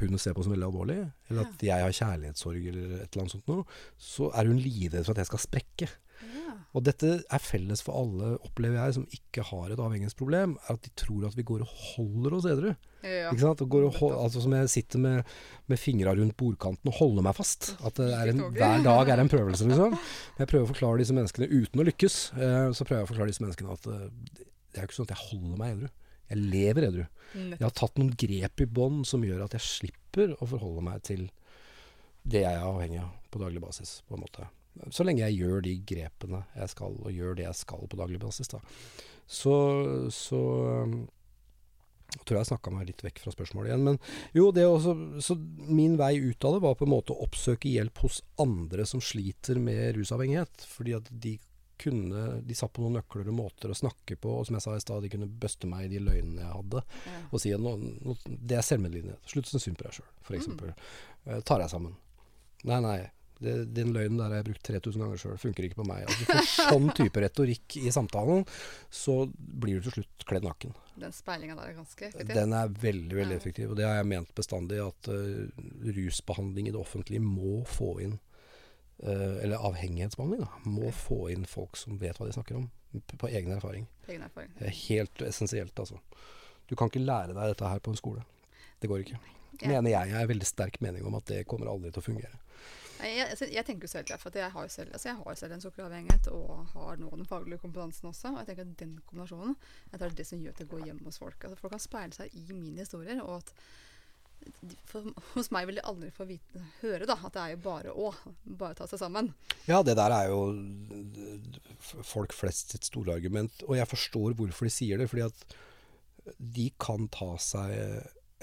hun 0.00 0.18
ser 0.18 0.34
på 0.34 0.42
som 0.42 0.50
veldig 0.50 0.66
alvorlig, 0.66 0.96
eller 1.30 1.44
at 1.46 1.60
jeg 1.62 1.84
har 1.84 1.92
kjærlighetssorg 1.94 2.64
eller 2.66 2.94
et 2.96 3.14
eller 3.14 3.20
annet 3.22 3.34
sånt 3.36 3.50
noe, 3.50 3.62
så 3.94 4.26
er 4.34 4.50
hun 4.50 4.58
livredd 4.58 5.04
for 5.04 5.14
at 5.14 5.22
jeg 5.22 5.28
skal 5.28 5.42
sprekke. 5.44 5.88
Ja. 6.22 6.54
Og 6.74 6.84
dette 6.86 7.10
er 7.22 7.42
felles 7.42 7.82
for 7.84 7.96
alle, 7.98 8.34
opplever 8.46 8.78
jeg, 8.80 8.96
som 8.96 9.06
ikke 9.14 9.44
har 9.50 9.72
et 9.72 9.80
avhengighetsproblem, 9.80 10.56
er 10.64 10.76
at 10.76 10.86
de 10.86 10.92
tror 10.98 11.26
at 11.28 11.36
vi 11.38 11.46
går 11.46 11.64
og 11.64 11.74
holder 11.94 12.36
oss 12.38 12.48
edru. 12.50 12.70
Ja. 13.04 13.30
Ikke 13.30 13.42
sant? 13.42 13.64
Og 13.64 13.98
hold, 13.98 14.14
altså 14.16 14.42
som 14.44 14.54
jeg 14.56 14.70
sitter 14.72 15.02
med, 15.02 15.34
med 15.70 15.80
fingra 15.80 16.14
rundt 16.16 16.36
bordkanten 16.40 16.90
og 16.90 16.98
holder 16.98 17.26
meg 17.26 17.36
fast. 17.38 17.74
At 17.84 18.00
det 18.00 18.08
er 18.16 18.32
en, 18.32 18.46
hver 18.54 18.86
dag 18.86 19.12
er 19.14 19.22
en 19.24 19.32
prøvelse, 19.34 19.68
liksom. 19.70 19.98
Jeg 20.40 20.50
prøver 20.50 20.66
å 20.66 20.72
forklare 20.72 21.02
disse 21.02 21.16
menneskene 21.16 21.50
uten 21.52 21.84
å 21.84 21.88
lykkes. 21.90 22.18
Eh, 22.38 22.70
så 22.74 22.88
prøver 22.88 23.02
jeg 23.02 23.08
å 23.08 23.12
forklare 23.12 23.34
disse 23.34 23.44
menneskene 23.44 23.76
at 23.76 23.90
eh, 23.92 24.08
det 24.34 24.80
er 24.80 24.86
jo 24.86 24.90
ikke 24.90 24.98
sånn 24.98 25.10
at 25.10 25.14
jeg 25.16 25.28
holder 25.28 25.60
meg 25.60 25.76
edru. 25.76 25.92
Jeg 26.24 26.40
lever 26.40 26.88
edru. 26.88 27.04
Jeg 27.34 27.62
har 27.62 27.74
tatt 27.76 27.98
noen 28.00 28.14
grep 28.18 28.62
i 28.62 28.66
bånd 28.80 29.04
som 29.06 29.24
gjør 29.26 29.44
at 29.44 29.54
jeg 29.58 29.66
slipper 29.68 30.32
å 30.40 30.48
forholde 30.48 30.82
meg 30.86 31.02
til 31.06 31.28
det 32.24 32.44
jeg 32.46 32.56
er 32.56 32.64
avhengig 32.64 33.02
av 33.02 33.10
på 33.30 33.40
daglig 33.42 33.60
basis, 33.62 33.98
på 34.08 34.16
en 34.16 34.22
måte. 34.24 34.46
Så 34.90 35.06
lenge 35.06 35.22
jeg 35.22 35.42
gjør 35.42 35.64
de 35.64 35.74
grepene 35.86 36.44
jeg 36.56 36.72
skal, 36.72 36.96
og 36.98 37.12
gjør 37.14 37.36
det 37.38 37.46
jeg 37.46 37.60
skal 37.60 37.84
på 37.90 37.98
daglig 38.00 38.20
basis, 38.22 38.50
da. 38.50 38.60
Så, 39.24 39.54
så 40.12 40.40
um, 40.84 40.96
jeg 42.14 42.26
tror 42.28 42.38
jeg 42.38 42.48
snakka 42.50 42.72
meg 42.74 42.90
litt 42.90 43.02
vekk 43.02 43.22
fra 43.24 43.32
spørsmålet 43.34 43.72
igjen. 43.72 43.86
Men 43.88 43.98
jo, 44.36 44.50
det 44.54 44.66
også, 44.68 44.94
så 45.24 45.36
min 45.66 45.96
vei 45.98 46.14
ut 46.22 46.46
av 46.46 46.56
det 46.56 46.62
var 46.66 46.76
på 46.78 46.86
en 46.86 46.92
måte 46.94 47.14
å 47.14 47.24
oppsøke 47.26 47.72
hjelp 47.72 48.04
hos 48.04 48.20
andre 48.42 48.86
som 48.86 49.02
sliter 49.02 49.58
med 49.62 49.96
rusavhengighet. 49.98 50.66
Fordi 50.70 50.96
at 51.00 51.10
de 51.10 51.38
kunne 51.74 52.36
De 52.46 52.54
satt 52.54 52.70
på 52.70 52.84
noen 52.84 52.94
nøkler 53.00 53.26
og 53.32 53.34
måter 53.34 53.72
å 53.72 53.74
snakke 53.74 54.14
på, 54.14 54.30
og 54.30 54.44
som 54.46 54.54
jeg 54.54 54.62
sa 54.62 54.76
i 54.78 54.82
stad, 54.84 55.02
de 55.02 55.08
kunne 55.10 55.26
bøste 55.26 55.66
meg 55.66 55.88
i 55.88 55.96
de 55.96 56.04
løgnene 56.06 56.44
jeg 56.44 56.52
hadde. 56.52 56.82
Ja. 57.10 57.22
Og 57.34 57.42
si 57.42 57.50
at 57.56 57.64
nå, 57.64 57.72
nå, 57.82 58.14
det 58.30 58.60
er 58.60 58.62
selvmedlidenhet. 58.62 59.26
Slutt 59.26 59.50
å 59.50 59.56
synes 59.56 59.66
synd 59.66 59.80
på 59.80 59.88
deg 59.88 59.96
sjøl, 59.98 60.06
f.eks. 60.22 60.46
Mm. 60.54 61.42
tar 61.42 61.64
deg 61.64 61.72
sammen. 61.74 61.96
Nei, 62.62 62.78
nei. 62.86 62.98
Det, 63.38 63.54
den 63.74 63.90
løgnen 63.94 64.20
der 64.20 64.30
har 64.30 64.40
jeg 64.40 64.46
brukt 64.50 64.66
3000 64.68 65.02
ganger 65.02 65.20
sjøl. 65.20 65.38
Funker 65.42 65.66
ikke 65.66 65.80
på 65.80 65.86
meg. 65.88 66.04
Altså, 66.06 66.26
for 66.28 66.50
sånn 66.74 66.90
type 66.94 67.22
retorikk 67.24 67.78
i 67.80 67.92
samtalen, 67.94 68.44
så 68.94 69.16
blir 69.34 69.80
du 69.80 69.88
til 69.88 69.98
slutt 69.98 70.26
kledd 70.28 70.46
naken. 70.46 70.76
Den 71.00 71.14
speilinga 71.14 71.56
der 71.58 71.72
er 71.72 71.78
ganske 71.80 72.06
effektiv. 72.06 72.30
Den 72.36 72.54
er 72.54 72.70
veldig 72.84 73.18
veldig 73.18 73.36
effektiv. 73.36 73.72
Og 73.72 73.80
det 73.80 73.88
har 73.88 73.98
jeg 73.98 74.10
ment 74.12 74.30
bestandig, 74.38 74.78
at 74.84 75.10
uh, 75.10 75.64
rusbehandling 75.96 76.70
i 76.70 76.74
det 76.76 76.80
offentlige 76.80 77.24
må 77.24 77.64
få 77.66 77.96
inn 78.04 78.14
uh, 79.02 79.42
Eller 79.42 79.58
avhengighetsbehandling, 79.58 80.46
da. 80.46 80.70
Må 80.70 80.94
få 80.94 81.26
inn 81.34 81.48
folk 81.50 81.80
som 81.80 81.98
vet 81.98 82.20
hva 82.20 82.30
de 82.30 82.36
snakker 82.38 82.60
om. 82.60 82.70
På 83.18 83.26
egen 83.26 83.50
erfaring. 83.56 83.88
Egen 84.06 84.22
erfaring. 84.22 84.54
Det 84.60 84.70
er 84.70 84.78
helt 84.84 85.26
essensielt, 85.26 85.74
altså. 85.82 85.98
Du 86.70 86.76
kan 86.78 86.88
ikke 86.88 87.02
lære 87.02 87.34
deg 87.34 87.50
dette 87.50 87.68
her 87.68 87.82
på 87.82 87.92
en 87.92 87.98
skole. 87.98 88.22
Det 88.80 88.88
går 88.88 89.02
ikke. 89.02 89.18
Ja. 89.60 89.68
Mener 89.68 89.90
jeg. 89.90 90.12
Jeg 90.12 90.18
har 90.20 90.30
veldig 90.30 90.46
sterk 90.48 90.80
mening 90.84 91.04
om 91.06 91.18
at 91.18 91.26
det 91.30 91.44
kommer 91.50 91.70
aldri 91.70 91.90
til 91.90 92.02
å 92.02 92.06
fungere. 92.06 92.38
Jeg, 93.02 93.36
jeg 93.52 93.64
tenker 93.66 93.88
jo 93.88 93.90
selv 93.90 94.12
for 94.22 94.36
jeg 94.38 94.50
har 94.54 94.66
jo 94.66 94.72
selv, 94.72 94.92
altså 94.94 95.08
jeg 95.08 95.18
har 95.20 95.38
selv 95.38 95.56
en 95.56 95.64
sukkeravhengighet 95.64 96.28
og 96.32 96.66
har 96.72 97.00
nå 97.00 97.10
den 97.10 97.26
faglige 97.28 97.58
kompetansen 97.62 98.08
også. 98.08 98.32
Og 98.32 98.42
jeg 98.42 98.50
tenker 98.50 98.68
at 98.68 98.76
den 98.80 98.98
kombinasjonen 99.08 99.56
jeg 99.56 99.98
tror 99.98 100.04
det 100.04 100.12
er 100.12 100.20
det 100.20 100.28
som 100.28 100.44
gjør 100.44 100.54
at 100.54 100.62
det 100.62 100.68
går 100.70 100.84
hjem 100.88 101.02
hos 101.08 101.18
folk. 101.22 101.44
Altså 101.44 101.60
Folk 101.60 101.74
kan 101.74 101.82
speile 101.82 102.16
seg 102.16 102.38
i 102.38 102.44
mine 102.52 102.84
historier. 102.84 103.22
og 103.24 103.42
at 103.42 103.54
for, 104.90 105.06
Hos 105.34 105.50
meg 105.54 105.68
vil 105.68 105.78
de 105.80 105.84
aldri 105.88 106.10
få 106.14 106.26
vite, 106.28 106.62
høre 106.82 107.08
da, 107.08 107.16
at 107.16 107.34
det 107.36 107.42
er 107.42 107.54
jo 107.54 107.60
bare 107.64 107.94
å. 107.94 108.10
Bare 108.44 108.76
ta 108.78 108.88
seg 108.90 109.00
sammen. 109.00 109.32
Ja, 109.68 109.82
det 109.86 109.96
der 109.98 110.12
er 110.12 110.30
jo 110.32 110.42
folk 112.04 112.34
flest 112.36 112.74
sitt 112.74 112.88
store 112.88 113.16
argument. 113.16 113.64
Og 113.68 113.78
jeg 113.78 113.88
forstår 113.90 114.36
hvorfor 114.38 114.68
de 114.68 114.74
sier 114.74 115.00
det. 115.00 115.08
Fordi 115.12 115.26
at 115.28 116.36
de 116.38 116.70
kan 116.80 117.08
ta 117.12 117.34
seg 117.40 117.74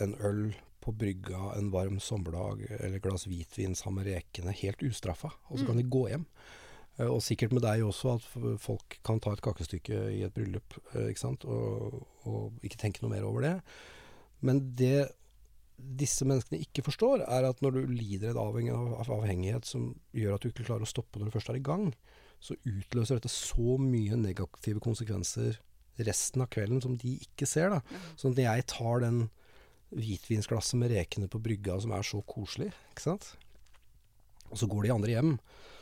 en 0.01 0.17
øl 0.25 0.43
på 0.81 0.93
brygga 0.97 1.53
en 1.57 1.69
varm 1.73 1.99
sommerdag, 2.01 2.65
eller 2.79 2.97
et 2.97 3.03
glass 3.05 3.27
hvitvin 3.29 3.75
sammen 3.77 4.01
med 4.03 4.11
rekene, 4.15 4.53
helt 4.63 4.81
ustraffa. 4.87 5.31
Og 5.49 5.59
så 5.61 5.67
kan 5.69 5.77
de 5.79 5.85
gå 5.87 6.07
hjem. 6.09 6.25
Eh, 6.97 7.07
Og 7.07 7.21
sikkert 7.23 7.53
med 7.55 7.63
deg 7.63 7.83
også, 7.85 8.17
at 8.17 8.59
folk 8.59 8.97
kan 9.05 9.19
ta 9.23 9.33
et 9.33 9.41
kakestykke 9.45 10.01
i 10.17 10.21
et 10.25 10.33
bryllup, 10.35 10.77
eh, 10.95 11.07
ikke 11.13 11.23
sant. 11.23 11.45
Og, 11.45 12.01
og 12.25 12.65
ikke 12.65 12.81
tenke 12.81 13.01
noe 13.03 13.13
mer 13.13 13.23
over 13.27 13.41
det. 13.45 13.55
Men 14.41 14.63
det 14.75 15.09
disse 15.81 16.25
menneskene 16.29 16.59
ikke 16.61 16.83
forstår, 16.85 17.23
er 17.25 17.47
at 17.47 17.61
når 17.65 17.71
du 17.79 17.81
lider 17.89 18.37
av 18.37 18.53
avhengighet 18.57 19.65
som 19.65 19.95
gjør 20.13 20.35
at 20.35 20.43
du 20.43 20.51
ikke 20.51 20.65
klarer 20.67 20.85
å 20.85 20.89
stoppe 20.89 21.17
når 21.17 21.31
du 21.31 21.35
først 21.37 21.49
er 21.49 21.57
i 21.57 21.63
gang, 21.65 21.87
så 22.41 22.53
utløser 22.65 23.17
dette 23.17 23.31
så 23.33 23.77
mye 23.81 24.17
negative 24.17 24.81
konsekvenser 24.81 25.57
resten 26.01 26.41
av 26.41 26.49
kvelden 26.53 26.81
som 26.81 26.95
de 27.01 27.15
ikke 27.21 27.45
ser. 27.49 27.69
da. 27.73 27.81
Ja. 27.89 28.01
Sånn 28.17 28.33
når 28.37 28.45
jeg 28.47 28.67
tar 28.71 29.01
den 29.03 29.19
hvitvinsglasset 29.91 30.79
med 30.79 30.93
rekene 30.93 31.29
på 31.31 31.41
brygga 31.43 31.77
som 31.83 31.93
er 31.95 32.05
så 32.07 32.21
koselig. 32.27 32.71
Ikke 32.93 33.05
sant? 33.09 33.33
Og 34.51 34.59
så 34.59 34.67
går 34.71 34.87
de 34.87 34.93
andre 34.95 35.15
hjem. 35.15 35.35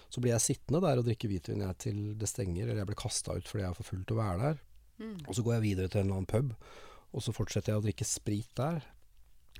Så 0.10 0.22
blir 0.22 0.34
jeg 0.34 0.46
sittende 0.46 0.82
der 0.82 1.02
og 1.02 1.06
drikke 1.06 1.30
hvitvin 1.30 1.66
jeg 1.66 1.78
til 1.86 1.98
det 2.18 2.30
stenger, 2.30 2.66
eller 2.66 2.82
jeg 2.82 2.90
blir 2.90 3.00
kasta 3.00 3.36
ut 3.38 3.50
fordi 3.50 3.64
jeg 3.64 3.70
er 3.70 3.78
for 3.78 3.90
full 3.92 4.06
til 4.06 4.18
å 4.18 4.22
være 4.22 4.40
der. 4.42 4.64
Mm. 5.00 5.18
Og 5.28 5.36
så 5.38 5.44
går 5.46 5.56
jeg 5.58 5.66
videre 5.68 5.92
til 5.92 6.02
en 6.02 6.10
eller 6.10 6.22
annen 6.22 6.30
pub, 6.30 6.56
og 7.14 7.24
så 7.24 7.34
fortsetter 7.34 7.74
jeg 7.74 7.82
å 7.82 7.86
drikke 7.86 8.08
sprit 8.08 8.50
der. 8.58 8.82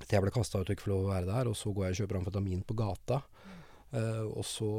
Til 0.00 0.16
jeg 0.16 0.24
ble 0.24 0.32
kasta 0.34 0.60
ut 0.60 0.66
og 0.66 0.74
ikke 0.74 0.86
får 0.86 0.92
lov 0.94 1.06
å 1.06 1.12
være 1.12 1.28
der. 1.28 1.50
Og 1.50 1.56
så 1.58 1.72
går 1.74 1.86
jeg 1.86 1.94
og 1.94 2.02
kjøper 2.02 2.18
amfetamin 2.20 2.62
på 2.66 2.76
gata. 2.78 3.20
Eh, 3.90 4.22
og 4.22 4.44
så 4.46 4.70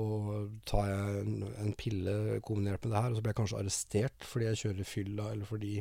tar 0.68 0.88
jeg 0.88 1.24
en, 1.26 1.44
en 1.66 1.74
pille 1.76 2.40
kombinert 2.48 2.86
med 2.86 2.94
det 2.94 3.04
her, 3.04 3.12
og 3.12 3.18
så 3.18 3.24
blir 3.26 3.34
jeg 3.34 3.40
kanskje 3.42 3.60
arrestert 3.60 4.28
fordi 4.28 4.48
jeg 4.48 4.62
kjører 4.62 4.88
fylla, 4.88 5.28
eller 5.34 5.50
fordi, 5.50 5.74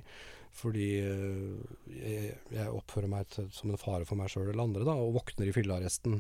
fordi 0.63 0.89
eh, 1.05 1.79
jeg, 1.95 2.35
jeg 2.57 2.75
oppfører 2.75 3.13
meg 3.13 3.31
til, 3.31 3.47
som 3.55 3.71
en 3.71 3.81
fare 3.81 4.09
for 4.09 4.19
meg 4.19 4.33
sjøl 4.33 4.49
eller 4.49 4.65
andre, 4.67 4.87
da, 4.89 4.99
og 4.99 5.15
våkner 5.21 5.51
i 5.51 5.55
fyllearresten 5.55 6.19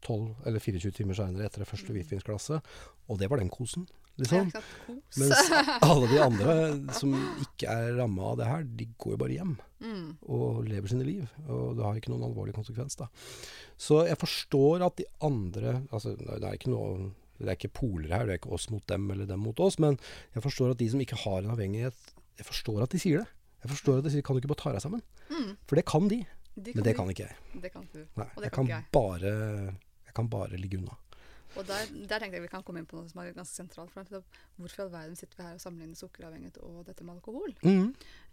12 0.00 0.46
eller 0.48 0.64
24 0.64 0.96
timer 0.96 1.18
seinere 1.18 1.44
etter 1.44 1.60
det 1.60 1.68
første 1.68 1.92
hvitvinsglasset. 1.92 2.70
Og 3.12 3.20
det 3.20 3.28
var 3.28 3.42
den 3.42 3.52
kosen, 3.52 3.84
liksom. 4.18 4.50
Mens 5.16 5.50
alle 5.82 6.08
de 6.10 6.18
andre 6.22 6.54
som 6.92 7.14
ikke 7.40 7.68
er 7.70 7.94
ramma 7.98 8.22
av 8.32 8.36
det 8.40 8.46
her, 8.50 8.62
de 8.64 8.86
går 8.98 9.12
jo 9.16 9.16
bare 9.24 9.36
hjem 9.36 9.56
Mm. 9.80 10.16
og 10.28 10.64
lever 10.68 10.88
sine 10.92 11.04
liv. 11.06 11.28
Og 11.48 11.76
det 11.78 11.84
har 11.86 11.94
ikke 11.96 12.10
noen 12.12 12.26
alvorlig 12.28 12.52
konsekvens, 12.52 12.96
da. 13.00 13.06
Så 13.80 14.02
jeg 14.06 14.18
forstår 14.20 14.82
at 14.84 14.96
de 15.00 15.06
andre 15.24 15.82
Altså, 15.92 16.12
det 16.18 16.42
er 16.44 16.52
ikke 16.58 16.68
noe 16.74 17.12
det 17.40 17.48
er 17.48 17.56
ikke 17.56 17.72
poler 17.72 18.10
her, 18.12 18.26
det 18.26 18.34
er 18.34 18.38
ikke 18.42 18.52
oss 18.52 18.68
mot 18.68 18.84
dem 18.86 19.06
eller 19.10 19.24
dem 19.24 19.40
mot 19.40 19.58
oss, 19.64 19.78
men 19.80 19.96
jeg 20.34 20.42
forstår 20.44 20.72
at 20.74 20.78
de 20.82 20.90
som 20.90 21.00
ikke 21.00 21.16
har 21.16 21.38
en 21.40 21.54
avhengighet 21.54 21.96
Jeg 22.36 22.44
forstår 22.46 22.82
at 22.82 22.90
de 22.92 22.98
sier 23.00 23.18
det. 23.22 23.28
Jeg 23.64 23.70
forstår 23.72 23.98
at 23.98 24.04
de 24.04 24.10
sier 24.10 24.22
'kan 24.22 24.36
du 24.36 24.40
ikke 24.40 24.52
bare 24.52 24.60
ta 24.60 24.72
deg 24.72 24.82
sammen'? 24.84 25.02
Mm. 25.30 25.56
For 25.66 25.76
det 25.76 25.86
kan 25.86 26.08
de, 26.08 26.26
De 26.60 26.72
men 26.74 26.84
det 26.84 26.94
kan 26.96 27.08
ikke 27.08 27.24
jeg. 27.24 27.36
Det 27.62 27.72
kan 27.72 27.88
du. 27.94 28.04
Nei, 28.16 28.26
Og 28.36 28.42
det 28.42 28.42
jeg 28.44 28.52
kan 28.52 28.66
kan 28.66 28.66
ikke 28.66 28.76
jeg. 28.76 28.84
bare 28.92 29.74
Jeg 30.04 30.14
kan 30.14 30.28
bare 30.28 30.56
ligge 30.56 30.76
unna. 30.78 30.96
Og 31.58 31.66
der, 31.66 31.88
der 31.90 32.22
tenkte 32.22 32.38
jeg 32.38 32.44
vi 32.44 32.50
kan 32.52 32.62
komme 32.66 32.82
inn 32.82 32.88
på 32.88 32.98
noe 32.98 33.10
som 33.10 33.22
er 33.22 33.32
ganske 33.34 33.56
sentralt. 33.56 33.90
For 33.92 34.06
meg, 34.06 34.36
Hvorfor 34.60 34.82
i 34.82 34.84
all 34.84 34.92
verden 34.92 35.18
sitter 35.18 35.40
vi 35.40 35.46
her 35.48 35.56
og 35.56 35.62
sammenligner 35.62 35.98
sukkeravhengighet 35.98 36.60
og 36.66 36.84
dette 36.86 37.06
med 37.06 37.16
alkohol? 37.16 37.54
Mm. 37.64 37.88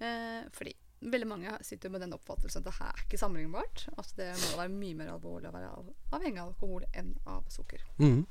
Eh, 0.06 0.44
fordi 0.54 0.76
veldig 1.00 1.28
mange 1.30 1.54
sitter 1.66 1.94
med 1.94 2.02
den 2.02 2.16
oppfattelsen 2.18 2.64
at 2.64 2.70
det 2.70 2.76
her 2.80 2.92
er 2.92 3.06
ikke 3.06 3.22
sammenlignbart. 3.22 3.88
At 3.98 4.12
det 4.18 4.30
må 4.44 4.60
være 4.62 4.74
mye 4.74 5.00
mer 5.00 5.14
alvorlig 5.14 5.50
å 5.50 5.56
være 5.56 5.72
avhengig 6.18 6.44
av 6.44 6.52
alkohol 6.52 6.86
enn 6.94 7.16
av 7.30 7.48
sukker. 7.54 7.86
Mm. 8.02 8.22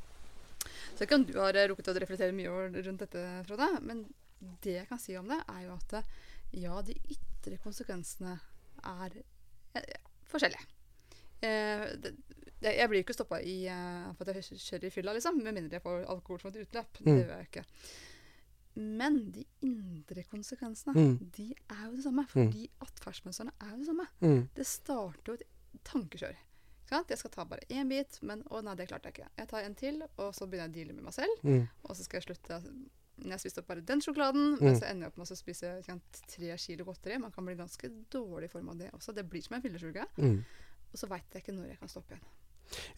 Så 0.95 1.05
ikke 1.05 1.21
om 1.21 1.27
du 1.27 1.37
har 1.39 1.57
eh, 1.59 1.69
rukket 1.71 1.93
å 1.93 1.99
reflektere 1.99 2.37
mye 2.37 2.71
rundt 2.87 3.05
dette, 3.05 3.27
Frode. 3.49 3.71
Men 3.87 4.07
det 4.65 4.79
jeg 4.81 4.89
kan 4.91 5.01
si 5.03 5.17
om 5.19 5.29
det, 5.31 5.41
er 5.51 5.67
jo 5.67 5.75
at 5.77 5.99
eh, 6.01 6.15
ja, 6.63 6.79
de 6.87 6.97
ytre 7.13 7.59
konsekvensene 7.63 8.39
er 8.87 9.21
ja, 9.77 10.03
forskjellige. 10.31 10.67
Eh, 11.45 11.87
det, 12.03 12.15
jeg 12.63 12.89
blir 12.89 13.01
jo 13.01 13.05
ikke 13.05 13.15
stoppa 13.15 13.39
for 14.17 14.29
at 14.31 14.37
jeg 14.37 14.59
kjører 14.59 14.85
i 14.85 14.91
fylla, 14.91 15.13
liksom, 15.13 15.43
med 15.43 15.55
mindre 15.55 15.77
jeg 15.77 15.83
får 15.83 16.07
alkohol 16.09 16.41
som 16.41 16.51
et 16.51 16.63
utløp. 16.67 17.01
Mm. 17.01 17.05
Det 17.07 17.27
gjør 17.27 17.37
jeg 17.37 17.49
ikke. 17.51 17.65
Men 18.77 19.31
de 19.33 19.45
indre 19.65 20.23
konsekvensene, 20.29 20.95
Mm. 20.95 21.31
de 21.33 21.55
er 21.71 21.85
jo 21.87 21.97
det 21.97 22.05
samme. 22.05 22.27
Fordi 22.29 22.69
atferdsmønstrene 22.81 23.53
er 23.61 23.71
jo 23.71 23.77
det 23.79 23.87
samme. 23.87 24.07
Mm. 24.21 24.49
Det 24.55 24.67
starter 24.67 25.27
jo 25.27 25.33
et 25.35 25.47
tankekjør. 25.85 26.37
Jeg 26.91 27.19
skal 27.19 27.31
ta 27.31 27.45
bare 27.45 27.65
én 27.71 27.89
bit, 27.89 28.19
men 28.23 28.43
å 28.45 28.63
nei, 28.63 28.75
det 28.77 28.89
klarte 28.89 29.07
jeg 29.09 29.15
ikke. 29.15 29.29
Jeg 29.39 29.49
tar 29.49 29.65
en 29.65 29.75
til, 29.75 30.03
og 30.19 30.33
så 30.35 30.47
begynner 30.47 30.69
jeg 30.69 30.71
å 30.71 30.75
deale 30.77 30.93
med 30.95 31.05
meg 31.05 31.15
selv. 31.15 31.43
Mm. 31.43 31.69
Og 31.85 31.97
så 31.97 32.05
skal 32.05 32.21
jeg 32.21 32.29
slutte 32.37 32.63
når 33.19 33.31
jeg 33.33 33.41
spiste 33.41 33.59
opp 33.63 33.67
bare 33.67 33.81
den 33.81 34.01
sjokoladen, 34.01 34.53
Mm. 34.57 34.61
men 34.61 34.75
så 34.77 34.85
ender 34.91 35.07
jeg 35.07 35.13
opp 35.13 35.17
med 35.19 35.27
å 35.27 35.37
spise 35.37 35.83
kjent, 35.83 36.23
tre 36.29 36.57
kilo 36.59 36.85
godteri. 36.85 37.19
Man 37.19 37.33
kan 37.33 37.45
bli 37.47 37.55
ganske 37.57 37.89
dårlig 38.11 38.45
i 38.45 38.49
form 38.49 38.69
av 38.69 38.77
det 38.79 38.91
også. 38.93 39.15
Det 39.15 39.29
blir 39.29 39.43
som 39.43 39.55
en 39.57 39.63
fyllesyke. 39.63 40.05
Mm. 40.19 40.45
Og 40.93 40.99
så 41.01 41.09
veit 41.09 41.25
jeg 41.33 41.43
ikke 41.43 41.55
når 41.57 41.69
jeg 41.71 41.79
kan 41.81 41.89
stoppe 41.89 42.13
igjen. 42.13 42.25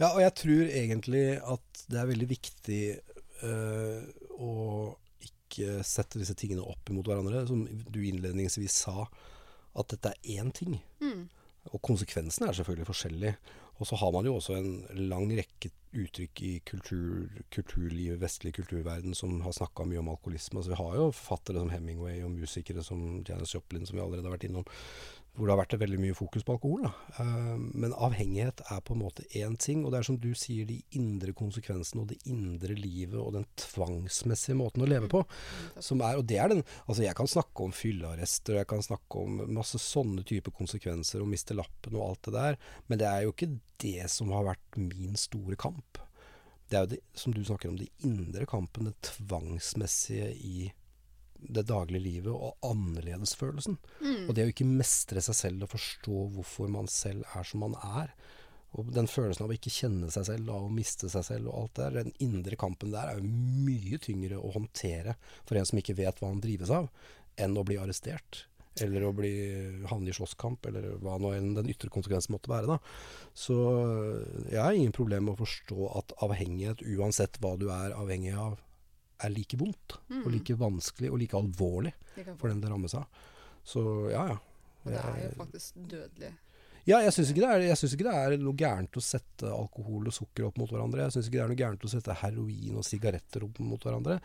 Ja, 0.01 0.13
og 0.13 0.23
jeg 0.23 0.35
tror 0.43 0.65
egentlig 0.67 1.25
at 1.39 1.85
det 1.89 2.01
er 2.01 2.11
veldig 2.11 2.29
viktig 2.31 2.83
eh, 3.47 4.01
å 4.39 4.55
ikke 5.29 5.81
sette 5.87 6.21
disse 6.21 6.37
tingene 6.39 6.67
opp 6.67 6.91
imot 6.93 7.09
hverandre. 7.09 7.47
Som 7.49 7.65
du 7.67 8.01
innledningsvis 8.03 8.83
sa, 8.85 9.09
at 9.79 9.95
dette 9.95 10.15
er 10.15 10.39
én 10.41 10.53
ting. 10.55 10.79
Mm. 11.03 11.27
Og 11.73 11.83
konsekvensene 11.85 12.51
er 12.51 12.59
selvfølgelig 12.59 12.89
forskjellige. 12.89 13.35
Og 13.79 13.87
så 13.87 13.99
har 14.01 14.11
man 14.11 14.27
jo 14.27 14.35
også 14.39 14.57
en 14.59 14.73
lang 15.11 15.29
rekke 15.39 15.71
uttrykk 15.99 16.41
i 16.45 16.53
kultur, 16.67 17.29
kulturlivet, 17.55 18.19
vestlig 18.21 18.53
kulturverden, 18.57 19.15
som 19.17 19.39
har 19.45 19.55
snakka 19.55 19.87
mye 19.89 20.01
om 20.03 20.11
alkoholisme. 20.13 20.59
Altså, 20.59 20.73
vi 20.75 20.81
har 20.81 20.97
jo 20.99 21.07
forfattere 21.15 21.63
som 21.63 21.71
Hemingway 21.73 22.19
og 22.27 22.35
musikere 22.35 22.83
som 22.85 23.23
Janis 23.29 23.55
Joplin, 23.55 23.87
som 23.87 23.97
vi 23.97 24.03
allerede 24.05 24.29
har 24.29 24.35
vært 24.35 24.49
innom, 24.51 24.67
hvor 25.39 25.47
det 25.47 25.55
har 25.55 25.61
vært 25.61 25.77
veldig 25.81 26.01
mye 26.03 26.17
fokus 26.19 26.45
på 26.45 26.57
alkohol. 26.57 26.89
Da. 26.89 26.91
Eh, 27.23 27.59
men 27.79 27.95
avhengighet 27.95 28.63
er 28.67 28.81
på 28.85 28.97
en 28.97 29.03
måte 29.05 29.27
én 29.39 29.55
ting, 29.61 29.85
og 29.85 29.93
det 29.95 30.01
er 30.01 30.09
som 30.09 30.19
du 30.21 30.33
sier, 30.39 30.67
de 30.69 30.81
indre 30.99 31.35
konsekvensene 31.39 32.03
og 32.03 32.11
det 32.11 32.19
indre 32.31 32.75
livet 32.75 33.19
og 33.21 33.37
den 33.37 33.47
tvangsmessige 33.61 34.59
måten 34.59 34.83
å 34.85 34.91
leve 34.91 35.11
på. 35.13 35.23
Som 35.85 36.03
er, 36.03 36.19
og 36.19 36.27
det 36.29 36.41
er 36.43 36.53
den, 36.53 36.65
altså 36.87 37.07
Jeg 37.07 37.17
kan 37.19 37.31
snakke 37.31 37.69
om 37.69 37.75
fyllearrester, 37.75 38.59
jeg 38.59 38.71
kan 38.71 38.83
snakke 38.85 39.23
om 39.23 39.45
masse 39.55 39.79
sånne 39.83 40.27
typer 40.27 40.55
konsekvenser, 40.59 41.23
og 41.23 41.31
miste 41.31 41.57
lappen 41.57 41.97
og 41.99 42.09
alt 42.09 42.29
det 42.29 42.35
der, 42.35 42.61
men 42.91 43.01
det 43.01 43.09
er 43.09 43.25
jo 43.25 43.35
ikke 43.35 43.53
det 43.79 44.11
som 44.11 44.35
har 44.35 44.51
vært 44.51 44.81
min 44.83 45.15
store 45.19 45.57
kamp. 45.61 46.03
Det 46.69 46.77
er 46.77 46.85
jo 46.85 46.93
det, 46.97 47.01
som 47.17 47.33
du 47.33 47.41
snakker 47.47 47.71
om, 47.71 47.79
de 47.81 47.89
indre 48.05 48.45
kampene, 48.49 48.93
tvangsmessige 49.07 50.35
i 50.35 50.69
det 51.39 51.67
daglige 51.69 52.03
livet, 52.03 52.33
og 52.33 52.57
annerledesfølelsen. 52.67 53.79
Og 54.27 54.35
det 54.35 54.47
å 54.47 54.51
ikke 54.53 54.67
mestre 54.69 55.23
seg 55.25 55.39
selv 55.39 55.67
og 55.67 55.73
forstå 55.77 56.25
hvorfor 56.35 56.73
man 56.73 56.91
selv 56.91 57.25
er 57.39 57.47
som 57.47 57.63
man 57.65 57.79
er. 57.79 58.13
Og 58.77 58.91
den 58.93 59.09
følelsen 59.09 59.47
av 59.47 59.53
å 59.53 59.57
ikke 59.57 59.73
kjenne 59.73 60.11
seg 60.13 60.27
selv, 60.29 60.51
av 60.53 60.67
å 60.67 60.73
miste 60.73 61.09
seg 61.09 61.25
selv 61.25 61.49
og 61.49 61.63
alt 61.63 61.79
det 61.79 61.87
der, 61.87 61.97
den 62.03 62.19
indre 62.25 62.59
kampen 62.61 62.93
der 62.93 63.15
er 63.15 63.21
jo 63.21 63.31
mye 63.65 64.01
tyngre 64.03 64.41
å 64.41 64.53
håndtere 64.59 65.17
for 65.49 65.57
en 65.57 65.69
som 65.69 65.81
ikke 65.81 65.97
vet 65.97 66.21
hva 66.21 66.29
han 66.33 66.43
drives 66.45 66.73
av, 66.75 66.91
enn 67.41 67.57
å 67.57 67.65
bli 67.65 67.79
arrestert. 67.81 68.45
Eller 68.79 69.09
å 69.09 69.15
bli, 69.17 69.33
havne 69.91 70.13
i 70.13 70.15
slåsskamp, 70.15 70.69
eller 70.69 71.01
hva 71.03 71.17
nå 71.19 71.33
enn 71.35 71.55
den 71.57 71.71
ytre 71.73 71.91
konsekvensen 71.91 72.35
måtte 72.37 72.53
være. 72.53 72.77
da. 72.77 72.79
Så 73.35 73.57
jeg 74.53 74.61
har 74.61 74.77
ingen 74.77 74.95
problem 74.95 75.27
med 75.27 75.35
å 75.35 75.41
forstå 75.41 75.89
at 75.99 76.15
avhengighet, 76.29 76.85
uansett 76.99 77.41
hva 77.43 77.57
du 77.59 77.71
er 77.75 77.97
avhengig 77.97 78.37
av, 78.39 78.61
er 79.25 79.35
like 79.35 79.59
vondt. 79.61 79.99
Og 80.25 80.29
like 80.33 80.57
vanskelig 80.59 81.13
og 81.13 81.23
like 81.23 81.39
alvorlig 81.39 81.95
for 82.39 82.49
den 82.49 82.61
det 82.63 82.73
rammes 82.73 82.95
av. 82.99 83.09
Så 83.69 83.83
ja, 84.13 84.27
ja. 84.33 84.39
Og 84.85 84.93
det 84.95 85.01
er 85.01 85.25
jo 85.27 85.33
faktisk 85.43 85.81
dødelig. 85.91 86.31
ja, 86.89 87.01
jeg 87.05 87.13
syns 87.13 87.33
ikke, 87.35 87.49
ikke 87.99 88.05
det 88.07 88.13
er 88.17 88.35
noe 88.41 88.57
gærent 88.57 88.97
å 88.97 89.03
sette 89.05 89.51
alkohol 89.53 90.07
og 90.09 90.15
sukker 90.15 90.47
opp 90.47 90.57
mot 90.61 90.71
hverandre. 90.73 91.03
Jeg 91.05 91.17
syns 91.17 91.29
ikke 91.29 91.37
det 91.37 91.43
er 91.45 91.51
noe 91.51 91.59
gærent 91.59 91.85
å 91.85 91.91
sette 91.93 92.17
heroin 92.23 92.79
og 92.81 92.87
sigaretter 92.87 93.45
opp 93.45 93.59
mot 93.61 93.85
hverandre. 93.85 94.17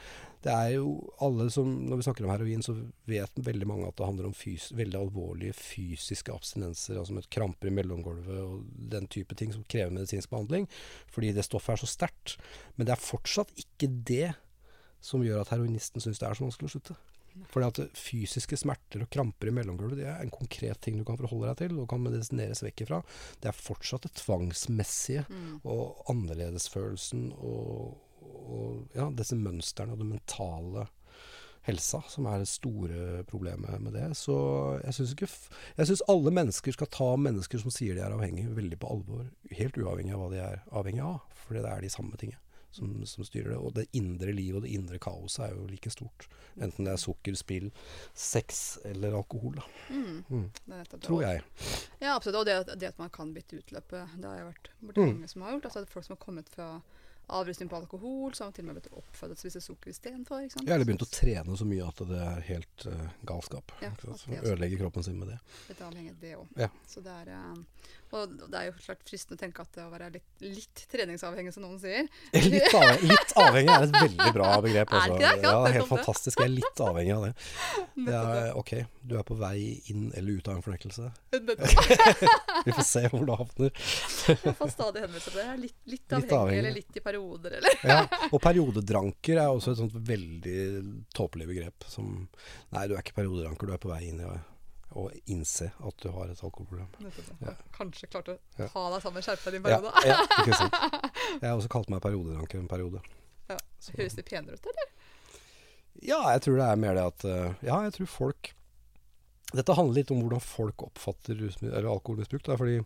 Det 0.46 0.54
er 0.54 0.76
jo 0.78 0.94
alle 1.24 1.50
som 1.52 1.68
Når 1.90 2.00
vi 2.00 2.06
snakker 2.08 2.28
om 2.28 2.32
heroin, 2.32 2.64
så 2.64 2.78
vet 3.10 3.44
veldig 3.50 3.68
mange 3.68 3.90
at 3.90 3.98
det 4.00 4.08
handler 4.08 4.30
om 4.30 4.38
fys 4.38 4.70
veldig 4.78 5.02
alvorlige 5.02 5.58
fysiske 5.58 6.32
abstinenser, 6.32 7.02
altså 7.02 7.18
med 7.18 7.28
kramper 7.34 7.68
i 7.68 7.76
mellomgulvet 7.76 8.40
og 8.46 8.64
den 8.94 9.10
type 9.12 9.36
ting 9.36 9.52
som 9.56 9.66
krever 9.68 9.92
medisinsk 9.98 10.32
behandling, 10.32 10.70
fordi 11.12 11.34
det 11.36 11.44
stoffet 11.50 11.76
er 11.76 11.84
så 11.84 11.92
sterkt. 11.98 12.38
Men 12.78 12.88
det 12.88 12.96
er 12.96 13.08
fortsatt 13.10 13.52
ikke 13.60 13.92
det 14.08 14.32
som 15.04 15.24
gjør 15.26 15.44
at 15.44 15.52
heroinisten 15.54 16.04
syns 16.04 16.22
det 16.22 16.30
er 16.30 16.38
så 16.38 16.48
vanskelig 16.48 16.72
å 16.72 16.76
slutte. 16.78 16.96
Fordi 17.50 17.66
at 17.66 17.98
fysiske 17.98 18.58
smerter 18.62 19.04
og 19.04 19.12
kramper 19.14 19.50
i 19.50 19.54
mellomgulvet 19.58 20.04
det 20.04 20.10
er 20.10 20.22
en 20.22 20.34
konkret 20.34 20.80
ting 20.86 21.00
du 21.00 21.06
kan 21.08 21.18
forholde 21.18 21.50
deg 21.50 21.64
til 21.64 21.80
og 21.82 21.88
kan 21.90 22.04
medisineres 22.04 22.62
vekk 22.66 22.86
ifra. 22.86 23.00
Det 23.42 23.50
er 23.50 23.58
fortsatt 23.58 24.06
det 24.06 24.14
tvangsmessige 24.22 25.26
og 25.64 26.04
annerledesfølelsen 26.14 27.32
og, 27.34 27.96
og 28.22 28.98
ja, 28.98 29.10
disse 29.18 29.40
mønstrene 29.40 29.96
og 29.96 30.04
det 30.04 30.12
mentale 30.12 30.86
helsa 31.64 32.02
som 32.12 32.28
er 32.28 32.44
det 32.44 32.52
store 32.52 33.24
problemet 33.30 33.82
med 33.82 33.96
det. 33.96 34.10
Så 34.20 34.36
jeg 34.84 35.00
syns 35.00 35.16
ikke 35.16 35.32
Jeg 35.78 35.90
syns 35.90 36.06
alle 36.12 36.38
mennesker 36.38 36.76
skal 36.76 36.92
ta 36.92 37.10
mennesker 37.18 37.62
som 37.64 37.74
sier 37.74 37.98
de 37.98 38.06
er 38.06 38.14
avhengige, 38.14 38.54
veldig 38.54 38.80
på 38.80 38.94
alvor. 38.94 39.28
Helt 39.52 39.80
uavhengig 39.80 40.14
av 40.14 40.26
hva 40.26 40.32
de 40.36 40.42
er 40.44 40.64
avhengig 40.70 41.06
av. 41.08 41.22
For 41.44 41.58
det 41.58 41.66
er 41.66 41.82
de 41.82 41.92
samme 41.92 42.20
tingene 42.20 42.43
som, 42.74 42.94
som 43.10 43.26
styrer 43.28 43.54
det. 43.54 43.60
Og 43.60 43.74
det 43.78 43.86
indre 44.00 44.34
livet 44.36 44.60
og 44.62 44.66
det 44.68 44.74
indre 44.76 45.00
kaoset 45.02 45.46
er 45.48 45.54
jo 45.56 45.68
like 45.70 45.92
stort. 45.94 46.28
Enten 46.58 46.86
det 46.86 46.94
er 46.94 47.02
sukker, 47.02 47.38
spill, 47.40 47.70
sex 48.14 48.64
eller 48.90 49.16
alkohol, 49.18 49.56
da. 49.62 49.68
Mm. 49.94 50.24
Mm. 50.30 50.50
Det. 50.66 51.00
Tror 51.06 51.24
jeg. 51.26 51.46
Ja, 52.00 52.16
absolutt. 52.16 52.42
Og 52.44 52.50
det, 52.50 52.58
det 52.82 52.92
at 52.94 53.00
man 53.02 53.14
kan 53.14 53.32
bytte 53.34 53.62
utløpet, 53.62 54.18
det 54.20 54.30
har 54.30 54.42
jeg 54.42 54.52
vært 54.52 54.74
borti 54.82 55.00
Mm. 55.08 55.16
mange 55.18 55.32
som 55.32 55.42
har 55.48 55.56
gjort. 55.58 55.66
Altså 55.72 55.80
det 55.82 55.90
er 55.90 55.94
folk 55.96 56.06
som 56.10 56.18
har 56.18 56.26
kommet 56.26 56.50
fra 56.54 56.68
avrusning 57.34 57.70
på 57.72 57.78
alkohol, 57.80 58.34
som 58.36 58.50
har 58.50 58.52
til 58.52 58.66
og 58.66 58.74
med 58.74 58.82
blitt 58.82 58.90
oppfødt 59.00 59.32
til 59.32 59.38
å 59.38 59.42
spise 59.42 59.62
sukker 59.64 59.94
istedenfor. 59.94 60.42
Jeg 60.44 60.68
har 60.68 60.84
begynt 60.84 61.06
å 61.06 61.08
trene 61.08 61.56
så 61.58 61.66
mye 61.66 61.86
at 61.88 62.02
det 62.10 62.20
er 62.20 62.42
helt 62.50 62.86
uh, 62.92 63.06
galskap. 63.24 63.72
Ja, 63.82 63.94
er 63.96 64.50
Ødelegger 64.52 64.82
kroppen 64.84 65.06
sin 65.08 65.20
med 65.22 65.32
det. 65.32 65.38
Litt 65.70 65.82
avhengig 65.88 66.12
av 66.12 66.20
det 66.20 66.34
òg. 66.36 66.52
Ja. 66.60 66.68
Så 66.86 67.02
det 67.06 67.16
er 67.24 67.32
eh, 67.32 67.94
Og 68.14 68.34
det 68.46 68.60
er 68.60 68.68
jo 68.68 68.74
klart 68.78 69.00
fristende 69.08 69.40
å 69.40 69.42
tenke 69.42 69.64
at 69.64 69.72
det 69.74 69.84
å 69.84 69.90
være 69.90 70.08
litt, 70.14 70.26
litt 70.46 70.82
treningsavhengig, 70.92 71.54
som 71.56 71.64
noen 71.66 71.80
sier 71.82 72.06
Litt, 72.54 72.68
avhengig, 72.78 73.08
litt 73.10 73.32
avhengig 73.42 73.72
er 73.74 73.86
et 73.88 73.96
veldig 73.98 74.28
bra 74.36 74.50
begrep. 74.62 74.94
Er 74.94 75.00
Altså. 75.00 75.18
det 75.18 75.32
ikke 75.32 75.42
det? 75.42 75.54
Ja, 75.54 75.72
helt 75.78 75.90
fantastisk. 75.90 76.40
Jeg 76.44 76.46
er 76.52 76.54
litt 76.54 76.84
avhengig 76.86 77.16
av 77.16 77.26
det. 77.26 77.34
det 78.08 78.14
er, 78.20 78.52
ok, 78.62 78.74
du 79.10 79.16
er 79.18 79.26
på 79.32 79.40
vei 79.42 79.58
inn 79.90 80.06
eller 80.14 80.38
ut 80.38 80.52
av 80.54 80.60
en 80.60 80.66
fornøyelse. 80.68 81.10
Vi 82.68 82.72
får 82.78 82.86
se 82.88 83.04
hvor 83.12 83.26
det 83.28 83.40
havner. 83.42 83.74
Jeg 84.30 84.56
får 84.62 84.72
stadig 84.76 85.04
henvendelse 85.04 85.34
til 85.34 85.40
det. 85.40 85.44
Jeg 85.48 85.54
er 85.58 85.62
Litt, 85.64 85.76
litt, 85.90 86.06
avhengig, 86.14 86.38
avhengig. 86.38 86.62
eller 86.62 86.78
litt 86.78 86.98
i 87.02 87.06
perioder, 87.10 87.58
eller 87.60 87.84
Ja, 87.90 88.00
og 88.30 88.40
periodedranker 88.44 89.42
er 89.42 89.50
også 89.52 89.74
et 89.74 89.82
sånt 89.82 89.98
veldig 90.14 90.58
tåpelig 91.18 91.50
begrep. 91.50 91.90
Som 91.90 92.28
Nei, 92.74 92.86
du 92.90 92.94
er 92.96 93.02
ikke 93.04 93.18
periodedranker, 93.18 93.70
du 93.70 93.74
er 93.76 93.82
på 93.84 93.92
vei 93.92 94.04
inn 94.12 94.22
i 94.22 94.28
å 94.30 94.38
å 94.96 95.08
innse 95.32 95.72
at 95.84 95.98
du 96.04 96.10
har 96.14 96.30
et 96.30 96.42
alkoholproblem. 96.44 96.88
Nettopp. 97.02 97.30
Ja. 97.42 97.54
Kanskje 97.76 98.10
klarte 98.14 98.36
å 98.36 98.40
Ja. 98.60 98.68
ta 98.70 98.84
deg 98.94 99.02
sammen, 99.02 99.24
skjerpe 99.26 99.46
deg 99.50 99.54
i 99.54 99.58
din 99.58 99.64
periode. 99.66 99.94
ja, 100.06 100.18
ikke 100.44 100.58
sant. 100.62 100.74
Jeg 101.42 101.50
har 101.50 101.58
også 101.58 101.72
kalt 101.74 101.90
meg 101.90 102.02
perioderanker 102.06 102.60
en 102.60 102.68
periode. 102.72 103.02
Ja. 103.50 103.58
Så- 103.80 103.96
Høres 103.98 104.16
det 104.16 104.26
penere 104.30 104.54
ut, 104.60 104.66
eller? 104.74 104.92
Ja, 106.04 106.20
jeg 106.34 106.42
tror 106.46 106.58
det 106.58 106.68
er 106.68 106.76
mer 106.82 106.96
det 106.98 107.04
at 107.06 107.26
eh, 107.26 107.54
Ja, 107.68 107.82
jeg 107.86 107.94
tror 107.94 108.08
folk 108.10 108.54
Dette 109.54 109.76
handler 109.78 109.94
litt 110.00 110.10
om 110.12 110.22
hvordan 110.24 110.42
folk 110.42 110.82
oppfatter 110.82 111.38
alkoholmisbruk. 111.86 112.48
Fordi 112.58 112.80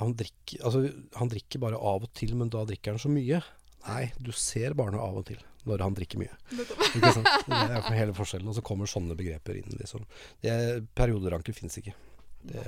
han 0.00 0.14
drikker, 0.16 0.62
altså, 0.64 0.80
han 1.18 1.28
drikker 1.30 1.60
bare 1.62 1.76
av 1.76 2.06
og 2.06 2.12
til, 2.16 2.32
men 2.38 2.48
da 2.52 2.62
drikker 2.64 2.94
han 2.96 3.02
så 3.02 3.10
mye. 3.12 3.42
Nei, 3.88 4.12
du 4.18 4.30
ser 4.36 4.76
barnet 4.78 5.02
av 5.02 5.18
og 5.18 5.26
til 5.26 5.40
når 5.68 5.84
han 5.84 5.94
drikker 5.94 6.18
mye. 6.18 6.38
Det 6.50 6.62
er 6.66 7.82
for 7.84 7.94
hele 7.94 8.14
forskjellen. 8.16 8.48
Og 8.50 8.56
så 8.56 8.64
kommer 8.66 8.90
sånne 8.90 9.16
begreper 9.18 9.60
inn. 9.60 9.76
Liksom. 9.78 10.04
Det, 10.42 10.54
perioderanker 10.98 11.54
fins 11.54 11.78
ikke. 11.78 11.94
Det 12.42 12.64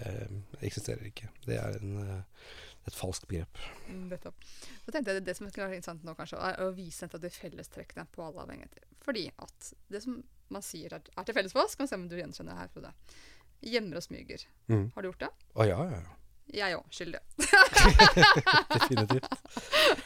eksisterer 0.62 1.08
ikke. 1.10 1.30
Det 1.46 1.58
er 1.58 1.78
en, 1.80 1.96
eh, 2.04 2.46
et 2.86 2.94
falskt 2.94 3.26
begrep. 3.30 3.58
Nettopp. 3.90 4.46
Så 4.84 4.94
tenkte 4.94 5.16
jeg 5.16 5.24
Det 5.26 5.36
som 5.36 5.50
kunne 5.50 5.66
være 5.66 5.80
interessant 5.80 6.06
nå, 6.06 6.14
kanskje, 6.14 6.38
er 6.38 6.62
å 6.62 6.70
vise 6.76 7.06
et 7.06 7.14
av 7.14 7.22
de 7.22 7.30
fellestrekkene 7.34 8.06
på 8.14 8.22
alle 8.22 8.46
avhengigheter. 8.46 8.86
Fordi 9.02 9.28
at 9.34 9.72
det 9.90 10.02
som 10.04 10.22
man 10.54 10.62
sier 10.62 10.94
er, 10.94 11.02
er 11.16 11.26
til 11.26 11.34
felles 11.34 11.54
for 11.54 11.64
oss, 11.64 11.74
kan 11.74 11.88
vi 11.88 11.94
se 11.94 11.98
om 11.98 12.08
du 12.08 12.18
gjenkjenner 12.18 12.54
det 12.54 12.60
her, 12.62 12.74
Frode. 12.74 12.94
Gjemmer 13.64 13.98
og 13.98 14.06
smyger. 14.06 14.46
Mm. 14.68 14.92
Har 14.94 15.02
du 15.02 15.08
gjort 15.08 15.24
det? 15.24 15.32
Å 15.56 15.66
ja, 15.66 15.80
ja, 15.90 16.04
ja. 16.04 16.20
Jeg 16.52 16.76
òg. 16.76 16.84
Skyldig. 16.92 17.20
Definitivt. 18.74 19.26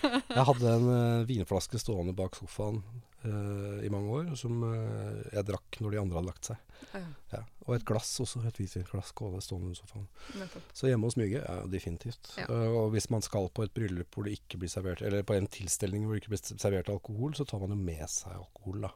Jeg 0.04 0.44
hadde 0.48 0.72
en 0.72 0.88
uh, 0.88 1.26
vinflaske 1.28 1.80
stående 1.82 2.14
bak 2.16 2.38
sofaen 2.38 2.78
uh, 3.24 3.78
i 3.84 3.90
mange 3.92 4.12
år, 4.20 4.30
som 4.38 4.62
uh, 4.62 5.18
jeg 5.34 5.44
drakk 5.50 5.80
når 5.82 5.94
de 5.94 6.00
andre 6.02 6.18
hadde 6.18 6.30
lagt 6.30 6.50
seg. 6.52 6.64
Ja, 6.94 7.04
Ja. 7.34 7.42
Og 7.68 7.74
et 7.76 7.84
glass 7.84 8.14
også, 8.22 8.40
et 8.48 8.56
hvitvinsglass 8.56 9.10
stående 9.12 9.42
under 9.58 9.76
sofaen. 9.76 10.06
nettopp. 10.40 10.70
Så 10.72 10.88
hjemme 10.88 11.04
hos 11.04 11.18
Smyge, 11.18 11.42
ja, 11.42 11.56
definitivt. 11.68 12.30
Ja. 12.38 12.46
Og 12.48 12.94
hvis 12.94 13.10
man 13.12 13.20
skal 13.20 13.50
på 13.52 13.66
et 13.66 13.74
bryllup 13.76 14.14
hvor 14.16 14.24
det 14.24 14.38
ikke 14.38 14.62
blir 14.62 14.72
servert, 14.72 15.02
eller 15.04 15.26
på 15.26 15.36
en 15.36 15.50
tilstelning 15.52 16.06
hvor 16.06 16.16
det 16.16 16.22
ikke 16.22 16.32
blir 16.32 16.44
servert 16.54 16.88
alkohol, 16.88 17.36
så 17.36 17.44
tar 17.44 17.60
man 17.60 17.74
jo 17.76 17.80
med 17.82 18.06
seg 18.08 18.38
alkohol, 18.38 18.86
da. 18.86 18.94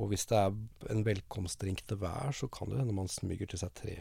Og 0.00 0.08
hvis 0.10 0.24
det 0.30 0.38
er 0.40 0.56
en 0.94 1.04
velkomstdrink 1.06 1.84
til 1.84 2.00
hver, 2.00 2.32
så 2.32 2.48
kan 2.48 2.72
det 2.72 2.80
hende 2.80 2.96
man 2.96 3.12
smyger 3.12 3.52
til 3.52 3.60
seg 3.60 3.76
tre 3.76 3.98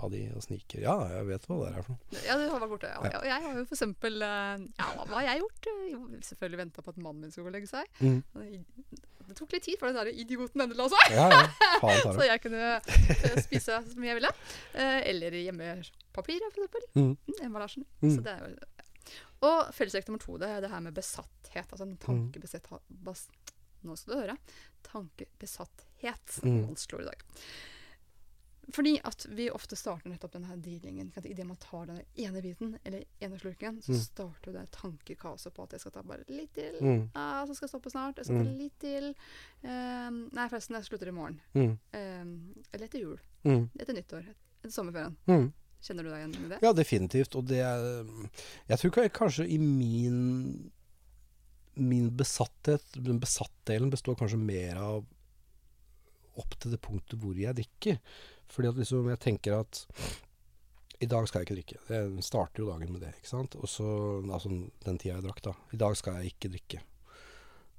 av 0.00 0.10
de 0.12 0.22
og 0.32 0.42
sniker. 0.44 0.80
Ja, 0.84 0.94
jeg 1.12 1.26
vet 1.28 1.46
hva 1.48 1.58
det 1.62 1.70
er 1.72 1.84
for 1.84 1.94
noe. 1.94 2.20
Ja, 2.24 2.36
du 2.40 2.44
har 2.48 2.62
vært 2.62 2.72
borte. 2.72 2.90
Ja. 2.92 3.10
Og 3.20 3.26
jeg 3.28 3.44
har 3.44 3.56
jo 3.58 3.64
for 3.68 3.76
eksempel 3.76 4.24
eh, 4.26 4.64
Ja, 4.80 4.88
hva 4.98 5.18
har 5.18 5.26
jeg 5.26 5.42
gjort? 5.42 5.68
Jeg 5.68 6.22
selvfølgelig 6.28 6.60
venta 6.62 6.84
på 6.84 6.94
at 6.94 7.00
mannen 7.02 7.26
min 7.26 7.34
skulle 7.34 7.52
legge 7.54 7.70
seg. 7.70 7.88
Mm. 8.00 8.22
Det 9.28 9.36
tok 9.38 9.54
litt 9.54 9.66
tid 9.68 9.78
før 9.80 9.92
den 9.92 10.00
der 10.00 10.22
idioten 10.24 10.64
endelig 10.64 10.80
la 10.80 10.88
seg. 10.92 11.16
Ja, 11.16 11.26
ja. 11.32 11.42
Faen 11.82 12.14
Så 12.18 12.28
jeg 12.28 12.42
kunne 12.44 12.70
eh, 12.72 13.36
spise 13.44 13.80
så 13.84 14.00
mye 14.00 14.12
jeg 14.12 14.20
ville. 14.20 14.32
Eller 14.74 15.38
eller 15.42 15.92
papirer, 16.16 16.48
for 16.48 16.62
eksempel. 16.64 16.88
Mm. 16.96 17.12
Mm, 17.28 17.42
Emballasjen. 17.48 17.86
Mm. 18.02 18.14
Så 18.16 18.24
det 18.24 18.34
er 18.36 18.48
jo 18.48 19.18
Og 19.48 19.72
fellestrekk 19.76 20.08
nummer 20.08 20.22
to 20.24 20.38
det 20.40 20.50
er 20.50 20.64
det 20.64 20.72
her 20.72 20.82
med 20.84 20.96
besatthet. 20.96 21.68
Altså 21.68 21.84
en 21.86 21.98
tankebesatthet 22.00 22.96
bas, 23.04 23.26
Nå 23.82 23.96
skal 23.98 24.14
du 24.14 24.20
høre. 24.20 24.36
Tankebesatthet. 24.86 26.40
Mm. 26.46 26.60
Vanskelig 26.68 27.00
ord 27.00 27.06
i 27.06 27.10
dag. 27.12 27.24
Fordi 28.70 29.00
at 29.04 29.26
vi 29.28 29.48
ofte 29.50 29.74
starter 29.76 30.08
nettopp 30.08 30.32
denne 30.36 30.54
dealingen. 30.62 31.12
at? 31.16 31.24
Idet 31.26 31.44
man 31.46 31.56
tar 31.56 31.86
den 31.86 31.98
ene 32.16 32.40
biten, 32.42 32.76
eller 32.86 33.02
ene 33.20 33.38
slurken, 33.38 33.80
så 33.82 33.90
Mm. 33.92 33.98
starter 34.00 34.52
det 34.52 34.70
tankekaoset 34.70 35.52
på 35.54 35.62
at 35.64 35.70
jeg 35.72 35.80
skal 35.80 35.92
ta 35.92 36.02
bare 36.02 36.24
litt 36.28 36.54
til. 36.54 36.74
Mm. 36.80 37.10
Ah, 37.14 37.44
så 37.46 37.54
skal 37.56 37.66
jeg 37.66 37.72
stoppe 37.74 37.90
snart. 37.90 38.16
Jeg 38.16 38.26
skal 38.26 38.36
ta 38.44 38.50
Mm. 38.50 38.58
litt 38.58 38.78
til. 38.78 39.14
Um, 39.64 40.28
nei, 40.32 40.48
forresten, 40.48 40.76
jeg 40.76 40.84
slutter 40.84 41.08
i 41.08 41.10
morgen. 41.10 41.40
Mm. 41.54 41.78
Um, 41.92 42.54
eller 42.72 42.86
etter 42.86 43.00
jul. 43.00 43.18
Mm. 43.44 43.68
Etter 43.80 43.94
nyttår. 43.94 44.24
Etter 44.62 44.70
sommerferien. 44.70 45.16
Mm. 45.26 45.52
Kjenner 45.82 46.02
du 46.04 46.10
deg 46.10 46.18
igjen 46.30 46.44
i 46.44 46.48
det? 46.48 46.58
Ja, 46.62 46.72
definitivt. 46.72 47.34
Og 47.34 47.44
det 47.46 47.58
er 47.58 48.04
Jeg 48.68 48.78
tror 48.78 49.08
kanskje 49.08 49.48
i 49.50 49.58
min 49.58 50.70
Min 51.74 52.10
besatthet 52.10 52.82
Den 52.92 53.18
besattdelen 53.18 53.90
består 53.90 54.14
kanskje 54.14 54.38
mer 54.38 54.76
av 54.76 55.06
opp 56.36 56.54
til 56.60 56.70
det 56.70 56.80
punktet 56.80 57.18
hvor 57.20 57.34
jeg 57.36 57.54
drikker. 57.56 57.98
Fordi 58.52 58.68
at 58.68 58.78
liksom 58.78 59.08
jeg 59.08 59.20
tenker 59.22 59.58
at 59.62 59.84
i 61.02 61.08
dag 61.10 61.26
skal 61.26 61.42
jeg 61.42 61.48
ikke 61.48 61.56
drikke. 61.56 61.78
Jeg 61.90 62.24
starter 62.24 62.62
jo 62.62 62.70
dagen 62.70 62.92
med 62.94 63.02
det, 63.02 63.14
ikke 63.18 63.32
sant. 63.32 63.56
Og 63.58 63.68
så 63.70 63.86
Altså 64.22 64.52
den 64.52 64.98
tida 64.98 65.16
jeg 65.16 65.24
drakk, 65.24 65.42
da. 65.42 65.54
I 65.74 65.80
dag 65.80 65.96
skal 65.98 66.20
jeg 66.20 66.34
ikke 66.34 66.52
drikke. 66.52 66.82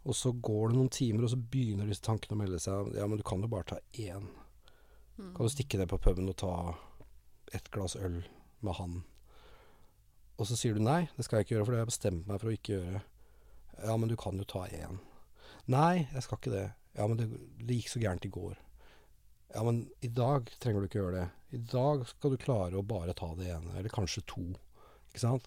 Og 0.04 0.16
så 0.20 0.34
går 0.36 0.70
det 0.70 0.78
noen 0.78 0.92
timer, 0.92 1.24
og 1.24 1.32
så 1.32 1.40
begynner 1.40 1.88
disse 1.88 2.04
tankene 2.04 2.36
å 2.36 2.42
melde 2.42 2.60
seg. 2.60 2.92
Ja, 2.98 3.08
men 3.08 3.22
du 3.22 3.24
kan 3.24 3.40
jo 3.40 3.48
bare 3.48 3.70
ta 3.70 3.78
én. 3.94 4.28
Mm. 5.16 5.32
Kan 5.38 5.46
du 5.46 5.54
stikke 5.54 5.80
ned 5.80 5.88
på 5.94 6.02
puben 6.04 6.28
og 6.28 6.36
ta 6.42 6.54
et 7.56 7.70
glass 7.72 7.96
øl 7.96 8.20
med 8.66 8.78
han? 8.82 9.00
Og 10.36 10.50
så 10.50 10.58
sier 10.60 10.76
du 10.76 10.84
nei, 10.84 11.06
det 11.16 11.24
skal 11.24 11.40
jeg 11.40 11.48
ikke 11.48 11.56
gjøre, 11.56 11.66
for 11.66 11.72
det 11.72 11.80
har 11.80 11.86
jeg 11.86 11.94
bestemt 11.94 12.28
meg 12.28 12.42
for 12.42 12.52
å 12.52 12.58
ikke 12.58 12.76
gjøre. 12.76 13.04
Ja, 13.86 13.96
men 13.96 14.12
du 14.12 14.18
kan 14.20 14.42
jo 14.42 14.50
ta 14.50 14.66
én. 14.68 15.00
Nei, 15.72 16.10
jeg 16.12 16.26
skal 16.26 16.42
ikke 16.42 16.56
det. 16.58 16.68
Ja, 16.98 17.08
men 17.08 17.22
det, 17.22 17.30
det 17.64 17.80
gikk 17.80 17.94
så 17.94 18.04
gærent 18.04 18.28
i 18.28 18.34
går. 18.34 18.58
Ja, 19.54 19.64
men 19.66 19.84
i 20.02 20.10
dag 20.10 20.50
trenger 20.62 20.82
du 20.82 20.90
ikke 20.90 21.02
gjøre 21.02 21.20
det. 21.22 21.28
I 21.54 21.62
dag 21.70 22.08
skal 22.10 22.34
du 22.34 22.42
klare 22.42 22.80
å 22.80 22.86
bare 22.86 23.14
ta 23.18 23.30
det 23.38 23.52
ene, 23.54 23.76
eller 23.78 23.94
kanskje 23.94 24.26
to. 24.30 24.48
Ikke 25.12 25.22
sant? 25.22 25.46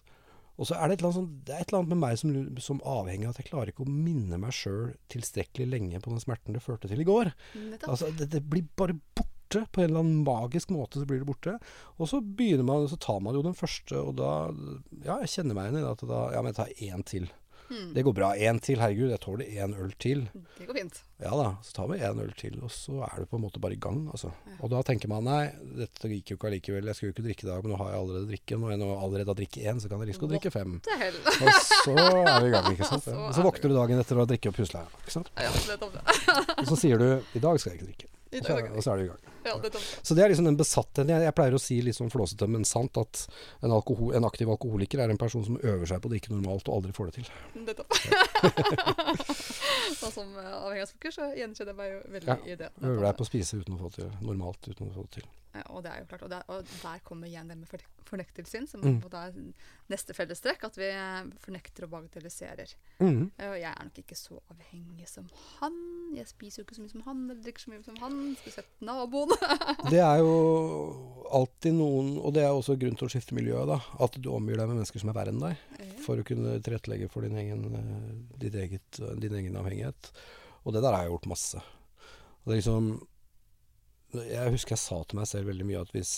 Og 0.57 0.65
så 0.65 0.77
er 0.77 0.89
det 0.89 0.97
et 0.97 1.01
eller 1.03 1.11
annet, 1.11 1.19
sånn, 1.19 1.41
det 1.45 1.53
er 1.53 1.61
et 1.61 1.69
eller 1.69 1.83
annet 1.83 1.91
med 1.93 1.99
meg 2.01 2.17
som, 2.17 2.31
som 2.63 2.79
avhenger 2.87 3.27
av 3.27 3.35
at 3.35 3.41
jeg 3.43 3.49
klarer 3.51 3.71
ikke 3.71 3.85
å 3.85 3.91
minne 3.93 4.39
meg 4.41 4.55
sjøl 4.57 4.95
tilstrekkelig 5.13 5.67
lenge 5.69 6.01
på 6.01 6.13
den 6.13 6.23
smerten 6.23 6.57
det 6.57 6.63
førte 6.65 6.89
til 6.89 7.03
i 7.03 7.07
går. 7.07 7.29
Altså, 7.85 8.09
det, 8.17 8.31
det 8.33 8.41
blir 8.47 8.65
bare 8.79 8.97
borte. 8.97 9.33
På 9.47 9.79
en 9.79 9.85
eller 9.87 10.01
annen 10.01 10.23
magisk 10.27 10.73
måte 10.75 10.99
så 10.99 11.05
blir 11.07 11.21
det 11.21 11.27
borte. 11.29 11.53
Og 12.01 12.09
så 12.09 12.17
begynner 12.19 12.65
man, 12.67 12.87
så 12.91 12.97
tar 12.99 13.21
man 13.23 13.37
jo 13.37 13.45
den 13.45 13.55
første, 13.55 13.95
og 14.01 14.17
da 14.19 14.31
Ja, 15.05 15.19
jeg 15.21 15.31
kjenner 15.37 15.55
meg 15.55 15.69
igjen 15.69 15.77
i 15.77 15.83
det. 15.85 15.93
At 15.93 16.03
da 16.09 16.23
Ja, 16.33 16.41
men 16.41 16.51
jeg 16.51 16.57
tar 16.57 16.73
én 16.89 17.05
til. 17.07 17.29
Mm. 17.67 17.93
Det 17.95 18.03
går 18.07 18.13
bra. 18.15 18.29
Én 18.39 18.59
til. 18.63 18.79
Herregud, 18.79 19.09
jeg 19.11 19.19
tåler 19.23 19.49
én 19.59 19.73
øl 19.75 19.91
til. 19.99 20.21
Det 20.57 20.67
går 20.69 20.77
fint. 20.79 20.99
Ja 21.23 21.31
da, 21.33 21.47
så 21.65 21.73
tar 21.73 21.87
vi 21.89 21.97
én 22.05 22.19
øl 22.21 22.31
til, 22.37 22.59
og 22.63 22.69
så 22.71 22.99
er 23.07 23.23
du 23.23 23.25
på 23.31 23.39
en 23.39 23.43
måte 23.43 23.59
bare 23.59 23.73
i 23.73 23.79
gang, 23.81 24.03
altså. 24.13 24.29
Ja. 24.45 24.57
Og 24.63 24.69
da 24.71 24.81
tenker 24.85 25.09
man 25.11 25.25
nei, 25.25 25.39
dette 25.79 26.11
gikk 26.11 26.31
jo 26.31 26.37
ikke 26.37 26.49
allikevel. 26.51 26.87
Jeg 26.91 26.99
skulle 26.99 27.09
jo 27.09 27.15
ikke 27.17 27.25
drikke 27.27 27.47
i 27.47 27.49
dag, 27.49 27.63
men 27.65 27.73
nå 27.73 27.79
har 27.81 27.89
jeg 27.93 28.01
allerede 28.03 28.29
drikke. 28.31 28.59
Når 28.61 28.73
jeg 28.75 28.81
nå 28.83 28.89
allerede 28.97 29.33
har 29.33 29.39
drikket 29.41 29.69
én, 29.73 29.81
så 29.81 29.89
kan 29.91 30.03
jeg 30.05 30.11
like 30.11 30.21
godt 30.23 30.35
drikke 30.35 30.53
fem. 30.53 30.77
Og 30.77 31.49
så 31.67 31.95
er 31.97 32.43
vi 32.43 32.51
i 32.51 32.53
gang, 32.53 32.69
ikke 32.75 32.89
sant. 32.93 33.07
Ja. 33.09 33.17
Og 33.27 33.33
så 33.35 33.47
våkner 33.47 33.73
du 33.73 33.77
dagen 33.79 34.03
etter 34.05 34.19
å 34.19 34.23
ha 34.23 34.29
drikket 34.29 34.53
og 34.53 34.59
pusla, 34.61 34.85
ikke 35.03 35.15
sant. 35.17 35.33
Ja. 35.35 35.51
Og 36.61 36.69
så 36.69 36.79
sier 36.79 37.01
du 37.01 37.07
i 37.35 37.41
dag 37.43 37.59
skal 37.59 37.73
jeg 37.73 37.81
ikke 37.81 37.89
drikke. 37.91 38.13
Og 38.37 38.43
så 38.45 38.55
og 38.77 38.83
så 38.83 38.93
er 38.93 38.97
du 39.01 39.03
i 39.07 39.11
gang. 39.13 39.25
Ja, 39.47 39.55
det. 39.63 39.81
Så 40.01 40.17
det 40.17 40.25
er 40.25 40.31
liksom 40.33 40.47
den 40.49 40.59
besattheten. 40.59 41.11
Jeg, 41.13 41.25
jeg 41.27 41.35
pleier 41.37 41.55
å 41.57 41.61
si 41.61 41.79
litt 41.85 41.97
sånn 41.97 42.11
flåsete, 42.13 42.49
men 42.51 42.65
sant, 42.67 42.99
at 42.99 43.23
en, 43.63 43.71
alkohol, 43.71 44.13
en 44.17 44.27
aktiv 44.27 44.49
alkoholiker 44.53 45.03
er 45.03 45.13
en 45.13 45.21
person 45.21 45.45
som 45.47 45.59
øver 45.61 45.89
seg 45.89 46.03
på 46.03 46.11
det 46.11 46.21
ikke 46.21 46.35
normalt 46.35 46.67
og 46.69 46.79
aldri 46.79 46.95
får 46.97 47.11
det 47.11 47.21
til. 47.21 47.31
Nettopp. 47.63 47.97
og 50.03 50.11
som 50.17 50.35
avhengighetsfokus 50.35 51.19
så 51.19 51.31
gjenkjenner 51.37 51.73
jeg 51.73 51.79
meg 51.81 51.91
jo 51.93 51.99
veldig 52.17 52.33
Ja, 52.33 52.39
i 52.45 52.59
det. 52.59 52.71
Øver 52.83 53.03
deg 53.09 53.19
på 53.19 53.27
å 53.27 53.31
spise 53.31 53.61
uten 53.61 53.77
å 53.77 53.81
få 53.81 53.91
det 53.91 54.01
til. 54.03 54.13
Normalt 54.27 54.71
uten 54.71 54.91
å 54.91 54.95
få 54.95 55.07
det 55.07 55.19
til. 55.19 55.29
Ja, 55.57 55.63
og 55.73 55.83
det 55.83 55.91
er 55.91 56.01
jo 56.03 56.07
klart, 56.11 56.23
og, 56.27 56.29
der, 56.29 56.43
og 56.53 56.63
der 56.83 56.99
kommer 57.07 57.27
igjen 57.29 57.47
det 57.49 57.57
med 57.57 57.67
fornektelsen, 58.07 58.67
som 58.69 58.81
Mm. 58.85 59.01
er 59.11 59.33
neste 59.89 60.13
fellestrekk, 60.15 60.63
at 60.63 60.77
vi 60.79 60.87
fornekter 61.43 61.83
og 61.87 61.89
bagatelliserer. 61.95 62.73
Mhm. 63.01 63.31
Eh, 63.37 63.49
Og 63.49 63.57
jeg 63.59 63.71
er 63.73 63.83
nok 63.83 63.97
ikke 63.99 64.15
så 64.15 64.39
avhengig 64.53 65.07
som 65.09 65.27
han. 65.59 65.73
Jeg 66.15 66.27
spiser 66.27 66.61
jo 66.61 66.65
ikke 66.65 66.75
så 66.77 66.81
mye 66.85 66.91
som 66.93 67.01
han, 67.07 67.23
eller 67.31 67.41
drikker 67.43 67.59
så 67.65 67.69
mye 67.73 67.83
som 67.83 67.95
han. 68.03 68.35
Spesielt 68.39 68.69
naboen. 68.81 69.33
Det 69.91 69.99
er 69.99 70.19
jo 70.21 71.25
alltid 71.31 71.73
noen, 71.75 72.13
og 72.23 72.33
det 72.33 72.43
er 72.45 72.53
også 72.55 72.77
grunn 72.79 72.95
til 72.95 73.07
å 73.07 73.11
skifte 73.11 73.35
miljø, 73.35 73.65
da. 73.67 73.79
At 73.99 74.15
du 74.21 74.29
omgir 74.31 74.55
deg 74.59 74.67
med 74.69 74.77
mennesker 74.79 74.99
som 75.03 75.09
er 75.11 75.17
verre 75.17 75.33
enn 75.33 75.41
deg. 75.43 75.57
For 76.05 76.15
å 76.21 76.23
kunne 76.27 76.59
tilrettelegge 76.63 77.09
for 77.11 77.21
din 77.27 77.35
egen, 77.35 77.65
eh, 77.75 78.37
ditt 78.39 78.55
eget, 78.55 79.01
din 79.19 79.33
egen 79.41 79.55
avhengighet. 79.59 80.11
Og 80.65 80.73
det 80.73 80.81
der 80.83 80.93
har 80.95 81.03
jeg 81.03 81.11
gjort 81.11 81.27
masse. 81.33 81.57
Og 81.59 82.45
det 82.47 82.53
er 82.55 82.61
liksom 82.61 83.07
Jeg 84.15 84.53
husker 84.53 84.75
jeg 84.75 84.83
sa 84.83 84.99
til 85.03 85.19
meg 85.19 85.29
selv 85.29 85.51
veldig 85.51 85.67
mye 85.67 85.83
at 85.83 85.93
hvis, 85.95 86.11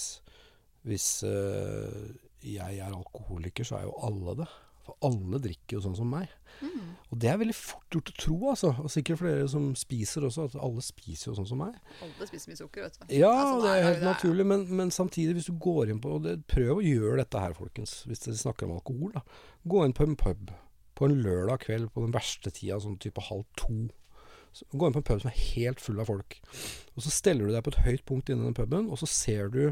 hvis 0.88 1.08
eh, 1.28 2.10
jeg 2.46 2.80
er 2.80 2.92
alkoholiker, 2.94 3.68
så 3.68 3.80
er 3.80 3.88
jo 3.88 3.96
alle 4.06 4.36
det. 4.44 4.50
For 4.86 4.96
alle 5.06 5.42
drikker 5.44 5.78
jo 5.78 5.82
sånn 5.84 5.98
som 5.98 6.10
meg. 6.10 6.30
Mm. 6.62 6.94
Og 7.10 7.18
det 7.22 7.30
er 7.30 7.40
veldig 7.42 7.56
fort 7.58 7.94
gjort 7.94 8.12
å 8.12 8.16
tro, 8.22 8.38
altså. 8.54 8.72
Og 8.84 8.94
sikkert 8.94 9.22
flere 9.22 9.50
som 9.52 9.68
spiser 9.78 10.26
også, 10.26 10.48
at 10.50 10.56
alle 10.62 10.86
spiser 10.86 11.32
jo 11.32 11.36
sånn 11.38 11.50
som 11.50 11.62
meg. 11.62 11.76
Alle 12.06 12.30
spiser 12.30 12.54
mye 12.54 12.62
sukker, 12.62 12.88
vet 12.88 12.98
du. 13.02 13.14
Ja, 13.20 13.34
Altså, 13.34 13.60
det 13.66 13.74
er 13.74 13.86
helt 13.86 14.02
det 14.02 14.08
naturlig, 14.08 14.48
men, 14.54 14.66
men 14.82 14.94
samtidig, 14.94 15.36
hvis 15.38 15.52
du 15.52 15.60
går 15.62 15.94
inn 15.94 16.02
på 16.04 16.16
og 16.18 16.26
det, 16.26 16.40
Prøv 16.50 16.80
å 16.80 16.86
gjøre 16.86 17.20
dette 17.22 17.44
her, 17.44 17.54
folkens, 17.58 18.00
hvis 18.10 18.26
dere 18.26 18.42
snakker 18.42 18.70
om 18.70 18.80
alkohol. 18.80 19.14
da. 19.18 19.26
Gå 19.70 19.86
inn 19.86 19.98
på 19.98 20.08
en 20.08 20.18
pub 20.20 20.54
på 21.00 21.08
en 21.08 21.22
lørdag 21.24 21.64
kveld 21.64 21.94
på 21.96 22.04
den 22.04 22.12
verste 22.12 22.52
tida, 22.52 22.80
sånn 22.84 23.00
type 23.00 23.24
halv 23.30 23.46
to. 23.60 23.88
Så, 24.56 24.66
gå 24.72 24.88
inn 24.88 24.96
på 24.96 25.04
en 25.04 25.10
pub 25.10 25.22
som 25.22 25.32
er 25.32 25.44
helt 25.56 25.84
full 25.84 26.02
av 26.02 26.10
folk. 26.10 26.40
Og 26.96 27.06
så 27.06 27.14
steller 27.14 27.48
du 27.48 27.56
deg 27.56 27.64
på 27.66 27.74
et 27.76 27.84
høyt 27.86 28.06
punkt 28.10 28.32
inne 28.32 28.46
i 28.46 28.50
den 28.50 28.58
puben, 28.58 28.90
og 28.90 29.02
så 29.02 29.10
ser 29.10 29.54
du 29.54 29.64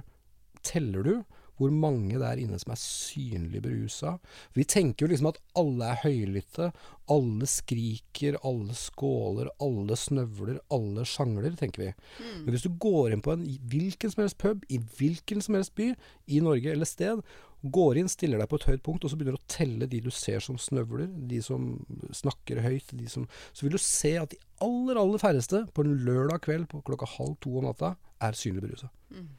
Teller 0.66 1.06
du 1.06 1.12
hvor 1.58 1.74
mange 1.74 2.20
der 2.22 2.38
inne 2.38 2.58
som 2.62 2.74
er 2.74 2.80
synlig 2.82 3.64
berusa. 3.66 4.18
Vi 4.54 4.66
tenker 4.70 5.06
jo 5.06 5.12
liksom 5.12 5.32
at 5.32 5.40
alle 5.58 5.90
er 5.90 6.02
høylytte. 6.04 6.70
Alle 7.14 7.50
skriker, 7.50 8.38
alle 8.46 8.76
skåler, 8.78 9.50
alle 9.64 9.98
snøvler, 9.98 10.60
alle 10.74 11.06
sjangler, 11.08 11.56
tenker 11.58 11.86
vi. 11.86 11.90
Mm. 12.20 12.44
Men 12.44 12.54
hvis 12.54 12.68
du 12.68 12.78
går 12.84 13.16
inn 13.16 13.24
på 13.26 13.34
en 13.34 13.46
hvilken 13.72 14.14
som 14.14 14.26
helst 14.26 14.38
pub 14.42 14.66
i 14.70 14.80
hvilken 15.00 15.42
som 15.42 15.58
helst 15.58 15.74
by 15.80 15.94
i 16.28 16.42
Norge 16.46 16.74
eller 16.74 16.90
sted, 16.90 17.24
går 17.62 17.98
inn, 18.00 18.10
stiller 18.12 18.42
deg 18.42 18.50
på 18.52 18.60
et 18.60 18.68
høyt 18.70 18.84
punkt, 18.86 19.06
og 19.06 19.12
så 19.12 19.18
begynner 19.18 19.38
du 19.38 19.42
å 19.42 19.50
telle 19.52 19.88
de 19.90 20.02
du 20.06 20.12
ser 20.14 20.44
som 20.44 20.60
snøvler, 20.62 21.08
de 21.30 21.40
som 21.44 21.72
snakker 22.16 22.62
høyt, 22.66 22.92
de 22.94 23.08
som 23.10 23.26
Så 23.52 23.66
vil 23.66 23.76
du 23.76 23.82
se 23.82 24.14
at 24.20 24.34
de 24.34 24.40
aller, 24.64 25.00
aller 25.00 25.22
færreste 25.22 25.64
på 25.74 25.86
en 25.86 25.98
lørdag 26.06 26.44
kveld 26.46 26.68
på 26.72 26.84
klokka 26.86 27.10
halv 27.18 27.38
to 27.42 27.58
om 27.58 27.68
natta 27.68 27.96
er 28.24 28.38
synlig 28.38 28.68
berusa. 28.68 28.92
Mm. 29.10 29.32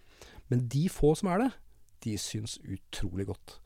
Men 0.51 0.67
de 0.73 0.89
få 0.91 1.15
som 1.19 1.31
er 1.33 1.45
det, 1.45 1.53
de 2.07 2.17
syns 2.21 2.59
utrolig 2.63 3.29
godt. 3.29 3.59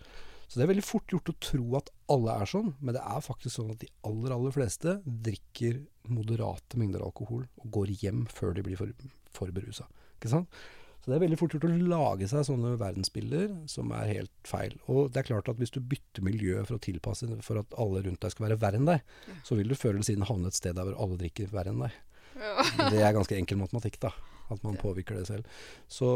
Så 0.48 0.59
det 0.59 0.66
er 0.66 0.72
veldig 0.74 0.84
fort 0.84 1.09
gjort 1.09 1.30
å 1.32 1.38
tro 1.40 1.66
at 1.78 1.88
alle 2.12 2.36
er 2.42 2.48
sånn, 2.50 2.74
men 2.84 2.92
det 2.92 3.00
er 3.00 3.24
faktisk 3.24 3.55
sånn 3.57 3.72
at 3.72 3.80
de 3.80 3.88
aller, 4.05 4.34
aller 4.34 4.53
fleste 4.53 4.98
drikker 5.07 5.80
moderate 6.12 6.76
mengder 6.76 7.05
alkohol 7.07 7.46
og 7.46 7.70
går 7.72 7.94
hjem 8.03 8.26
før 8.28 8.53
de 8.59 8.64
blir 8.66 8.76
for, 8.76 8.92
for 9.32 9.53
berusa. 9.55 9.86
Ikke 10.18 10.32
sant? 10.34 10.61
Så 11.03 11.11
det 11.11 11.16
er 11.16 11.22
veldig 11.24 11.36
fort 11.40 11.55
gjort 11.57 11.64
å 11.66 11.72
lage 11.90 12.28
seg 12.30 12.44
sånne 12.46 12.76
verdensbilder 12.78 13.48
som 13.70 13.90
er 13.96 14.11
helt 14.12 14.32
feil. 14.46 14.76
Og 14.86 15.09
det 15.11 15.18
er 15.18 15.26
klart 15.32 15.48
at 15.50 15.59
hvis 15.59 15.74
du 15.74 15.80
bytter 15.82 16.22
miljø 16.22 16.61
for 16.62 16.78
å 16.78 16.82
tilpasse 16.84 17.26
for 17.42 17.59
at 17.59 17.74
alle 17.82 18.05
rundt 18.05 18.22
deg 18.22 18.30
skal 18.30 18.46
være 18.46 18.59
verre 18.62 18.78
enn 18.78 18.86
deg, 18.86 19.03
så 19.42 19.59
vil 19.59 19.72
du 19.72 19.74
før 19.74 19.96
eller 19.96 20.07
siden 20.07 20.28
havne 20.28 20.53
et 20.53 20.59
sted 20.61 20.78
der 20.78 20.86
hvor 20.86 21.00
alle 21.03 21.18
drikker 21.18 21.50
verre 21.50 21.74
enn 21.74 21.82
deg. 21.82 21.98
Ja. 22.38 22.68
Det 22.94 23.03
er 23.03 23.16
ganske 23.18 23.34
enkel 23.34 23.59
matematikk, 23.64 23.98
da. 24.07 24.12
At 24.53 24.62
man 24.62 24.78
påvirker 24.78 25.18
det 25.18 25.26
selv. 25.26 25.50
Så 25.90 26.07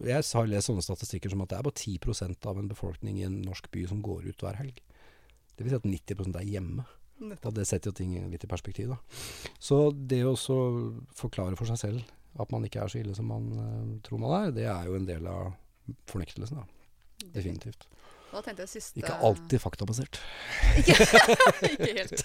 jeg 0.00 0.24
har 0.24 0.48
lest 0.48 0.70
sånne 0.70 0.84
statistikker 0.88 1.32
som 1.32 1.44
at 1.44 1.52
det 1.52 1.60
er 1.60 1.68
bare 1.68 1.84
10% 1.84 2.48
av 2.48 2.60
en 2.60 2.72
befolkning 2.72 3.20
i 3.20 3.28
en 3.28 3.40
norsk 3.44 3.68
by 3.76 3.84
som 3.92 4.02
går 4.04 4.30
ut 4.30 4.44
hver 4.46 4.56
helg. 4.62 4.80
Det 5.52 5.66
vil 5.66 5.74
si 5.74 5.82
at 5.82 5.88
90 6.16 6.38
er 6.40 6.48
hjemme. 6.48 6.88
Og 7.34 7.54
det 7.54 7.68
setter 7.68 7.92
jo 7.92 7.98
ting 8.00 8.16
litt 8.32 8.44
i 8.44 8.50
perspektiv, 8.50 8.94
da. 8.94 9.22
Så 9.62 9.90
det 9.92 10.24
å 10.26 10.34
forklare 11.14 11.60
for 11.60 11.68
seg 11.68 11.82
selv 11.82 12.14
at 12.40 12.50
man 12.54 12.64
ikke 12.66 12.80
er 12.82 12.88
så 12.90 12.98
ille 13.00 13.14
som 13.14 13.28
man 13.30 13.50
uh, 13.54 14.00
tror 14.06 14.18
man 14.22 14.32
er, 14.42 14.54
det 14.56 14.64
er 14.70 14.88
jo 14.90 14.96
en 14.98 15.06
del 15.06 15.26
av 15.30 15.52
fornektelsen, 16.10 16.56
da. 16.62 16.66
Definitivt. 17.34 17.86
Hva 18.34 18.40
tenkte 18.42 18.64
jeg 18.64 18.70
siste 18.72 18.98
Ikke 18.98 19.14
alltid 19.22 19.60
faktabasert. 19.62 20.18
ikke 20.80 20.94
helt. 22.00 22.24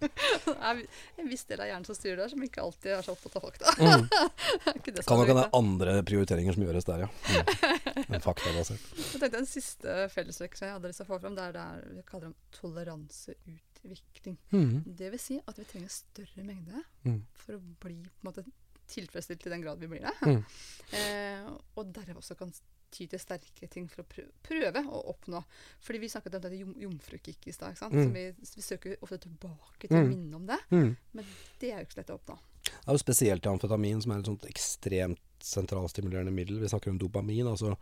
det 0.00 0.54
er 0.56 0.78
en 1.20 1.28
viss 1.28 1.44
del 1.50 1.60
av 1.60 1.68
hjernen 1.68 1.84
som 1.84 1.96
styrer 1.98 2.22
der, 2.22 2.30
som 2.32 2.40
ikke 2.46 2.62
alltid 2.64 2.94
er 2.96 3.04
så 3.04 3.12
opptatt 3.12 3.36
av 3.36 3.44
fakta. 3.44 3.74
Mm. 3.76 4.06
Det 4.64 4.74
ikke 4.80 5.04
Kan 5.04 5.20
nok 5.20 5.28
hende 5.32 5.44
andre 5.60 5.98
prioriteringer 6.08 6.56
som 6.56 6.64
gjøres 6.64 6.88
der, 6.88 7.04
ja. 7.04 7.10
Mm. 7.10 8.06
Men 8.14 8.24
faktabasert. 8.24 8.86
Jeg 8.96 9.20
tenkte 9.20 9.42
En 9.42 9.50
siste 9.50 9.98
fellestrekk 10.14 10.56
som 10.56 10.70
jeg 10.70 10.76
hadde 10.78 10.88
lyst 10.94 11.02
til 11.02 11.08
å 11.08 11.10
få 11.12 11.20
fram, 11.20 11.36
det 11.36 11.44
er 11.50 11.56
det 11.58 11.66
vi 11.98 12.06
kaller 12.08 12.30
om 12.30 12.36
toleranseutvikling. 12.56 14.38
Mm. 14.56 14.72
Det 14.86 15.12
vil 15.14 15.20
si 15.22 15.38
at 15.44 15.60
vi 15.60 15.68
trenger 15.68 15.92
større 16.00 16.46
mengde 16.48 16.84
Mm. 17.04 17.22
for 17.44 17.56
å 17.56 17.60
bli 17.80 17.94
på 18.04 18.20
en 18.20 18.28
måte, 18.28 18.42
tilfredsstilt 18.90 19.46
i 19.46 19.52
den 19.54 19.62
grad 19.64 19.80
vi 19.82 19.88
blir 19.94 20.06
det. 20.08 20.16
Mm. 20.26 20.42
Eh, 20.90 21.44
og 21.78 21.92
derav 21.94 22.16
også 22.18 22.34
kan 22.34 22.48
ty 22.90 23.04
til 23.06 23.20
sterke 23.22 23.68
ting 23.70 23.84
for 23.86 24.02
å 24.02 24.24
prøve, 24.42 24.80
å 24.90 25.02
oppnå. 25.12 25.38
Fordi 25.86 26.00
vi 26.02 26.08
snakket 26.10 26.34
om 26.34 26.42
dette 26.42 26.58
jom, 26.58 26.72
jomfrukick 26.82 27.46
i 27.46 27.52
stad. 27.54 27.78
Mm. 27.94 28.08
Vi, 28.16 28.24
vi 28.56 28.64
søker 28.66 28.96
ofte 28.98 29.20
tilbake 29.22 29.86
til 29.86 29.94
å 29.94 30.00
Mm. 30.02 30.08
minne 30.10 30.40
om 30.40 30.48
det. 30.50 30.58
Mm. 30.74 30.96
Men 31.14 31.28
det 31.62 31.70
er 31.70 31.78
jo 31.78 31.86
ikke 31.86 31.94
så 31.94 32.00
lett 32.00 32.10
å 32.10 32.16
oppnå. 32.18 32.36
Det 32.66 32.74
er 32.90 32.98
jo 32.98 33.02
spesielt 33.04 33.46
i 33.46 33.52
amfetamin, 33.52 34.02
som 34.02 34.10
er 34.16 34.18
et 34.24 34.32
sånt 34.32 34.48
ekstremt 34.50 35.46
sentralstimulerende 35.46 36.34
middel. 36.34 36.58
Vi 36.58 36.72
snakker 36.74 36.90
om 36.90 36.98
dopamin. 36.98 37.46
altså 37.46 37.76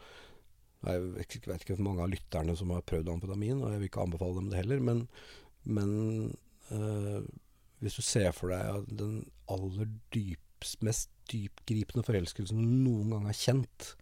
Jeg 0.84 1.08
vet 1.16 1.34
ikke 1.64 1.74
hvor 1.78 1.84
mange 1.88 2.04
av 2.04 2.12
lytterne 2.12 2.58
som 2.60 2.76
har 2.76 2.84
prøvd 2.86 3.08
amfetamin, 3.14 3.62
og 3.64 3.72
jeg 3.72 3.80
vil 3.80 3.88
ikke 3.88 4.04
anbefale 4.04 4.36
dem 4.36 4.50
det 4.52 4.60
heller. 4.60 4.84
Men, 4.84 5.08
men 5.64 6.36
øh, 6.76 7.24
hvis 7.80 7.96
du 7.96 8.02
ser 8.04 8.32
for 8.36 8.52
deg 8.52 8.84
den 9.00 9.22
aller 9.48 9.88
mest 10.84 11.10
dypgripende 11.30 12.04
forelskelsen 12.06 12.60
du 12.60 12.66
noen 12.88 13.14
gang 13.14 13.28
har 13.28 13.36
kjent 13.36 13.92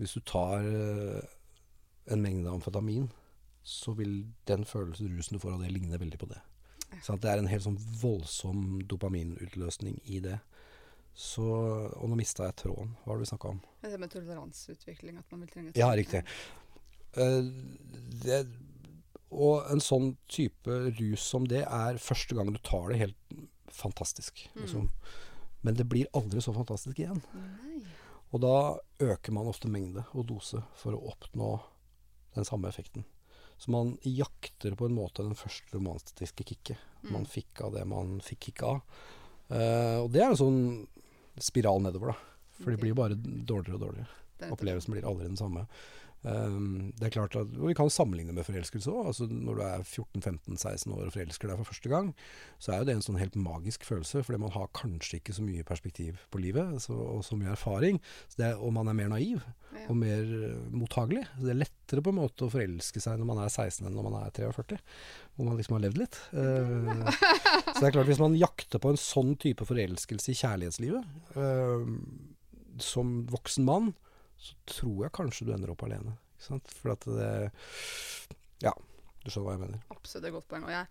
Hvis 0.00 0.16
du 0.16 0.20
tar 0.24 0.64
øh, 0.64 1.22
en 2.12 2.22
mengde 2.22 2.50
amfetamin, 2.52 3.08
så 3.66 3.92
vil 3.98 4.26
den 4.46 4.64
følelsen, 4.64 5.10
rusen 5.10 5.36
du 5.36 5.42
får 5.42 5.56
av 5.56 5.64
det, 5.64 5.72
ligne 5.74 5.98
veldig 5.98 6.20
på 6.20 6.28
det. 6.30 6.38
Så 7.02 7.16
det 7.18 7.30
er 7.30 7.40
en 7.40 7.50
helt 7.50 7.64
sånn 7.64 7.78
voldsom 8.00 8.82
dopaminutløsning 8.88 9.98
i 10.04 10.20
det. 10.22 10.36
Så, 11.16 11.42
og 11.96 12.10
nå 12.12 12.18
mista 12.18 12.46
jeg 12.46 12.58
tråden. 12.60 12.92
Hva 13.02 13.10
var 13.10 13.18
det 13.18 13.24
vi 13.24 13.30
snakka 13.32 13.52
om? 13.54 13.60
Det 13.82 13.98
med 14.00 14.12
toleranseutvikling. 14.12 15.18
At 15.18 15.32
man 15.32 15.42
vil 15.42 15.52
trenge 15.52 15.72
Ja, 15.78 15.88
riktig. 15.96 16.22
Eh, 17.16 17.48
det, 18.22 18.42
og 19.32 19.70
en 19.72 19.80
sånn 19.82 20.12
type 20.30 20.76
rus 20.98 21.24
som 21.24 21.48
det 21.48 21.64
er 21.64 22.02
første 22.02 22.36
gang 22.36 22.52
du 22.52 22.60
tar 22.60 22.92
det, 22.92 23.00
helt 23.00 23.38
fantastisk. 23.72 24.44
Mm. 24.54 24.60
Liksom. 24.62 24.90
Men 25.66 25.74
det 25.74 25.88
blir 25.90 26.06
aldri 26.14 26.42
så 26.44 26.54
fantastisk 26.54 27.00
igjen. 27.02 27.18
Nei. 27.34 27.80
Og 28.34 28.42
da 28.42 28.54
øker 29.02 29.34
man 29.34 29.48
ofte 29.50 29.70
mengde 29.70 30.04
og 30.14 30.26
dose 30.30 30.62
for 30.78 30.94
å 30.94 31.02
oppnå 31.10 31.50
den 32.36 32.46
samme 32.46 32.70
effekten. 32.70 33.04
Så 33.58 33.70
man 33.72 33.94
jakter 34.04 34.74
på 34.76 34.86
en 34.86 34.96
måte 34.96 35.24
den 35.24 35.38
første 35.38 35.72
romantiske 35.72 36.44
kicket. 36.44 36.76
Man 37.02 37.24
Mm. 37.24 37.30
fikk 37.32 37.60
av 37.64 37.72
det 37.72 37.86
man 37.88 38.20
fikk 38.20 38.40
kick 38.50 38.62
av. 38.62 38.82
Uh, 39.48 40.02
og 40.04 40.10
det 40.12 40.20
er 40.22 40.30
en 40.34 40.36
sånn 40.36 40.60
spiral 41.38 41.80
nedover, 41.80 42.12
da. 42.12 42.16
For 42.62 42.70
det 42.72 42.80
blir 42.80 42.94
bare 42.94 43.14
dårligere 43.16 43.78
og 43.78 43.80
dårligere. 43.80 44.08
Er 44.40 44.52
Opplevelsen 44.52 44.92
blir 44.92 45.06
aldri 45.08 45.26
den 45.28 45.36
samme. 45.36 45.66
Um, 46.26 46.92
det 46.98 47.06
er 47.06 47.12
klart 47.14 47.36
at, 47.38 47.52
og 47.54 47.68
Vi 47.68 47.74
kan 47.78 47.90
sammenligne 47.92 48.32
med 48.34 48.46
forelskelse 48.48 48.90
òg. 48.90 49.10
Altså, 49.12 49.26
når 49.30 49.58
du 49.58 49.62
er 49.62 49.84
14-15-16 49.84 50.94
år 50.96 51.04
og 51.06 51.12
forelsker 51.14 51.50
deg 51.52 51.60
for 51.60 51.68
første 51.70 51.90
gang, 51.92 52.08
så 52.58 52.72
er 52.72 52.80
jo 52.80 52.86
det 52.88 52.96
en 52.96 53.04
sånn 53.04 53.18
helt 53.20 53.36
magisk 53.38 53.84
følelse. 53.86 54.24
Fordi 54.26 54.40
man 54.42 54.54
har 54.56 54.66
kanskje 54.74 55.20
ikke 55.20 55.36
så 55.36 55.44
mye 55.46 55.62
perspektiv 55.68 56.18
på 56.34 56.40
livet 56.42 56.80
så, 56.82 56.96
og 56.96 57.22
så 57.26 57.38
mye 57.38 57.52
erfaring. 57.54 58.00
Så 58.32 58.40
det 58.42 58.48
og 58.56 58.72
man 58.74 58.90
er 58.90 58.98
mer 58.98 59.12
naiv 59.14 59.44
Ja. 59.76 59.84
og 59.92 59.96
mer 60.00 60.24
eh, 60.24 60.56
mottagelig. 60.72 61.26
Så 61.36 61.44
det 61.46 61.52
er 61.54 61.60
lettere 61.60 62.02
på 62.02 62.10
en 62.14 62.18
måte 62.22 62.46
å 62.46 62.50
forelske 62.50 63.02
seg 63.04 63.18
når 63.20 63.28
man 63.28 63.42
er 63.44 63.52
16 63.52 63.84
enn 63.86 63.94
når 63.94 64.06
man 64.08 64.18
er 64.24 64.30
43. 64.34 64.78
Hvor 65.36 65.46
man 65.50 65.58
liksom 65.60 65.76
har 65.76 65.84
levd 65.84 66.00
litt. 66.00 66.18
Eh, 66.32 67.12
så 67.70 67.76
det 67.82 67.90
er 67.90 67.94
klart 67.98 68.08
hvis 68.10 68.22
man 68.24 68.34
jakter 68.40 68.80
på 68.82 68.90
en 68.94 68.98
sånn 68.98 69.36
type 69.42 69.66
forelskelse 69.68 70.32
i 70.32 70.38
kjærlighetslivet 70.40 71.38
eh, 71.38 71.86
som 72.82 73.14
voksen 73.32 73.64
mann, 73.68 73.92
så 74.36 74.58
tror 74.68 75.06
jeg 75.06 75.16
kanskje 75.16 75.46
du 75.48 75.54
ender 75.54 75.72
opp 75.72 75.86
alene. 75.86 76.16
Ikke 76.36 76.48
sant? 76.50 76.76
For 76.80 76.92
at 76.92 77.08
det 77.08 77.30
Ja, 78.64 78.72
du 79.26 79.32
skjønner 79.32 79.46
hva 79.48 79.54
jeg 79.56 79.62
mener. 79.64 79.80
Absolutt 79.94 80.28
et 80.28 80.36
godt 80.36 80.46
poeng. 80.50 80.66
Og 80.68 80.72
jeg, 80.72 80.86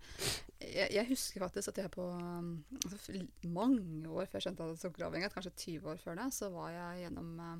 jeg, 0.60 0.90
jeg 0.92 1.08
husker 1.08 1.46
faktisk 1.46 1.72
at 1.72 1.80
jeg 1.84 1.92
på 1.94 2.08
altså, 2.10 3.22
mange 3.48 4.10
år 4.10 4.26
før 4.26 4.38
jeg 4.38 4.46
skjønte 4.48 4.60
at 4.60 4.66
jeg 4.66 4.74
var 4.74 4.82
sukkeravhengighet, 4.82 5.36
kanskje 5.36 5.54
20 5.62 5.88
år 5.94 6.02
før 6.02 6.20
det, 6.20 6.28
så 6.36 6.50
var 6.52 6.74
jeg 6.74 7.06
gjennom 7.06 7.32
uh, 7.40 7.56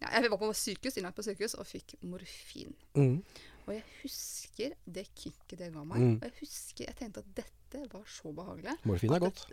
ja, 0.00 0.10
Jeg 0.16 0.32
var 0.32 0.42
på 0.42 0.50
sykehus, 0.56 0.98
innlagt 0.98 1.20
på 1.20 1.26
sykehus 1.28 1.54
og 1.60 1.68
fikk 1.68 1.94
morfin. 2.08 2.74
Mm. 2.98 3.20
Og 3.68 3.72
jeg 3.76 3.86
husker 4.00 4.74
det 4.88 5.06
kicket 5.14 5.58
det 5.60 5.70
ga 5.76 5.84
meg. 5.86 6.02
Mm. 6.02 6.18
Og 6.18 6.26
jeg 6.26 6.36
husker 6.40 6.88
jeg 6.88 6.98
tenkte 6.98 7.22
at 7.22 7.32
dette 7.36 7.84
var 7.92 8.06
så 8.10 8.32
behagelig. 8.34 8.74
Morfin 8.88 9.14
er 9.14 9.22
godt. 9.22 9.44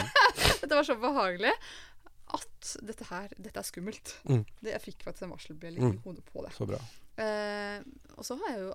Dette 0.60 0.74
var 0.74 0.86
så 0.88 0.96
behagelig 0.98 1.52
at 2.34 2.70
dette 2.86 3.04
her 3.10 3.28
Dette 3.38 3.58
er 3.60 3.66
skummelt. 3.66 4.14
Mm. 4.28 4.44
Det, 4.60 4.70
jeg 4.74 4.82
fikk 4.84 5.04
faktisk 5.06 5.26
en 5.26 5.32
varselbjelle 5.34 5.80
Mm. 5.80 5.94
i 5.96 6.02
hodet 6.04 6.24
på 6.24 6.44
det. 6.46 6.52
Så 6.56 6.66
bra. 6.68 6.78
Eh, 7.20 7.80
og 8.16 8.24
så 8.24 8.36
har 8.40 8.54
jeg 8.54 8.60
jo 8.64 8.74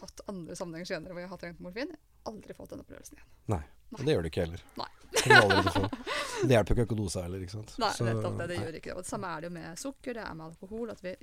hatt 0.00 0.20
andre 0.28 0.56
sammenhenger 0.58 0.86
senere 0.90 1.12
hvor 1.16 1.20
jeg 1.24 1.28
har 1.32 1.38
trengt 1.42 1.60
morfin. 1.64 1.94
Aldri 2.26 2.54
fått 2.58 2.70
den 2.74 2.82
opplevelsen 2.82 3.16
igjen. 3.18 3.28
Nei. 3.54 3.62
Og 3.94 4.02
det 4.04 4.14
gjør 4.16 4.22
du 4.26 4.28
ikke 4.32 4.44
heller. 4.46 4.62
Nei. 4.76 4.88
Det 6.46 6.52
hjelper 6.52 6.82
ikke 6.84 6.96
dose 6.98 7.22
heller, 7.22 7.40
ikke 7.40 7.54
sant. 7.54 7.72
Nei, 7.78 7.92
Så- 7.94 8.04
det, 8.04 8.14
det. 8.22 8.48
Det 8.48 8.56
gjør 8.58 8.74
ikke 8.80 8.90
det. 8.90 8.96
Og 8.96 9.02
det 9.04 9.10
samme 9.10 9.30
er 9.36 9.40
det 9.40 9.48
jo 9.50 9.54
med 9.54 9.78
sukker, 9.78 10.14
det 10.18 10.24
er 10.26 10.34
med 10.34 10.46
alkohol. 10.50 10.90
At 10.90 11.00
vi, 11.04 11.14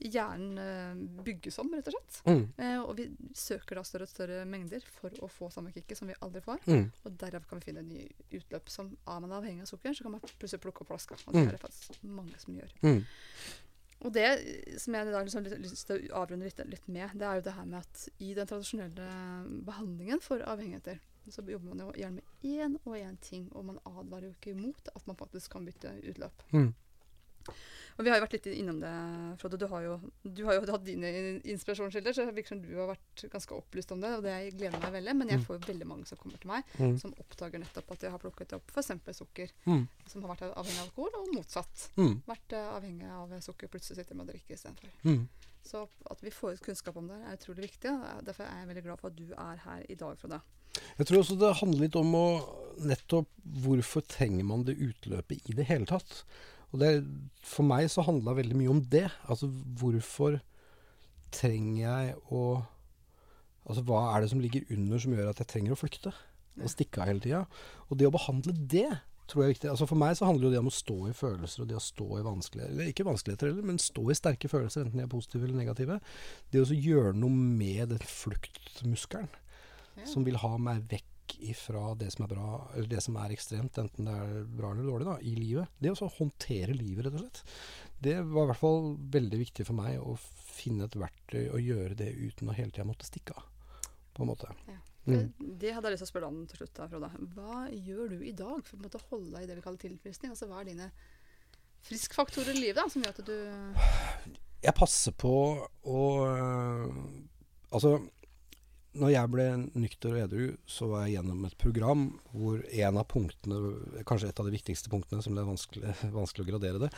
hjernen 0.00 0.58
eh, 0.58 1.22
bygges 1.24 1.58
om, 1.58 1.70
rett 1.74 1.86
og 1.88 1.94
slett. 1.96 2.18
Mm. 2.26 2.42
Eh, 2.58 2.80
og 2.82 2.96
vi 2.98 3.06
søker 3.34 3.76
da 3.78 3.82
større 3.86 4.02
og 4.08 4.08
større 4.12 4.44
mengder 4.44 4.82
for 4.98 5.10
å 5.22 5.28
få 5.30 5.50
samme 5.54 5.72
kicket 5.72 5.96
som 5.98 6.08
vi 6.10 6.16
aldri 6.20 6.40
får. 6.44 6.64
Mm. 6.66 6.88
Og 7.04 7.18
derav 7.20 7.46
kan 7.48 7.60
vi 7.60 7.68
finne 7.70 7.82
nye 7.86 8.08
utløp 8.34 8.68
som 8.68 8.90
er 9.06 9.20
man 9.20 9.32
avhengig 9.38 9.62
av 9.62 9.70
sukker, 9.70 9.94
så 9.94 10.02
kan 10.06 10.12
man 10.16 10.20
plutselig 10.24 10.60
plukke 10.64 10.82
opp 10.84 10.88
flaska. 10.94 11.14
Og 11.26 11.32
det 11.32 11.42
Mm. 11.44 11.48
er 11.48 11.52
det 11.52 11.60
faktisk 11.60 12.02
mange 12.02 12.38
som 12.38 12.54
gjør. 12.58 12.72
Mm. 12.82 13.04
Og 14.04 14.12
det 14.12 14.28
som 14.82 14.92
jeg 14.94 15.06
i 15.08 15.10
dag 15.14 15.24
liksom 15.24 15.44
lyst 15.62 15.86
til 15.86 16.08
å 16.10 16.20
avrunde 16.24 16.44
litt, 16.44 16.58
litt 16.68 16.88
med, 16.88 17.10
det 17.14 17.22
er 17.24 17.34
jo 17.36 17.44
det 17.46 17.54
her 17.54 17.64
med 17.64 17.78
at 17.80 18.08
i 18.20 18.34
den 18.34 18.46
tradisjonelle 18.46 19.06
behandlingen 19.64 20.20
for 20.20 20.42
avhengigheter, 20.44 20.98
så 21.30 21.40
jobber 21.48 21.70
man 21.70 21.78
jo 21.86 21.92
gjerne 21.96 22.20
med 22.20 22.24
én 22.44 22.74
og 22.84 22.96
én 22.98 23.16
ting, 23.24 23.46
og 23.56 23.64
man 23.64 23.78
advarer 23.86 24.26
jo 24.28 24.34
ikke 24.34 24.50
imot 24.52 24.90
at 24.94 25.06
man 25.06 25.16
faktisk 25.16 25.52
kan 25.54 25.64
bytte 25.64 25.94
utløp. 26.10 26.42
Mm. 26.52 26.74
Og 27.94 28.02
vi 28.02 28.10
har 28.10 28.18
jo 28.18 28.24
vært 28.24 28.32
litt 28.34 28.46
innom 28.58 28.80
det, 28.82 28.90
Frode. 29.38 29.58
Du 29.60 29.66
har 29.70 29.82
jo, 29.84 29.92
du 30.26 30.40
har 30.48 30.56
jo 30.56 30.64
hatt 30.66 30.82
dine 30.84 31.06
inspirasjonskilder, 31.46 32.12
så 32.16 32.24
det 32.26 32.34
virker 32.34 32.48
som 32.56 32.62
du 32.64 32.72
har 32.74 32.88
vært 32.90 33.22
ganske 33.30 33.54
opplyst 33.54 33.92
om 33.94 34.00
det, 34.02 34.10
og 34.16 34.24
det 34.26 34.34
gleder 34.58 34.80
meg 34.82 34.92
veldig. 34.96 35.14
Men 35.20 35.28
jeg 35.28 35.38
Mm. 35.38 35.44
får 35.46 35.58
jo 35.60 35.66
veldig 35.72 35.86
mange 35.86 36.06
som 36.06 36.18
kommer 36.18 36.40
til 36.40 36.48
meg, 36.50 36.64
Mm. 36.80 36.98
som 36.98 37.14
oppdager 37.22 37.58
nettopp 37.62 37.92
at 37.92 38.00
de 38.00 38.10
har 38.10 38.18
plukket 38.18 38.52
opp 38.54 38.66
f.eks. 38.74 39.16
sukker, 39.16 39.48
Mm. 39.66 39.86
som 40.08 40.22
har 40.22 40.34
vært 40.34 40.54
avhengig 40.56 40.80
av 40.80 40.88
alkohol, 40.88 41.10
og 41.20 41.34
motsatt. 41.34 41.90
Mm. 41.96 42.22
Vært 42.26 42.52
eh, 42.52 42.74
avhengig 42.74 43.08
av 43.10 43.28
sukker, 43.40 43.68
plutselig 43.68 43.96
sitter 44.02 44.14
med 44.16 44.26
å 44.26 44.32
drikke 44.32 44.54
istedenfor. 44.58 44.90
Mm. 45.04 45.28
Så 45.64 45.88
at 46.10 46.20
vi 46.20 46.30
får 46.30 46.52
ut 46.54 46.60
kunnskap 46.62 46.96
om 46.96 47.06
det, 47.08 47.16
er 47.16 47.36
utrolig 47.36 47.70
viktig. 47.70 47.90
og 48.18 48.24
Derfor 48.24 48.42
er 48.44 48.58
jeg 48.66 48.68
veldig 48.74 48.82
glad 48.84 48.98
for 49.00 49.06
at 49.06 49.16
du 49.16 49.32
er 49.32 49.56
her 49.56 49.86
i 49.88 49.94
dag, 49.94 50.18
Frode. 50.18 50.40
Jeg 50.98 51.06
tror 51.06 51.18
også 51.22 51.38
det 51.38 51.56
handler 51.60 51.78
litt 51.80 51.96
om 51.96 52.12
å 52.12 52.26
nettopp 52.80 53.26
hvorfor 53.62 54.02
trenger 54.02 54.44
man 54.44 54.64
det 54.64 54.76
utløpet 54.76 55.48
i 55.48 55.52
det 55.54 55.66
hele 55.66 55.86
tatt. 55.86 56.24
Og 56.74 56.80
det, 56.82 56.90
for 57.46 57.66
meg 57.66 57.86
så 57.92 58.02
handla 58.02 58.34
veldig 58.34 58.58
mye 58.58 58.72
om 58.72 58.82
det. 58.90 59.06
Altså 59.30 59.46
hvorfor 59.78 60.40
trenger 61.34 61.82
jeg 61.86 62.14
å 62.34 62.44
Altså 63.64 63.80
hva 63.88 63.98
er 64.12 64.20
det 64.20 64.26
som 64.28 64.42
ligger 64.44 64.66
under 64.74 65.00
som 65.00 65.14
gjør 65.16 65.30
at 65.30 65.38
jeg 65.40 65.48
trenger 65.48 65.72
å 65.72 65.78
flykte? 65.80 66.10
Og 66.60 66.68
stikke 66.68 67.00
av 67.00 67.08
hele 67.08 67.22
tida. 67.24 67.38
Og 67.88 67.96
det 67.96 68.04
å 68.04 68.12
behandle 68.12 68.52
det 68.52 68.90
tror 69.24 69.40
jeg 69.40 69.46
er 69.46 69.54
viktig. 69.54 69.70
Altså 69.72 69.86
For 69.88 69.96
meg 69.96 70.18
så 70.18 70.28
handler 70.28 70.50
jo 70.50 70.52
det 70.52 70.60
om 70.60 70.68
å 70.68 70.74
stå 70.74 70.96
i 71.08 71.14
følelser, 71.16 71.62
og 71.64 71.70
det 71.70 71.78
å 71.78 71.80
stå 71.80 72.08
i 72.18 72.24
vanskeligheter 72.26 72.74
Eller 72.74 72.90
ikke 72.92 73.06
vanskeligheter 73.08 73.48
heller, 73.48 73.64
men 73.70 73.80
stå 73.80 74.04
i 74.12 74.18
sterke 74.18 74.50
følelser, 74.52 74.84
enten 74.84 75.00
de 75.00 75.06
er 75.06 75.14
positive 75.14 75.48
eller 75.48 75.62
negative. 75.62 75.96
Det 76.52 76.60
å 76.60 76.76
gjøre 76.76 77.14
noe 77.16 77.32
med 77.32 77.94
den 77.94 78.04
fluktmuskelen 78.04 79.32
Ja. 79.94 80.06
som 80.10 80.24
vil 80.26 80.36
ha 80.42 80.56
meg 80.58 80.84
vekk 80.90 81.08
ifra 81.38 81.94
det 81.98 82.10
som 82.14 82.24
er 82.24 82.32
bra, 82.34 82.48
eller 82.74 82.88
det 82.90 83.00
som 83.04 83.16
er 83.20 83.32
ekstremt, 83.34 83.78
enten 83.80 84.08
det 84.08 84.14
er 84.14 84.46
bra 84.48 84.72
eller 84.72 84.88
dårlig, 84.88 85.06
da, 85.08 85.16
i 85.20 85.34
livet. 85.38 85.76
Det 85.78 85.92
å 85.92 86.10
håndtere 86.18 86.76
livet, 86.76 87.06
rett 87.06 87.18
og 87.18 87.24
slett. 87.24 87.42
Det 88.04 88.16
var 88.28 88.46
i 88.46 88.50
hvert 88.52 88.60
fall 88.60 88.90
veldig 89.16 89.40
viktig 89.40 89.66
for 89.68 89.78
meg 89.78 90.00
å 90.00 90.16
finne 90.20 90.88
et 90.88 90.98
verktøy 90.98 91.46
og 91.46 91.62
gjøre 91.62 91.98
det 91.98 92.10
uten 92.12 92.50
å 92.50 92.56
hele 92.56 92.74
tida 92.74 92.86
måtte 92.88 93.08
stikke 93.08 93.36
av, 93.38 93.46
på 94.14 94.24
en 94.24 94.32
måte. 94.32 94.52
Ja. 94.68 94.80
Mm. 95.04 95.32
Det, 95.36 95.72
hadde 95.76 95.90
jeg 95.90 95.98
lyst 95.98 96.06
til 96.06 96.08
å 96.08 96.12
spørre 96.12 96.30
om 96.30 96.38
til 96.48 96.62
slutt. 96.62 96.76
da, 96.78 96.86
Frode. 96.88 97.10
Hva 97.34 97.66
gjør 97.72 98.14
du 98.14 98.24
i 98.24 98.32
dag 98.36 98.64
for 98.64 98.80
å 98.80 99.02
holde 99.10 99.34
deg 99.34 99.44
i 99.44 99.50
det 99.50 99.58
vi 99.58 99.64
kaller 99.66 99.82
tilfriskning? 99.82 100.32
Altså, 100.32 100.48
hva 100.48 100.62
er 100.62 100.70
dine 100.70 100.88
friskfaktorer 101.84 102.56
i 102.56 102.62
livet 102.62 102.80
da, 102.80 102.86
som 102.88 103.04
gjør 103.04 103.18
at 103.18 103.26
du 103.28 103.36
Jeg 104.64 104.76
passer 104.78 105.12
på 105.20 105.34
å 105.60 106.00
øh, 106.24 106.94
Altså, 107.74 107.98
når 108.94 109.10
jeg 109.10 109.30
ble 109.32 109.44
nykter 109.74 110.14
og 110.14 110.20
edru, 110.22 110.44
så 110.70 110.86
var 110.90 111.04
jeg 111.04 111.16
gjennom 111.16 111.46
et 111.48 111.56
program 111.58 112.04
hvor 112.30 112.60
en 112.62 113.00
av 113.00 113.06
punktene, 113.10 113.72
kanskje 114.06 114.30
et 114.30 114.42
av 114.42 114.48
de 114.48 114.54
viktigste 114.54 114.92
punktene, 114.92 115.22
som 115.24 115.34
det 115.34 115.42
er 115.42 115.48
vanskelig, 115.48 115.94
vanskelig 116.14 116.44
å 116.44 116.50
gradere 116.52 116.82
det, 116.84 116.90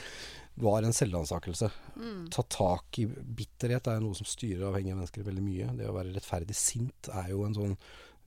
var 0.60 0.84
en 0.84 0.96
selvransakelse. 0.96 1.70
mm. 1.96 2.20
Ta 2.36 2.44
tak 2.52 3.00
i 3.00 3.06
bitterhet 3.08 3.88
er 3.92 4.04
noe 4.04 4.18
som 4.18 4.28
styrer 4.28 4.68
avhengige 4.68 4.98
mennesker 4.98 5.26
veldig 5.26 5.46
mye. 5.46 5.70
Det 5.80 5.88
å 5.88 5.96
være 5.96 6.12
rettferdig 6.16 6.56
sint 6.58 7.10
er 7.12 7.32
jo 7.32 7.46
en 7.46 7.56
sånn 7.56 7.74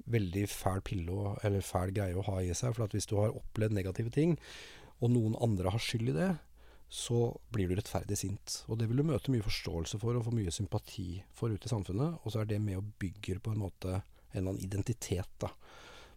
veldig 0.10 0.46
fæl 0.50 0.82
pille 0.86 1.34
eller 1.46 1.66
fæl 1.66 1.94
greie 1.94 2.18
å 2.18 2.26
ha 2.26 2.40
i 2.42 2.54
seg. 2.58 2.74
For 2.74 2.88
at 2.88 2.96
hvis 2.98 3.10
du 3.10 3.18
har 3.20 3.36
opplevd 3.36 3.76
negative 3.78 4.14
ting, 4.16 4.38
og 5.00 5.14
noen 5.14 5.38
andre 5.44 5.72
har 5.74 5.84
skyld 5.84 6.12
i 6.12 6.18
det, 6.18 6.32
så 6.90 7.38
blir 7.54 7.70
du 7.70 7.76
rettferdig 7.78 8.18
sint. 8.18 8.64
Og 8.68 8.80
det 8.80 8.88
vil 8.90 8.98
du 9.02 9.06
møte 9.06 9.32
mye 9.34 9.46
forståelse 9.46 10.00
for 10.02 10.18
og 10.18 10.26
få 10.26 10.34
mye 10.34 10.54
sympati 10.54 11.22
for 11.38 11.54
ute 11.54 11.70
i 11.70 11.72
samfunnet. 11.72 12.18
Og 12.24 12.34
så 12.34 12.42
er 12.42 12.50
det 12.50 12.62
med 12.64 12.80
og 12.82 12.90
bygger 13.02 13.40
på 13.46 13.54
en 13.54 13.62
måte 13.62 14.00
en 14.00 14.02
eller 14.34 14.52
annen 14.56 14.66
identitet, 14.66 15.30
da. 15.42 15.52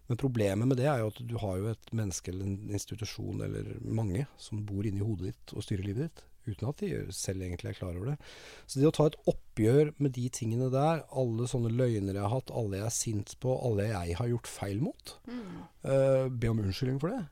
Men 0.09 0.19
problemet 0.19 0.69
med 0.69 0.77
det 0.81 0.89
er 0.91 0.99
jo 1.01 1.13
at 1.13 1.21
du 1.29 1.37
har 1.41 1.61
jo 1.61 1.71
et 1.71 1.93
menneske 1.95 2.33
eller 2.33 2.49
en 2.49 2.73
institusjon 2.75 3.41
eller 3.45 3.69
mange 3.85 4.27
som 4.41 4.65
bor 4.67 4.85
inni 4.85 5.01
hodet 5.05 5.31
ditt 5.31 5.55
og 5.55 5.65
styrer 5.65 5.87
livet 5.87 6.09
ditt. 6.09 6.25
Uten 6.43 6.67
at 6.73 6.81
de 6.83 6.89
selv 7.15 7.45
egentlig 7.45 7.71
er 7.71 7.77
klar 7.79 7.95
over 7.95 8.09
det. 8.11 8.17
Så 8.67 8.81
det 8.81 8.89
å 8.89 8.95
ta 8.97 9.07
et 9.07 9.19
oppgjør 9.31 9.93
med 10.03 10.13
de 10.17 10.25
tingene 10.35 10.73
der, 10.75 11.05
alle 11.15 11.47
sånne 11.49 11.71
løgner 11.71 12.19
jeg 12.19 12.25
har 12.25 12.33
hatt, 12.35 12.51
alle 12.51 12.81
jeg 12.81 12.89
er 12.89 12.97
sint 12.97 13.37
på, 13.45 13.55
alle 13.63 13.87
jeg 13.93 14.17
har 14.19 14.33
gjort 14.33 14.51
feil 14.51 14.83
mot, 14.83 15.15
Mm. 15.29 15.63
uh, 15.87 16.27
be 16.29 16.51
om 16.51 16.65
unnskyldning 16.65 16.99
for 16.99 17.15
det. 17.15 17.23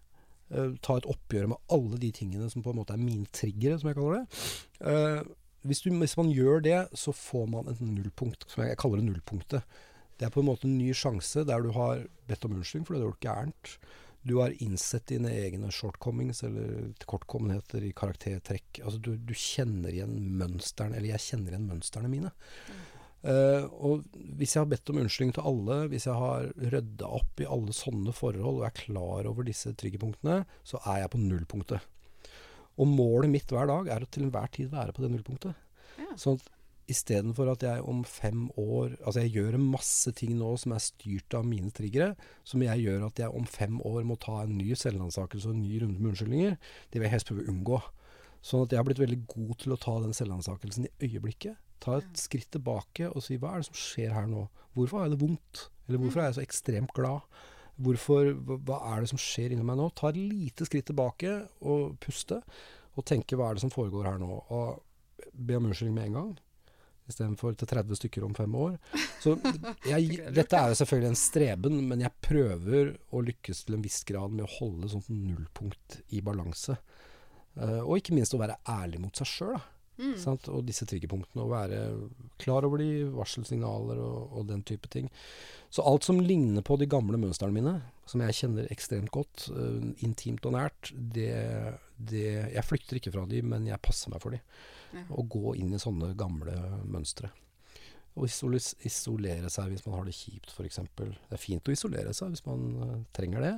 Eh, 0.51 0.73
ta 0.83 0.97
et 0.99 1.07
oppgjør 1.11 1.53
med 1.53 1.71
alle 1.71 2.01
de 2.03 2.11
tingene 2.15 2.49
som 2.51 2.65
på 2.65 2.73
en 2.73 2.81
måte 2.81 2.97
er 2.97 3.03
mine 3.03 3.29
triggere, 3.35 3.79
som 3.79 3.91
jeg 3.91 3.99
kaller 3.99 4.19
det. 4.19 4.41
Uh, 4.83 5.21
hvis, 5.69 5.83
du, 5.85 5.93
hvis 5.95 6.17
man 6.19 6.33
gjør 6.35 6.65
det, 6.65 6.81
så 6.99 7.15
får 7.15 7.47
man 7.53 7.71
et 7.71 7.83
nullpunkt, 7.85 8.49
som 8.51 8.65
jeg 8.65 8.79
kaller 8.81 9.01
det 9.01 9.07
nullpunktet. 9.11 9.79
Det 10.19 10.27
er 10.27 10.35
på 10.35 10.43
en 10.43 10.51
måte 10.51 10.67
en 10.67 10.77
ny 10.77 10.91
sjanse 10.97 11.47
der 11.49 11.63
du 11.65 11.71
har 11.77 12.03
bedt 12.29 12.45
om 12.45 12.59
unnskyldning 12.59 12.89
for 12.89 12.97
det 12.97 13.01
du 13.01 13.07
har 13.07 13.13
gjort 13.13 13.29
gærent. 13.29 13.75
Du 14.27 14.35
har 14.43 14.57
innsett 14.61 15.07
dine 15.09 15.31
egne 15.33 15.71
shortcomings 15.73 16.43
eller 16.45 16.91
tilkortkommenheter 17.01 17.87
i 17.87 17.95
karaktertrekk. 17.97 18.83
Altså 18.83 18.99
du, 19.01 19.15
du 19.17 19.33
kjenner 19.33 19.95
igjen 19.95 20.19
mønsteren, 20.37 20.93
eller 20.93 21.15
jeg 21.15 21.25
kjenner 21.31 21.55
igjen 21.55 21.71
mønstrene 21.71 22.11
mine. 22.13 22.35
Eh, 23.21 23.65
og 23.85 24.07
hvis 24.39 24.55
jeg 24.57 24.63
har 24.63 24.71
bedt 24.71 24.91
om 24.93 25.01
unnskyldning 25.03 25.35
til 25.37 25.49
alle, 25.51 25.81
hvis 25.93 26.07
jeg 26.09 26.17
har 26.17 26.47
rydda 26.73 27.11
opp 27.21 27.43
i 27.43 27.49
alle 27.49 27.75
sånne 27.77 28.15
forhold 28.17 28.63
og 28.63 28.69
er 28.69 28.79
klar 28.79 29.29
over 29.29 29.47
disse 29.47 29.75
triggerpunktene, 29.77 30.45
så 30.65 30.81
er 30.87 31.03
jeg 31.03 31.13
på 31.13 31.21
nullpunktet. 31.21 31.91
Og 32.81 32.89
målet 32.89 33.33
mitt 33.33 33.53
hver 33.53 33.69
dag 33.69 33.91
er 33.93 34.07
å 34.07 34.09
til 34.09 34.25
enhver 34.27 34.49
tid 34.55 34.73
være 34.73 34.95
på 34.97 35.05
det 35.05 35.13
nullpunktet. 35.13 35.69
Ja. 36.01 36.17
Sånn 36.21 36.41
at 36.41 36.49
istedenfor 36.91 37.53
at 37.53 37.63
jeg 37.63 37.85
om 37.87 38.01
fem 38.09 38.49
år 38.59 38.97
Altså 38.99 39.23
jeg 39.23 39.35
gjør 39.37 39.57
en 39.59 39.67
masse 39.77 40.11
ting 40.17 40.33
nå 40.41 40.49
som 40.59 40.73
er 40.75 40.83
styrt 40.83 41.37
av 41.39 41.45
mine 41.47 41.71
triggere, 41.75 42.17
som 42.43 42.65
jeg 42.65 42.83
gjør 42.83 43.07
at 43.11 43.21
jeg 43.23 43.37
om 43.37 43.47
fem 43.47 43.79
år 43.87 44.07
må 44.09 44.17
ta 44.19 44.41
en 44.43 44.57
ny 44.59 44.73
selvransakelse 44.79 45.51
og 45.51 45.55
en 45.55 45.65
ny 45.67 45.83
runde 45.85 46.01
med 46.01 46.15
unnskyldninger. 46.15 46.57
Det 46.91 46.99
vil 46.99 47.07
jeg 47.07 47.15
helst 47.15 47.31
prøve 47.31 47.45
å 47.45 47.53
unngå. 47.53 47.81
Sånn 48.41 48.65
at 48.65 48.73
jeg 48.73 48.81
har 48.81 48.89
blitt 48.89 49.03
veldig 49.03 49.21
god 49.29 49.53
til 49.61 49.75
å 49.75 49.81
ta 49.81 49.99
den 50.01 50.17
selvransakelsen 50.17 50.89
i 50.89 51.11
øyeblikket. 51.11 51.61
Ta 51.81 51.99
et 52.01 52.21
skritt 52.21 52.51
tilbake 52.55 53.09
og 53.11 53.25
si 53.25 53.39
hva 53.41 53.55
er 53.55 53.63
det 53.63 53.71
som 53.71 53.79
skjer 53.79 54.13
her 54.17 54.29
nå? 54.29 54.47
Hvorfor 54.77 55.01
har 55.01 55.09
jeg 55.09 55.17
det 55.17 55.23
vondt? 55.25 55.63
Eller 55.89 56.03
hvorfor 56.03 56.21
er 56.21 56.29
jeg 56.29 56.39
så 56.39 56.45
ekstremt 56.45 56.93
glad? 56.97 57.41
Hvorfor, 57.81 58.35
hva, 58.69 58.83
er 58.93 59.03
det 59.03 59.11
som 59.11 59.21
skjer 59.21 59.55
inni 59.55 59.65
meg 59.67 59.79
nå? 59.81 59.89
Ta 59.97 60.11
et 60.11 60.21
lite 60.21 60.67
skritt 60.69 60.91
tilbake 60.91 61.33
og 61.65 61.97
puste, 62.03 62.43
og 62.99 63.07
tenke 63.09 63.39
hva 63.39 63.49
er 63.49 63.57
det 63.57 63.65
som 63.65 63.73
foregår 63.73 64.11
her 64.11 64.21
nå? 64.21 64.29
Og 64.53 65.33
be 65.33 65.57
om 65.57 65.69
unnskyldning 65.71 65.97
med 65.97 66.11
en 66.11 66.19
gang. 66.19 66.31
Istedenfor 67.11 67.57
til 67.59 67.71
30 67.71 67.99
stykker 67.99 68.27
om 68.27 68.37
fem 68.37 68.55
år. 68.55 68.77
Så 69.23 69.35
jeg, 69.91 70.21
dette 70.37 70.59
er 70.61 70.71
jo 70.71 70.79
selvfølgelig 70.83 71.11
en 71.11 71.19
streben, 71.19 71.81
men 71.89 72.05
jeg 72.05 72.19
prøver 72.23 72.93
å 73.11 73.25
lykkes 73.25 73.65
til 73.65 73.79
en 73.79 73.85
viss 73.87 74.03
grad 74.07 74.37
med 74.37 74.45
å 74.47 74.53
holde 74.59 74.93
sånt 74.93 75.09
nullpunkt 75.11 76.03
i 76.15 76.23
balanse. 76.25 76.77
Eh, 77.57 77.81
og 77.81 77.97
ikke 77.99 78.15
minst 78.15 78.37
å 78.37 78.43
være 78.43 78.61
ærlig 78.71 79.01
mot 79.03 79.17
seg 79.17 79.33
sjøl. 79.33 79.59
Mm. 80.01 80.17
Sant? 80.21 80.49
Og 80.49 80.65
disse 80.67 80.87
triggerpunktene. 80.89 81.45
Å 81.45 81.51
være 81.51 81.81
klar 82.41 82.65
over 82.67 82.81
de 82.81 83.05
varselsignaler 83.13 84.01
og, 84.01 84.37
og 84.41 84.47
den 84.49 84.65
type 84.67 84.89
ting. 84.93 85.11
Så 85.71 85.85
alt 85.87 86.07
som 86.07 86.21
ligner 86.25 86.65
på 86.67 86.79
de 86.81 86.89
gamle 86.91 87.21
mønstrene 87.21 87.55
mine, 87.55 87.75
som 88.11 88.25
jeg 88.25 88.39
kjenner 88.41 88.71
ekstremt 88.73 89.13
godt, 89.15 89.47
uh, 89.55 89.79
intimt 90.07 90.47
og 90.49 90.57
nært, 90.57 90.91
det, 90.97 91.31
det 91.95 92.27
Jeg 92.57 92.67
flykter 92.67 92.99
ikke 92.99 93.13
fra 93.15 93.27
de, 93.31 93.43
men 93.47 93.69
jeg 93.69 93.83
passer 93.85 94.13
meg 94.13 94.25
for 94.25 94.35
de. 94.35 94.41
Ja. 94.97 95.05
Å 95.15 95.27
gå 95.31 95.55
inn 95.61 95.77
i 95.77 95.83
sånne 95.83 96.15
gamle 96.19 96.57
mønstre. 96.91 97.31
Å 98.19 98.27
isolere 98.27 99.53
seg 99.53 99.71
hvis 99.71 99.87
man 99.87 100.01
har 100.01 100.09
det 100.09 100.17
kjipt, 100.17 100.51
f.eks. 100.51 100.81
Det 100.99 101.37
er 101.37 101.41
fint 101.41 101.69
å 101.71 101.77
isolere 101.77 102.15
seg 102.17 102.35
hvis 102.35 102.47
man 102.49 102.67
uh, 102.81 102.99
trenger 103.17 103.47
det. 103.47 103.55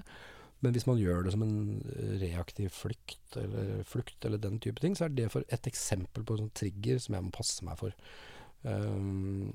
Men 0.62 0.74
hvis 0.76 0.86
man 0.86 1.00
gjør 1.00 1.24
det 1.26 1.32
som 1.34 1.42
en 1.42 1.56
eh, 1.90 2.12
reaktiv 2.22 2.70
flykt 2.74 3.36
eller, 3.40 3.82
flukt 3.88 4.24
eller 4.28 4.38
den 4.38 4.60
type 4.62 4.82
ting, 4.82 4.94
så 4.98 5.08
er 5.08 5.14
det 5.16 5.30
for 5.32 5.42
et 5.52 5.66
eksempel 5.66 6.22
på 6.24 6.36
en 6.36 6.44
sånn 6.44 6.54
trigger 6.58 7.00
som 7.02 7.16
jeg 7.18 7.26
må 7.26 7.32
passe 7.34 7.66
meg 7.66 7.80
for. 7.80 7.96
Um, 8.62 9.50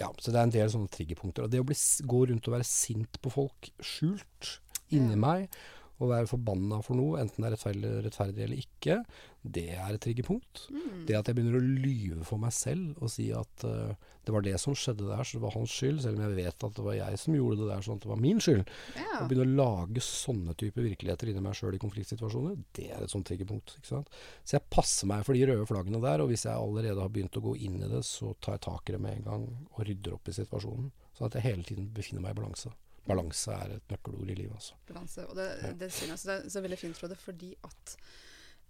ja, 0.00 0.08
så 0.16 0.32
det 0.32 0.40
er 0.40 0.46
en 0.48 0.54
del 0.54 0.70
sånne 0.72 0.88
triggerpunkter. 0.94 1.44
Og 1.44 1.52
det 1.52 1.60
å 1.60 1.66
bli, 1.68 1.76
gå 2.08 2.22
rundt 2.30 2.48
og 2.48 2.56
være 2.56 2.68
sint 2.68 3.20
på 3.20 3.32
folk 3.34 3.68
skjult 3.84 4.54
inni 4.90 5.12
Ja. 5.12 5.20
meg, 5.20 5.60
og 6.00 6.10
være 6.14 6.28
forbanna 6.30 6.80
for 6.84 6.96
noe, 6.96 7.20
enten 7.20 7.44
det 7.44 7.50
er 7.50 7.54
rettferdig, 7.54 7.90
rettferdig 8.06 8.44
eller 8.46 8.62
ikke, 8.62 8.96
det 9.40 9.66
er 9.72 9.94
et 9.94 10.02
triggerpunkt. 10.04 10.66
Mm. 10.72 11.04
Det 11.08 11.16
at 11.16 11.28
jeg 11.28 11.36
begynner 11.36 11.58
å 11.58 11.64
lyve 11.64 12.24
for 12.28 12.40
meg 12.40 12.52
selv 12.56 12.98
og 13.00 13.12
si 13.12 13.30
at 13.36 13.64
uh, 13.68 13.92
det 14.24 14.34
var 14.34 14.44
det 14.44 14.54
som 14.60 14.76
skjedde 14.76 15.08
der, 15.08 15.22
så 15.24 15.38
det 15.38 15.44
var 15.44 15.54
hans 15.56 15.74
skyld, 15.76 16.00
selv 16.04 16.18
om 16.18 16.24
jeg 16.26 16.36
vet 16.38 16.66
at 16.66 16.76
det 16.76 16.84
var 16.86 16.96
jeg 16.96 17.20
som 17.20 17.36
gjorde 17.36 17.60
det 17.60 17.68
der, 17.70 17.84
sånn 17.84 18.00
at 18.00 18.04
det 18.04 18.10
var 18.10 18.20
min 18.20 18.42
skyld. 18.44 18.74
Ja. 18.96 19.06
Å 19.20 19.28
begynne 19.30 19.46
å 19.46 19.60
lage 19.60 20.04
sånne 20.04 20.56
typer 20.60 20.88
virkeligheter 20.88 21.32
inni 21.32 21.44
meg 21.44 21.56
sjøl 21.60 21.76
i 21.76 21.82
konfliktsituasjoner, 21.84 22.58
det 22.76 22.90
er 22.92 23.04
et 23.04 23.12
sånt 23.12 23.28
triggerpunkt. 23.28 23.76
Ikke 23.80 23.92
sant? 23.94 24.20
Så 24.44 24.58
jeg 24.58 24.68
passer 24.72 25.10
meg 25.10 25.24
for 25.28 25.36
de 25.36 25.46
røde 25.48 25.68
flaggene 25.68 26.02
der, 26.04 26.24
og 26.24 26.32
hvis 26.32 26.46
jeg 26.48 26.56
allerede 26.56 27.00
har 27.00 27.12
begynt 27.12 27.40
å 27.40 27.44
gå 27.48 27.56
inn 27.64 27.80
i 27.80 27.90
det, 27.92 28.04
så 28.08 28.34
tar 28.40 28.58
jeg 28.58 28.66
tak 28.68 28.88
i 28.88 28.96
det 28.96 29.02
med 29.04 29.18
en 29.18 29.26
gang 29.30 29.48
og 29.72 29.82
rydder 29.88 30.16
opp 30.16 30.28
i 30.28 30.36
situasjonen. 30.36 30.92
Sånn 31.16 31.28
at 31.28 31.40
jeg 31.40 31.48
hele 31.48 31.66
tiden 31.68 31.90
befinner 31.96 32.24
meg 32.24 32.36
i 32.36 32.40
balanse. 32.42 32.72
Balanse 33.06 33.52
er 33.52 33.76
et 33.76 33.88
nøkkelord 33.90 34.30
i 34.30 34.34
livet, 34.34 34.54
altså. 34.54 34.74
balanse. 34.86 35.26
Og 35.28 35.36
det, 35.36 35.48
Ja. 35.62 35.72
det 35.72 35.92
synes 35.92 36.24
jeg 36.26 36.36
det 36.40 36.44
er 36.46 36.50
så 36.50 36.60
veldig 36.60 36.78
fint, 36.78 36.96
Frode, 36.96 37.16
fordi 37.16 37.54
at 37.64 37.96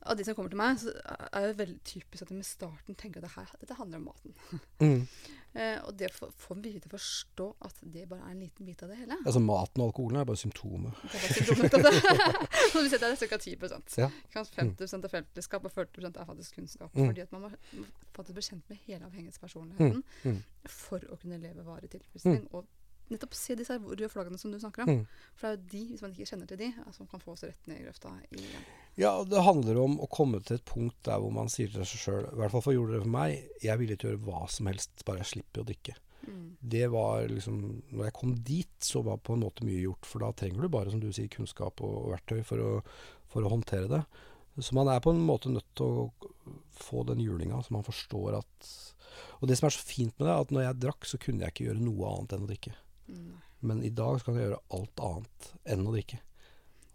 av 0.03 0.17
de 0.17 0.25
som 0.25 0.35
kommer 0.35 0.49
til 0.49 0.57
meg, 0.57 0.79
så 0.81 0.93
er 1.37 1.47
det 1.51 1.59
veldig 1.59 1.83
typisk 1.85 2.23
at 2.23 2.29
de 2.31 2.35
med 2.39 2.45
starten 2.49 2.95
tenker 2.97 3.21
at 3.21 3.27
det 3.27 3.35
her, 3.35 3.51
dette 3.61 3.75
handler 3.77 3.99
om 3.99 4.05
maten. 4.09 4.35
Mm. 4.81 5.07
Eh, 5.53 5.81
og 5.85 5.97
det 5.99 6.13
får 6.15 6.31
få 6.39 6.55
dem 6.55 6.63
til 6.79 6.87
å 6.87 6.93
forstå 6.93 7.47
at 7.67 7.75
det 7.83 8.05
bare 8.09 8.21
er 8.23 8.31
en 8.31 8.39
liten 8.39 8.65
bit 8.65 8.83
av 8.85 8.89
det 8.89 8.97
hele. 9.01 9.17
Altså 9.27 9.41
Maten 9.43 9.83
og 9.83 9.89
alkoholen 9.91 10.21
er 10.21 10.25
bare 10.25 10.37
symptomet. 10.39 10.95
Det 11.11 11.19
er 11.19 11.35
symptomet 11.35 11.75
av 11.75 11.83
det. 11.83 11.93
Når 12.75 12.83
vi 12.87 12.89
setter 12.93 13.11
det 13.11 13.29
ca. 13.29 13.37
10 13.37 13.99
Ja. 13.99 14.09
Ikke 14.09 14.45
sant? 14.45 14.55
50 14.79 15.05
er 15.05 15.09
fellesskap, 15.11 15.65
og 15.67 15.73
40 15.75 16.07
er 16.17 16.25
faktisk 16.25 16.55
kunnskap. 16.55 16.95
Mm. 16.95 17.07
Fordi 17.11 17.21
at 17.21 17.33
man 17.33 17.43
må 17.43 17.51
må 17.51 17.85
faktisk 18.15 18.35
bli 18.39 18.43
kjent 18.47 18.69
med 18.71 18.79
hele 18.87 19.05
avhengighetspersonligheten 19.11 20.05
Mm. 20.25 20.43
for 20.69 20.99
å 21.11 21.19
kunne 21.21 21.41
leve 21.43 21.67
varig 21.67 21.91
tilfredsstilling. 21.91 22.47
Og 22.55 22.65
nettopp 23.11 23.35
se 23.37 23.57
disse 23.59 23.77
røde 23.83 24.09
flaggene 24.13 24.39
som 24.41 24.53
du 24.53 24.59
snakker 24.61 24.85
om. 24.87 25.01
Mm. 25.01 25.31
For 25.39 25.47
det 25.47 25.51
er 25.51 25.57
jo 25.57 25.71
de, 25.73 25.83
hvis 25.93 26.05
man 26.05 26.15
ikke 26.15 26.29
kjenner 26.31 26.51
til 26.51 26.61
de, 26.61 26.71
som 26.97 27.09
kan 27.11 27.23
få 27.23 27.35
oss 27.35 27.47
rett 27.47 27.71
ned 27.71 27.81
i 27.81 27.87
grøfta 27.87 28.13
igjen. 28.31 28.69
Ja, 29.01 29.15
det 29.27 29.47
handler 29.47 29.81
om 29.83 29.99
å 30.03 30.11
komme 30.11 30.43
til 30.45 30.59
et 30.59 30.67
punkt 30.69 30.99
der 31.07 31.23
hvor 31.23 31.35
man 31.35 31.51
sier 31.53 31.71
til 31.73 31.87
seg 31.87 32.05
sjøl, 32.05 32.29
i 32.31 32.39
hvert 32.41 32.55
fall 32.55 32.65
for 32.67 32.77
gjorde 32.77 32.97
det 32.97 33.03
for 33.05 33.15
meg, 33.17 33.51
jeg 33.63 33.75
er 33.75 33.81
villig 33.81 33.99
til 34.01 34.11
å 34.11 34.15
gjøre 34.15 34.25
hva 34.29 34.45
som 34.53 34.71
helst, 34.71 35.05
bare 35.09 35.23
jeg 35.23 35.33
slipper 35.35 35.63
å 35.63 35.69
drikke. 35.71 35.97
Mm. 36.29 36.57
Det 36.61 36.87
var 36.93 37.29
liksom 37.29 37.83
Når 37.89 38.05
jeg 38.05 38.15
kom 38.19 38.35
dit, 38.45 38.75
så 38.85 39.01
var 39.03 39.23
på 39.25 39.33
en 39.35 39.41
måte 39.41 39.65
mye 39.65 39.81
gjort. 39.81 40.05
For 40.05 40.23
da 40.23 40.29
trenger 40.37 40.67
du 40.67 40.73
bare, 40.73 40.93
som 40.93 41.01
du 41.01 41.09
sier, 41.13 41.31
kunnskap 41.33 41.81
og, 41.81 41.95
og 42.05 42.13
verktøy 42.15 42.43
for 42.47 42.65
å, 42.65 42.73
for 43.33 43.47
å 43.47 43.53
håndtere 43.55 43.89
det. 43.91 44.03
Så 44.61 44.77
man 44.77 44.91
er 44.93 45.01
på 45.01 45.15
en 45.15 45.23
måte 45.25 45.53
nødt 45.53 45.69
til 45.79 45.87
å 45.87 46.31
få 46.81 47.05
den 47.09 47.23
julinga, 47.23 47.63
så 47.63 47.75
man 47.77 47.87
forstår 47.87 48.41
at 48.41 48.71
Og 49.41 49.49
det 49.49 49.57
som 49.59 49.67
er 49.67 49.75
så 49.75 49.83
fint 49.85 50.13
med 50.19 50.27
det, 50.27 50.33
er 50.33 50.45
at 50.45 50.53
når 50.53 50.63
jeg 50.67 50.81
drakk, 50.85 51.07
så 51.09 51.19
kunne 51.21 51.45
jeg 51.45 51.55
ikke 51.55 51.65
gjøre 51.71 51.83
noe 51.83 52.11
annet 52.11 52.35
enn 52.37 52.45
å 52.45 52.49
drikke. 52.51 52.73
Men 53.61 53.83
i 53.85 53.93
dag 53.93 54.23
kan 54.25 54.37
jeg 54.37 54.49
gjøre 54.49 54.61
alt 54.77 55.03
annet 55.05 55.49
enn 55.73 55.87
å 55.87 55.95
drikke. 55.95 56.21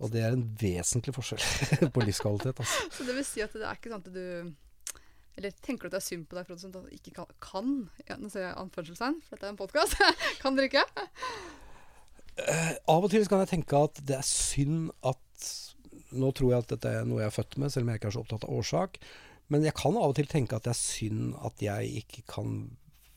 Og 0.03 0.11
det 0.11 0.23
er 0.25 0.35
en 0.35 0.45
vesentlig 0.59 1.13
forskjell 1.15 1.89
på 1.95 2.03
livskvalitet. 2.03 2.59
Altså. 2.59 2.87
Så 2.91 3.07
det 3.07 3.15
vil 3.15 3.27
si 3.27 3.43
at 3.45 3.53
det 3.55 3.65
er 3.65 3.77
ikke 3.77 3.93
sånn 3.93 4.03
at 4.03 4.15
du 4.15 5.35
Eller 5.39 5.53
tenker 5.63 5.85
du 5.85 5.89
at 5.89 5.97
det 5.97 6.01
er 6.01 6.07
synd 6.09 6.25
på 6.27 6.37
deg 6.37 6.47
for 6.47 6.55
at 6.55 6.73
du 6.75 6.95
ikke 6.97 7.13
kan, 7.15 7.29
kan 7.43 7.69
ja, 8.07 8.17
Nå 8.19 8.31
ser 8.33 8.47
jeg 8.47 8.57
anførselstegn, 8.59 9.21
for 9.23 9.37
dette 9.37 9.47
er 9.47 9.53
en 9.53 9.61
podkast. 9.61 9.95
kan 10.43 10.59
drikke? 10.59 10.83
Uh, 12.35 12.73
av 12.91 13.05
og 13.05 13.11
til 13.13 13.23
kan 13.31 13.45
jeg 13.45 13.53
tenke 13.53 13.85
at 13.87 14.01
det 14.03 14.17
er 14.17 14.27
synd 14.27 14.89
at 15.07 15.21
Nå 16.15 16.31
tror 16.35 16.51
jeg 16.51 16.63
at 16.65 16.73
dette 16.75 16.91
er 16.91 17.07
noe 17.07 17.21
jeg 17.23 17.31
er 17.31 17.37
født 17.37 17.55
med, 17.59 17.71
selv 17.71 17.85
om 17.85 17.91
jeg 17.91 17.99
ikke 17.99 18.11
er 18.11 18.15
så 18.15 18.21
opptatt 18.23 18.43
av 18.47 18.55
årsak. 18.55 18.99
Men 19.51 19.65
jeg 19.65 19.75
kan 19.77 19.97
av 19.99 20.11
og 20.11 20.15
til 20.17 20.27
tenke 20.31 20.57
at 20.57 20.65
det 20.67 20.71
er 20.71 20.79
synd 20.79 21.35
at 21.43 21.63
jeg 21.63 22.03
ikke 22.03 22.23
kan 22.29 22.53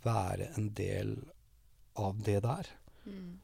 være 0.06 0.48
en 0.58 0.70
del 0.78 1.14
av 1.98 2.18
det 2.26 2.40
der. 2.44 2.70
Mm. 3.08 3.34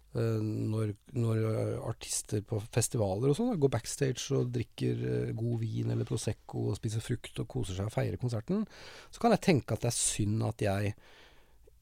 Når, 0.70 0.92
når 1.18 1.40
artister 1.88 2.44
på 2.46 2.60
festivaler 2.70 3.32
og 3.32 3.34
sånn 3.34 3.56
går 3.58 3.72
backstage 3.74 4.28
og 4.36 4.52
drikker 4.54 5.00
eh, 5.08 5.32
god 5.34 5.56
vin 5.58 5.90
eller 5.90 6.06
Prosecco 6.06 6.68
og 6.68 6.76
spiser 6.78 7.02
frukt 7.02 7.40
og 7.42 7.48
koser 7.50 7.74
seg 7.74 7.90
og 7.90 7.96
feirer 7.96 8.20
konserten, 8.20 8.62
så 9.10 9.24
kan 9.24 9.34
jeg 9.34 9.42
tenke 9.48 9.74
at 9.74 9.82
det 9.82 9.90
er 9.90 9.96
synd 9.98 10.46
at 10.46 10.62
jeg 10.62 10.94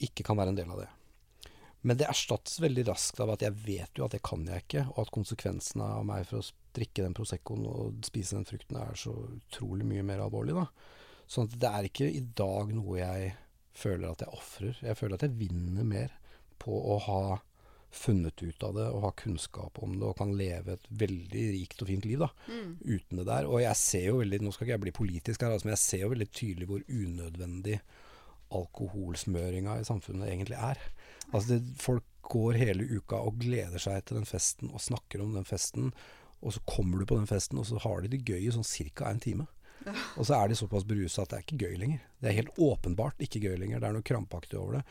ikke 0.08 0.24
kan 0.24 0.40
være 0.40 0.54
en 0.54 0.60
del 0.62 0.72
av 0.72 0.80
det. 0.80 0.88
Men 1.82 1.98
det 1.98 2.06
erstattes 2.06 2.60
veldig 2.62 2.86
raskt 2.86 3.20
av 3.20 3.34
at 3.34 3.42
jeg 3.42 3.58
vet 3.66 3.98
jo 3.98 4.06
at 4.06 4.14
det 4.14 4.22
kan 4.24 4.44
jeg 4.46 4.64
ikke, 4.64 4.84
og 4.94 5.00
at 5.02 5.14
konsekvensene 5.14 5.92
av 5.98 6.04
meg 6.06 6.24
for 6.28 6.38
å 6.38 6.50
drikke 6.76 7.02
den 7.02 7.16
Proseccoen 7.18 7.64
og 7.68 8.04
spise 8.06 8.38
den 8.38 8.46
frukten 8.48 8.78
er 8.78 8.98
så 8.98 9.14
utrolig 9.26 9.86
mye 9.88 10.04
mer 10.06 10.22
alvorlig, 10.22 10.54
da. 10.56 10.68
Sånn 11.26 11.48
at 11.50 11.56
det 11.58 11.72
er 11.72 11.88
ikke 11.88 12.10
i 12.10 12.22
dag 12.38 12.70
noe 12.76 13.00
jeg 13.00 13.32
føler 13.74 14.12
at 14.12 14.22
jeg 14.22 14.36
ofrer. 14.36 14.78
Jeg 14.84 14.98
føler 14.98 15.18
at 15.18 15.26
jeg 15.26 15.38
vinner 15.40 15.86
mer 15.88 16.14
på 16.62 16.76
å 16.76 16.98
ha 17.08 17.22
funnet 17.92 18.40
ut 18.42 18.62
av 18.64 18.74
det 18.78 18.86
og 18.88 19.02
har 19.04 19.12
kunnskap 19.20 19.76
om 19.84 19.98
det 20.00 20.06
og 20.08 20.16
kan 20.16 20.30
leve 20.38 20.72
et 20.78 20.86
veldig 21.02 21.42
rikt 21.52 21.82
og 21.84 21.90
fint 21.90 22.06
liv 22.08 22.22
da, 22.24 22.28
Mm. 22.48 22.78
uten 22.80 23.18
det 23.20 23.26
der. 23.28 23.44
Og 23.46 23.60
jeg 23.60 23.76
ser 23.76 24.06
jo 24.06 24.16
veldig, 24.22 24.40
nå 24.42 24.52
skal 24.54 24.66
ikke 24.66 24.72
jeg 24.78 24.84
bli 24.86 24.94
politisk 24.96 25.42
her, 25.44 25.52
altså, 25.52 25.66
men 25.68 25.76
jeg 25.76 25.84
ser 25.84 25.98
jo 26.06 26.12
veldig 26.14 26.30
tydelig 26.32 26.66
hvor 26.70 26.82
unødvendig 26.88 27.80
alkoholsmøringa 28.52 29.78
i 29.80 29.84
samfunnet 29.88 30.28
egentlig 30.28 30.58
er. 30.58 30.80
Altså 31.32 31.54
det, 31.54 31.62
Folk 31.80 32.04
går 32.32 32.56
hele 32.60 32.86
uka 32.96 33.18
og 33.18 33.38
gleder 33.42 33.80
seg 33.82 34.04
til 34.06 34.16
den 34.20 34.28
festen 34.28 34.70
og 34.72 34.80
snakker 34.80 35.20
om 35.24 35.34
den 35.36 35.44
festen, 35.48 35.90
og 36.42 36.54
så 36.56 36.60
kommer 36.66 36.98
du 36.98 37.06
på 37.06 37.18
den 37.18 37.26
festen, 37.28 37.58
og 37.60 37.66
så 37.68 37.78
har 37.84 38.00
de 38.02 38.08
det 38.16 38.24
gøy 38.26 38.46
i 38.48 38.52
sånn 38.54 38.64
ca. 38.94 39.10
en 39.10 39.20
time. 39.20 39.46
Og 40.16 40.22
så 40.28 40.36
er 40.38 40.46
de 40.48 40.54
såpass 40.54 40.84
berusa 40.86 41.24
at 41.24 41.30
det 41.32 41.38
er 41.40 41.42
ikke 41.42 41.64
gøy 41.66 41.72
lenger. 41.80 42.02
Det 42.22 42.28
er 42.30 42.36
helt 42.36 42.58
åpenbart 42.62 43.18
ikke 43.18 43.40
gøy 43.42 43.56
lenger. 43.58 43.80
Det 43.82 43.88
er 43.88 43.94
noe 43.96 44.04
krampaktig 44.06 44.54
over 44.60 44.76
det. 44.76 44.82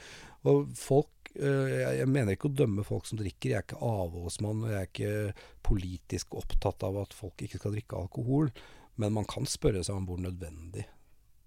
Og 0.52 0.66
folk 0.76 1.21
jeg, 1.36 1.94
jeg 2.02 2.08
mener 2.12 2.36
ikke 2.36 2.50
å 2.50 2.56
dømme 2.62 2.84
folk 2.88 3.06
som 3.08 3.20
drikker. 3.22 3.50
Jeg 3.54 3.58
er 3.62 3.66
ikke 3.68 3.80
avholdsmann, 3.88 4.64
og 4.66 4.74
jeg 4.74 4.80
er 4.82 4.90
ikke 4.90 5.46
politisk 5.64 6.36
opptatt 6.40 6.84
av 6.88 6.98
at 7.06 7.14
folk 7.16 7.42
ikke 7.46 7.62
skal 7.62 7.76
drikke 7.78 8.00
alkohol. 8.02 8.52
Men 9.00 9.14
man 9.16 9.26
kan 9.30 9.48
spørre 9.48 9.84
seg 9.88 9.96
om 9.96 10.06
hvor 10.10 10.20
nødvendig 10.22 10.84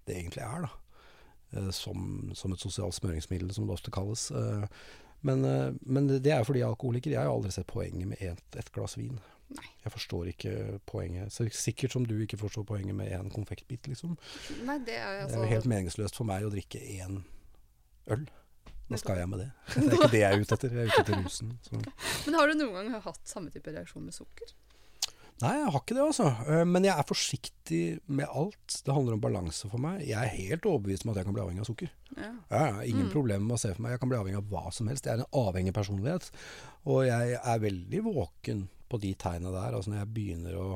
det 0.05 0.15
egentlig 0.17 0.43
er, 0.45 0.65
da. 0.67 0.71
Eh, 1.55 1.69
Som, 1.71 2.31
som 2.35 2.53
et 2.53 2.59
sosialt 2.61 2.97
smøringsmiddel, 2.97 3.53
som 3.53 3.67
det 3.69 3.73
ofte 3.77 3.93
kalles. 3.93 4.29
Eh, 4.31 4.65
Men, 5.25 5.41
eh, 5.45 5.71
men 5.85 6.05
det 6.21 6.29
er 6.29 6.43
fordi 6.45 6.59
jeg 6.59 6.67
er 6.67 6.73
alkoholiker. 6.75 7.09
Jeg 7.15 7.17
har 7.25 7.31
aldri 7.31 7.49
sett 7.51 7.65
poenget 7.71 8.05
med 8.11 8.19
et, 8.21 8.43
et 8.59 8.67
glass 8.75 8.93
vin. 8.97 9.15
Nei. 9.55 9.65
Jeg 9.83 9.91
forstår 9.93 10.27
ikke 10.29 10.51
poenget. 10.85 11.31
Så 11.33 11.47
sikkert 11.53 11.93
som 11.95 12.05
du 12.05 12.13
ikke 12.21 12.37
forstår 12.37 12.65
poenget 12.65 12.93
med 12.97 13.09
en 13.13 13.31
konfektbit, 13.33 13.87
liksom. 13.89 14.17
Nei, 14.67 14.75
det 14.85 14.97
er 14.99 15.15
Det 15.15 15.23
altså 15.23 15.39
er 15.39 15.47
jo 15.47 15.53
helt 15.55 15.69
meningsløst 15.71 16.17
for 16.19 16.25
meg 16.29 16.45
å 16.45 16.51
drikke 16.53 16.77
én 16.81 17.23
øl. 18.13 18.27
Hva 18.89 18.97
skal 19.01 19.17
jeg 19.17 19.29
med 19.31 19.39
det? 19.41 19.49
Det 19.75 19.87
er 19.87 19.95
ikke 19.97 20.11
det 20.13 20.19
jeg 20.21 20.33
er 20.35 20.43
ute 20.43 20.55
etter. 20.59 20.75
Jeg 20.75 20.83
er 20.85 20.91
ute 20.93 21.01
etter 21.01 21.23
rusen. 21.23 21.55
Så. 21.65 21.79
Men 22.27 22.35
har 22.37 22.47
du 22.51 22.53
noen 22.59 22.75
gang 22.77 23.01
hatt 23.01 23.21
samme 23.25 23.49
type 23.53 23.71
reaksjon 23.73 24.03
med 24.05 24.13
sukker? 24.13 24.51
Nei, 25.41 25.49
jeg 25.59 25.67
har 25.73 25.81
ikke 25.81 25.95
det, 25.97 26.03
altså. 26.05 26.27
Eh, 26.47 26.61
Men 26.63 26.85
jeg 26.87 26.93
er 26.95 27.07
forsiktig 27.09 27.79
med 28.07 28.29
alt. 28.31 28.77
Det 28.85 28.93
handler 28.95 29.17
om 29.17 29.23
balanse 29.25 29.67
for 29.67 29.81
meg. 29.83 30.05
Jeg 30.07 30.15
er 30.15 30.31
helt 30.37 30.63
overbevist 30.69 31.03
om 31.03 31.11
at 31.11 31.17
jeg 31.19 31.27
kan 31.27 31.35
bli 31.35 31.43
avhengig 31.43 31.63
av 31.65 31.67
sukker. 31.67 31.89
Ja. 32.15 32.29
Jeg 32.53 32.59
har 32.77 32.83
ingen 32.87 33.09
Mm. 33.09 33.11
problemer 33.11 33.43
med 33.49 33.57
å 33.57 33.59
se 33.59 33.73
for 33.73 33.81
meg 33.83 33.91
Jeg 33.91 33.99
kan 33.99 34.09
bli 34.13 34.17
avhengig 34.21 34.37
av 34.39 34.47
hva 34.53 34.71
som 34.71 34.87
helst. 34.87 35.03
Jeg 35.09 35.17
er 35.19 35.25
en 35.25 35.33
avhengig 35.41 35.73
personlighet. 35.75 36.29
Og 36.85 37.03
jeg 37.09 37.35
er 37.41 37.59
veldig 37.65 38.03
våken 38.05 38.67
på 38.89 39.01
de 39.01 39.11
tegnene 39.15 39.51
der. 39.51 39.75
Altså 39.75 39.91
når 39.91 40.05
jeg 40.05 40.13
begynner 40.13 40.55
å 40.55 40.69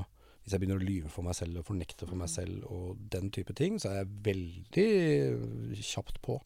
Hvis 0.44 0.52
jeg 0.58 0.60
begynner 0.62 0.82
å 0.82 0.88
lyve 0.90 1.10
for 1.14 1.22
meg 1.22 1.36
selv 1.36 1.58
og 1.60 1.66
fornekte 1.68 2.08
for 2.10 2.16
meg 2.18 2.28
selv 2.30 2.64
og 2.72 2.98
den 3.14 3.30
type 3.30 3.54
ting, 3.54 3.78
så 3.78 3.92
er 3.92 3.98
jeg 4.02 4.08
veldig 4.26 5.78
kjapt 5.78 6.20
på. 6.26 6.40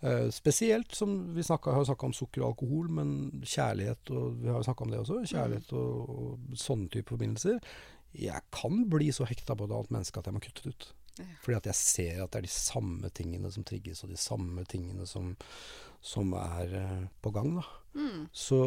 Eh, 0.00 0.30
spesielt 0.32 0.94
som 0.94 1.34
vi 1.34 1.42
snakket, 1.44 1.74
har 1.74 1.84
snakka 1.84 2.08
om 2.08 2.14
sukker 2.16 2.40
og 2.40 2.54
alkohol, 2.54 2.88
men 3.00 3.10
kjærlighet 3.44 4.12
og 4.16 4.38
Vi 4.40 4.48
har 4.48 4.56
jo 4.56 4.68
snakka 4.68 4.86
om 4.86 4.94
det 4.94 5.00
også. 5.02 5.18
Kjærlighet 5.28 5.74
og, 5.76 6.14
og 6.14 6.56
sånne 6.56 6.88
type 6.88 7.12
forbindelser. 7.12 7.60
Jeg 8.16 8.40
kan 8.54 8.86
bli 8.90 9.10
så 9.14 9.28
hekta 9.28 9.54
på 9.54 9.68
et 9.68 9.76
annet 9.76 9.92
menneske 9.94 10.18
at 10.18 10.26
jeg 10.26 10.36
må 10.36 10.42
kutte 10.42 10.64
det 10.64 10.74
ut. 10.74 10.88
Ja. 11.20 11.28
Fordi 11.44 11.58
at 11.58 11.68
jeg 11.68 11.78
ser 11.78 12.22
at 12.24 12.32
det 12.32 12.40
er 12.40 12.48
de 12.48 12.54
samme 12.54 13.10
tingene 13.12 13.52
som 13.52 13.66
trigges, 13.66 14.02
og 14.04 14.12
de 14.12 14.18
samme 14.20 14.64
tingene 14.64 15.06
som, 15.06 15.34
som 16.00 16.32
er 16.38 16.74
uh, 16.80 17.06
på 17.20 17.32
gang. 17.36 17.52
da. 17.60 17.66
Mm. 17.92 18.28
Så 18.32 18.60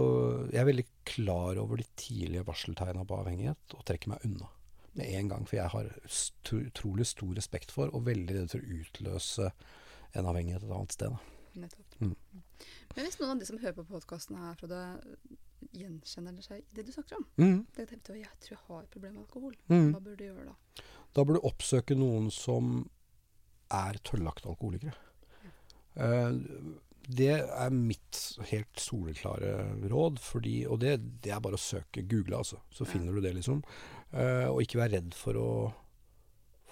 jeg 0.51 0.61
er 0.61 0.69
veldig 0.69 0.85
klar 1.09 1.57
over 1.57 1.81
de 1.81 1.87
tidlige 1.97 2.45
varseltegna 2.45 3.07
på 3.09 3.17
avhengighet, 3.23 3.73
og 3.73 3.87
trekker 3.89 4.13
meg 4.13 4.27
unna 4.29 4.51
med 4.93 5.09
en 5.17 5.31
gang. 5.31 5.47
For 5.49 5.57
jeg 5.57 5.73
har 5.73 5.89
utrolig 6.59 7.07
stor 7.09 7.33
respekt 7.39 7.73
for, 7.73 7.89
og 7.89 8.05
veldig 8.05 8.37
redd 8.37 8.53
for 8.53 8.61
å 8.61 8.83
utløse 8.83 9.49
en 10.13 10.29
avhengighet 10.29 10.63
et 10.63 10.73
annet 10.77 10.95
sted. 10.95 11.15
Nettopp. 11.55 11.95
Mm. 12.01 12.15
Men 12.95 13.05
hvis 13.07 13.19
noen 13.19 13.31
av 13.35 13.39
de 13.41 13.47
som 13.49 13.59
hører 13.61 13.75
på 13.77 13.85
podkasten 13.89 14.37
her, 14.41 14.55
Frode, 14.59 14.79
gjenkjenner 15.73 16.43
seg 16.43 16.59
i 16.61 16.65
det 16.75 16.85
du 16.87 16.91
snakker 16.93 17.17
om 17.17 17.25
Mm. 17.39 17.65
det 17.75 17.87
tenkte 17.89 18.17
jeg, 18.19 18.29
tror 18.43 18.55
jeg 18.57 18.63
har 18.67 18.81
et 18.83 18.89
problem 18.93 19.13
med 19.15 19.23
alkohol. 19.25 19.55
Mm. 19.69 19.91
Hva 19.93 20.01
bør 20.03 20.17
du 20.19 20.23
gjøre 20.25 20.45
da? 20.49 20.55
Da 21.13 21.23
bør 21.23 21.37
du 21.39 21.47
oppsøke 21.49 21.95
noen 21.97 22.29
som 22.33 22.89
er 23.73 23.97
tørrlagte 24.05 24.49
alkoholikere. 24.49 24.93
Eh, 25.95 26.31
det 27.13 27.29
er 27.43 27.69
mitt 27.75 28.19
helt 28.49 28.79
soleklare 28.79 29.53
råd, 29.91 30.19
fordi, 30.23 30.65
og 30.65 30.79
det, 30.79 30.97
det 31.21 31.33
er 31.35 31.41
bare 31.43 31.57
å 31.57 31.61
søke, 31.61 32.05
google 32.07 32.37
altså, 32.39 32.59
så 32.71 32.85
finner 32.87 33.13
du 33.13 33.21
det 33.21 33.33
liksom. 33.35 33.61
Eh, 34.13 34.47
og 34.49 34.61
ikke 34.63 34.79
være 34.79 34.97
redd 34.99 35.13
for 35.17 35.37
å, 35.41 35.49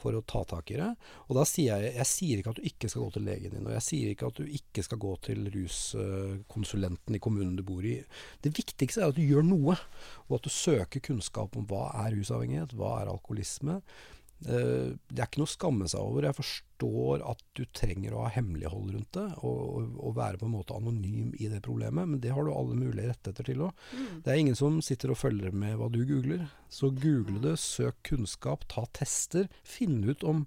for 0.02 0.18
å 0.18 0.24
ta 0.28 0.44
tak 0.50 0.74
i 0.74 0.80
det. 0.80 0.90
Og 1.30 1.38
da 1.38 1.46
sier 1.48 1.84
jeg, 1.86 1.96
jeg 2.00 2.10
sier 2.10 2.42
ikke 2.42 2.54
at 2.56 2.62
du 2.62 2.70
ikke 2.72 2.90
skal 2.92 3.06
gå 3.06 3.10
til 3.16 3.28
legen 3.30 3.56
din, 3.56 3.68
og 3.68 3.76
jeg 3.78 3.86
sier 3.88 4.14
ikke 4.14 4.32
at 4.32 4.40
du 4.42 4.56
ikke 4.60 4.86
skal 4.88 5.02
gå 5.02 5.12
til 5.28 5.52
ruskonsulenten 5.56 7.18
i 7.18 7.22
kommunen 7.24 7.58
du 7.60 7.66
bor 7.68 7.86
i. 7.88 8.00
Det 8.44 8.54
viktigste 8.58 9.04
er 9.04 9.14
at 9.14 9.20
du 9.20 9.24
gjør 9.26 9.46
noe, 9.48 9.78
og 10.28 10.40
at 10.40 10.48
du 10.48 10.54
søker 10.54 11.04
kunnskap 11.12 11.58
om 11.60 11.68
hva 11.70 11.90
er 12.06 12.16
rusavhengighet, 12.18 12.76
hva 12.78 12.98
er 13.02 13.14
alkoholisme. 13.14 13.82
Eh, 14.48 14.98
Det 15.08 15.20
er 15.20 15.28
ikke 15.28 15.42
noe 15.44 15.50
å 15.50 15.54
skamme 15.54 15.88
seg 15.92 16.02
over. 16.02 16.26
Jeg 16.26 16.38
forstår 16.38 17.24
at 17.30 17.44
du 17.58 17.64
trenger 17.78 18.16
å 18.16 18.24
ha 18.26 18.32
hemmelighold 18.34 18.94
rundt 18.96 19.12
det, 19.18 19.28
og, 19.46 19.60
og, 19.78 19.96
og 20.02 20.16
være 20.18 20.42
på 20.42 20.48
en 20.48 20.56
måte 20.56 20.78
anonym 20.78 21.36
i 21.38 21.50
det 21.52 21.62
problemet, 21.66 22.10
men 22.10 22.22
det 22.24 22.34
har 22.34 22.48
du 22.48 22.54
alle 22.54 22.78
mulige 22.80 23.12
rettigheter 23.12 23.52
til 23.52 23.66
òg. 23.68 23.86
Mm. 23.94 24.22
Det 24.26 24.34
er 24.34 24.42
ingen 24.42 24.58
som 24.58 24.82
sitter 24.86 25.14
og 25.14 25.22
følger 25.22 25.54
med 25.54 25.78
hva 25.78 25.92
du 25.94 26.02
googler. 26.10 26.48
Så 26.74 26.90
google 26.96 27.42
det, 27.44 27.58
søk 27.62 28.02
kunnskap, 28.08 28.66
ta 28.72 28.88
tester. 28.98 29.52
Finn 29.68 30.02
ut 30.08 30.26
om 30.26 30.46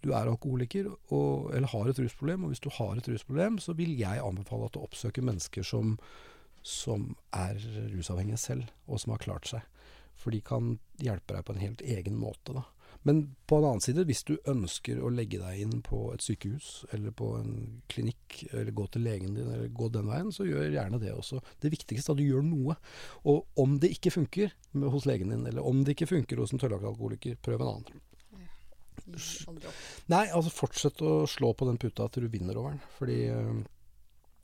du 0.00 0.14
er 0.16 0.30
alkoholiker 0.30 0.88
og, 1.12 1.50
eller 1.52 1.68
har 1.74 1.90
et 1.90 1.98
rusproblem. 2.00 2.44
Og 2.46 2.54
hvis 2.54 2.64
du 2.64 2.70
har 2.72 2.96
et 2.96 3.08
rusproblem, 3.12 3.60
så 3.60 3.76
vil 3.76 3.92
jeg 4.00 4.22
anbefale 4.24 4.66
at 4.70 4.74
du 4.74 4.80
oppsøker 4.82 5.26
mennesker 5.26 5.66
som, 5.66 5.98
som 6.64 7.10
er 7.36 7.60
rusavhengige 7.92 8.40
selv, 8.40 8.72
og 8.88 9.02
som 9.02 9.14
har 9.14 9.22
klart 9.22 9.50
seg. 9.52 9.66
For 10.20 10.32
de 10.32 10.40
kan 10.44 10.78
hjelpe 11.00 11.36
deg 11.36 11.44
på 11.46 11.54
en 11.54 11.62
helt 11.62 11.84
egen 11.84 12.16
måte. 12.20 12.56
Da. 12.56 12.64
Men 13.08 13.22
på 13.48 13.56
en 13.56 13.64
annen 13.64 13.80
side, 13.80 14.04
hvis 14.04 14.22
du 14.28 14.34
ønsker 14.50 14.98
å 15.00 15.08
legge 15.12 15.40
deg 15.40 15.62
inn 15.62 15.78
på 15.84 16.02
et 16.12 16.24
sykehus 16.24 16.84
eller 16.92 17.14
på 17.16 17.30
en 17.38 17.54
klinikk, 17.88 18.42
eller 18.50 18.74
gå 18.76 18.84
til 18.92 19.06
legen 19.08 19.38
din, 19.38 19.48
eller 19.48 19.70
gå 19.72 19.88
den 19.94 20.10
veien, 20.10 20.28
så 20.34 20.44
gjør 20.44 20.68
gjerne 20.74 21.00
det 21.00 21.14
også. 21.14 21.40
Det 21.64 21.72
viktigste 21.72 22.12
er 22.12 22.18
at 22.18 22.20
du 22.20 22.26
gjør 22.26 22.44
noe. 22.44 22.76
Og 23.30 23.60
om 23.60 23.78
det 23.80 23.94
ikke 23.96 24.12
funker 24.18 24.52
med, 24.74 24.90
hos 24.92 25.08
legen 25.08 25.32
din, 25.32 25.46
eller 25.48 25.64
om 25.64 25.80
det 25.84 25.96
ikke 25.96 26.10
funker 26.12 26.42
hos 26.42 26.52
en 26.52 26.60
tørrlagsalkoholiker, 26.60 27.40
prøv 27.40 27.64
en 27.64 27.72
annen. 27.72 28.06
Nei, 30.12 30.26
altså 30.28 30.52
fortsett 30.52 31.00
å 31.02 31.22
slå 31.30 31.54
på 31.56 31.66
den 31.70 31.80
puta 31.80 32.06
til 32.12 32.26
du 32.26 32.34
vinner 32.34 32.58
over 32.60 32.74
den. 32.74 32.82
Fordi 32.98 33.20
øh, 33.32 33.62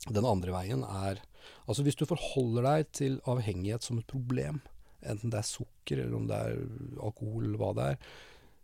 den 0.07 0.27
andre 0.27 0.55
veien 0.55 0.85
er 0.87 1.21
Altså 1.67 1.83
hvis 1.85 1.95
du 1.95 2.03
forholder 2.07 2.65
deg 2.65 2.89
til 2.95 3.13
avhengighet 3.27 3.85
som 3.85 4.01
et 4.01 4.07
problem, 4.09 4.57
enten 4.99 5.31
det 5.31 5.39
er 5.39 5.47
sukker 5.47 6.01
eller 6.01 6.15
om 6.17 6.25
det 6.27 6.39
er 6.43 6.57
alkohol 7.03 7.45
eller 7.45 7.61
hva 7.61 7.69
det 7.77 7.85
er 7.93 7.99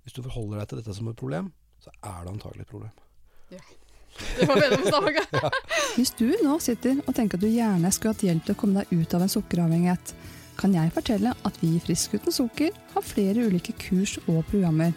Hvis 0.04 0.18
du 0.18 0.22
forholder 0.26 0.62
deg 0.62 0.70
til 0.70 0.82
dette 0.82 0.98
som 0.98 1.10
et 1.10 1.20
problem, 1.20 1.46
så 1.84 1.90
er 2.04 2.20
det 2.24 2.34
antagelig 2.34 2.66
et 2.66 2.74
problem. 2.74 2.94
Ja. 3.54 3.64
Det 4.38 4.48
var 4.48 4.60
medlemsdag. 4.60 5.14
Hvis 5.96 6.12
du 6.20 6.28
nå 6.44 6.60
sitter 6.62 7.00
og 7.08 7.16
tenker 7.18 7.40
at 7.40 7.44
du 7.44 7.50
gjerne 7.50 7.92
skulle 7.94 8.14
hatt 8.14 8.26
hjelp 8.28 8.44
til 8.46 8.56
å 8.56 8.60
komme 8.60 8.84
deg 8.84 8.88
ut 8.94 9.16
av 9.16 9.22
en 9.26 9.34
sukkeravhengighet, 9.34 10.06
kan 10.60 10.72
jeg 10.76 10.94
fortelle 10.94 11.32
at 11.48 11.56
vi 11.64 11.70
i 11.76 11.82
Frisk 11.82 12.14
uten 12.14 12.36
sukker 12.36 12.72
har 12.94 13.04
flere 13.06 13.48
ulike 13.48 13.74
kurs 13.82 14.14
og 14.28 14.44
programmer. 14.52 14.92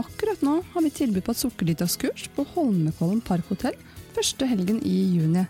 Akkurat 0.00 0.40
nå 0.40 0.54
har 0.72 0.82
vi 0.86 0.90
tilbud 0.96 1.24
på 1.26 1.34
et 1.34 1.42
sukkerdetox-kurs 1.42 2.22
på 2.32 2.42
Holmenkollen 2.54 3.20
Parkhotell 3.24 3.76
første 4.16 4.44
helgen 4.48 4.78
i 4.88 4.96
juni. 5.18 5.44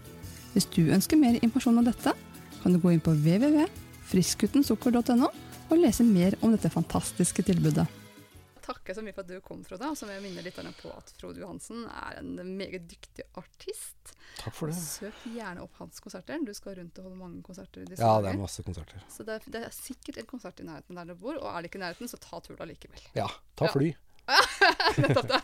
Hvis 0.52 0.68
du 0.74 0.82
ønsker 0.92 1.20
mer 1.20 1.34
informasjon 1.38 1.78
om 1.78 1.86
dette, 1.86 2.12
kan 2.62 2.72
du 2.74 2.78
gå 2.82 2.88
inn 2.92 3.04
på 3.04 3.14
www.friskutensukker.no 3.14 5.28
og 5.72 5.78
lese 5.78 6.04
mer 6.04 6.34
om 6.42 6.50
dette 6.52 6.74
fantastiske 6.74 7.42
tilbudet. 7.46 7.86
Takker 8.62 8.94
så 8.94 9.02
mye 9.02 9.14
for 9.16 9.24
at 9.24 9.30
du 9.32 9.40
kom, 9.44 9.64
Frode. 9.66 9.88
Og 9.90 9.96
så 9.98 10.06
vil 10.06 10.14
jeg 10.18 10.24
minne 10.26 10.44
litt 10.46 10.58
på 10.78 10.92
at 10.94 11.12
Frode 11.18 11.40
Johansen 11.42 11.84
er 11.90 12.20
en 12.20 12.36
meget 12.58 12.84
dyktig 12.90 13.24
artist. 13.40 14.12
Takk 14.38 14.54
for 14.54 14.70
det. 14.70 14.76
Søk 14.78 15.24
gjerne 15.34 15.64
opp 15.64 15.80
hans 15.82 15.98
konserter. 16.04 16.38
Du 16.46 16.52
skal 16.54 16.76
rundt 16.78 16.98
og 17.02 17.08
holde 17.08 17.18
mange 17.20 17.42
konserter. 17.42 17.84
Ja, 17.98 18.12
det 18.22 18.32
er 18.32 18.38
masse 18.40 18.62
konserter. 18.66 19.02
Så 19.10 19.26
det 19.26 19.40
er, 19.40 19.50
det 19.56 19.64
er 19.66 19.74
sikkert 19.76 20.22
en 20.22 20.30
konsert 20.30 20.62
i 20.62 20.68
nærheten 20.68 20.98
der 21.00 21.10
du 21.10 21.16
bor, 21.18 21.36
og 21.42 21.50
er 21.52 21.60
det 21.66 21.72
ikke 21.72 21.82
i 21.82 21.84
nærheten, 21.86 22.10
så 22.12 22.20
ta 22.22 22.40
turen 22.44 22.70
likevel. 22.70 23.02
Ja, 23.18 23.28
ta 23.58 23.66
Ja. 23.68 23.74
fly. 23.74 23.92
Nettopp 25.02 25.28
det. 25.34 25.42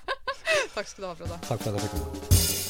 Takk 0.75 0.87
skal 0.87 1.03
du 1.03 1.11
ha, 1.11 1.15
Frode. 1.19 1.43
Takk 1.51 1.63
for 1.67 1.71
at 1.75 1.79
jeg 1.83 1.89
fikk 1.89 1.99
komme. 1.99 2.68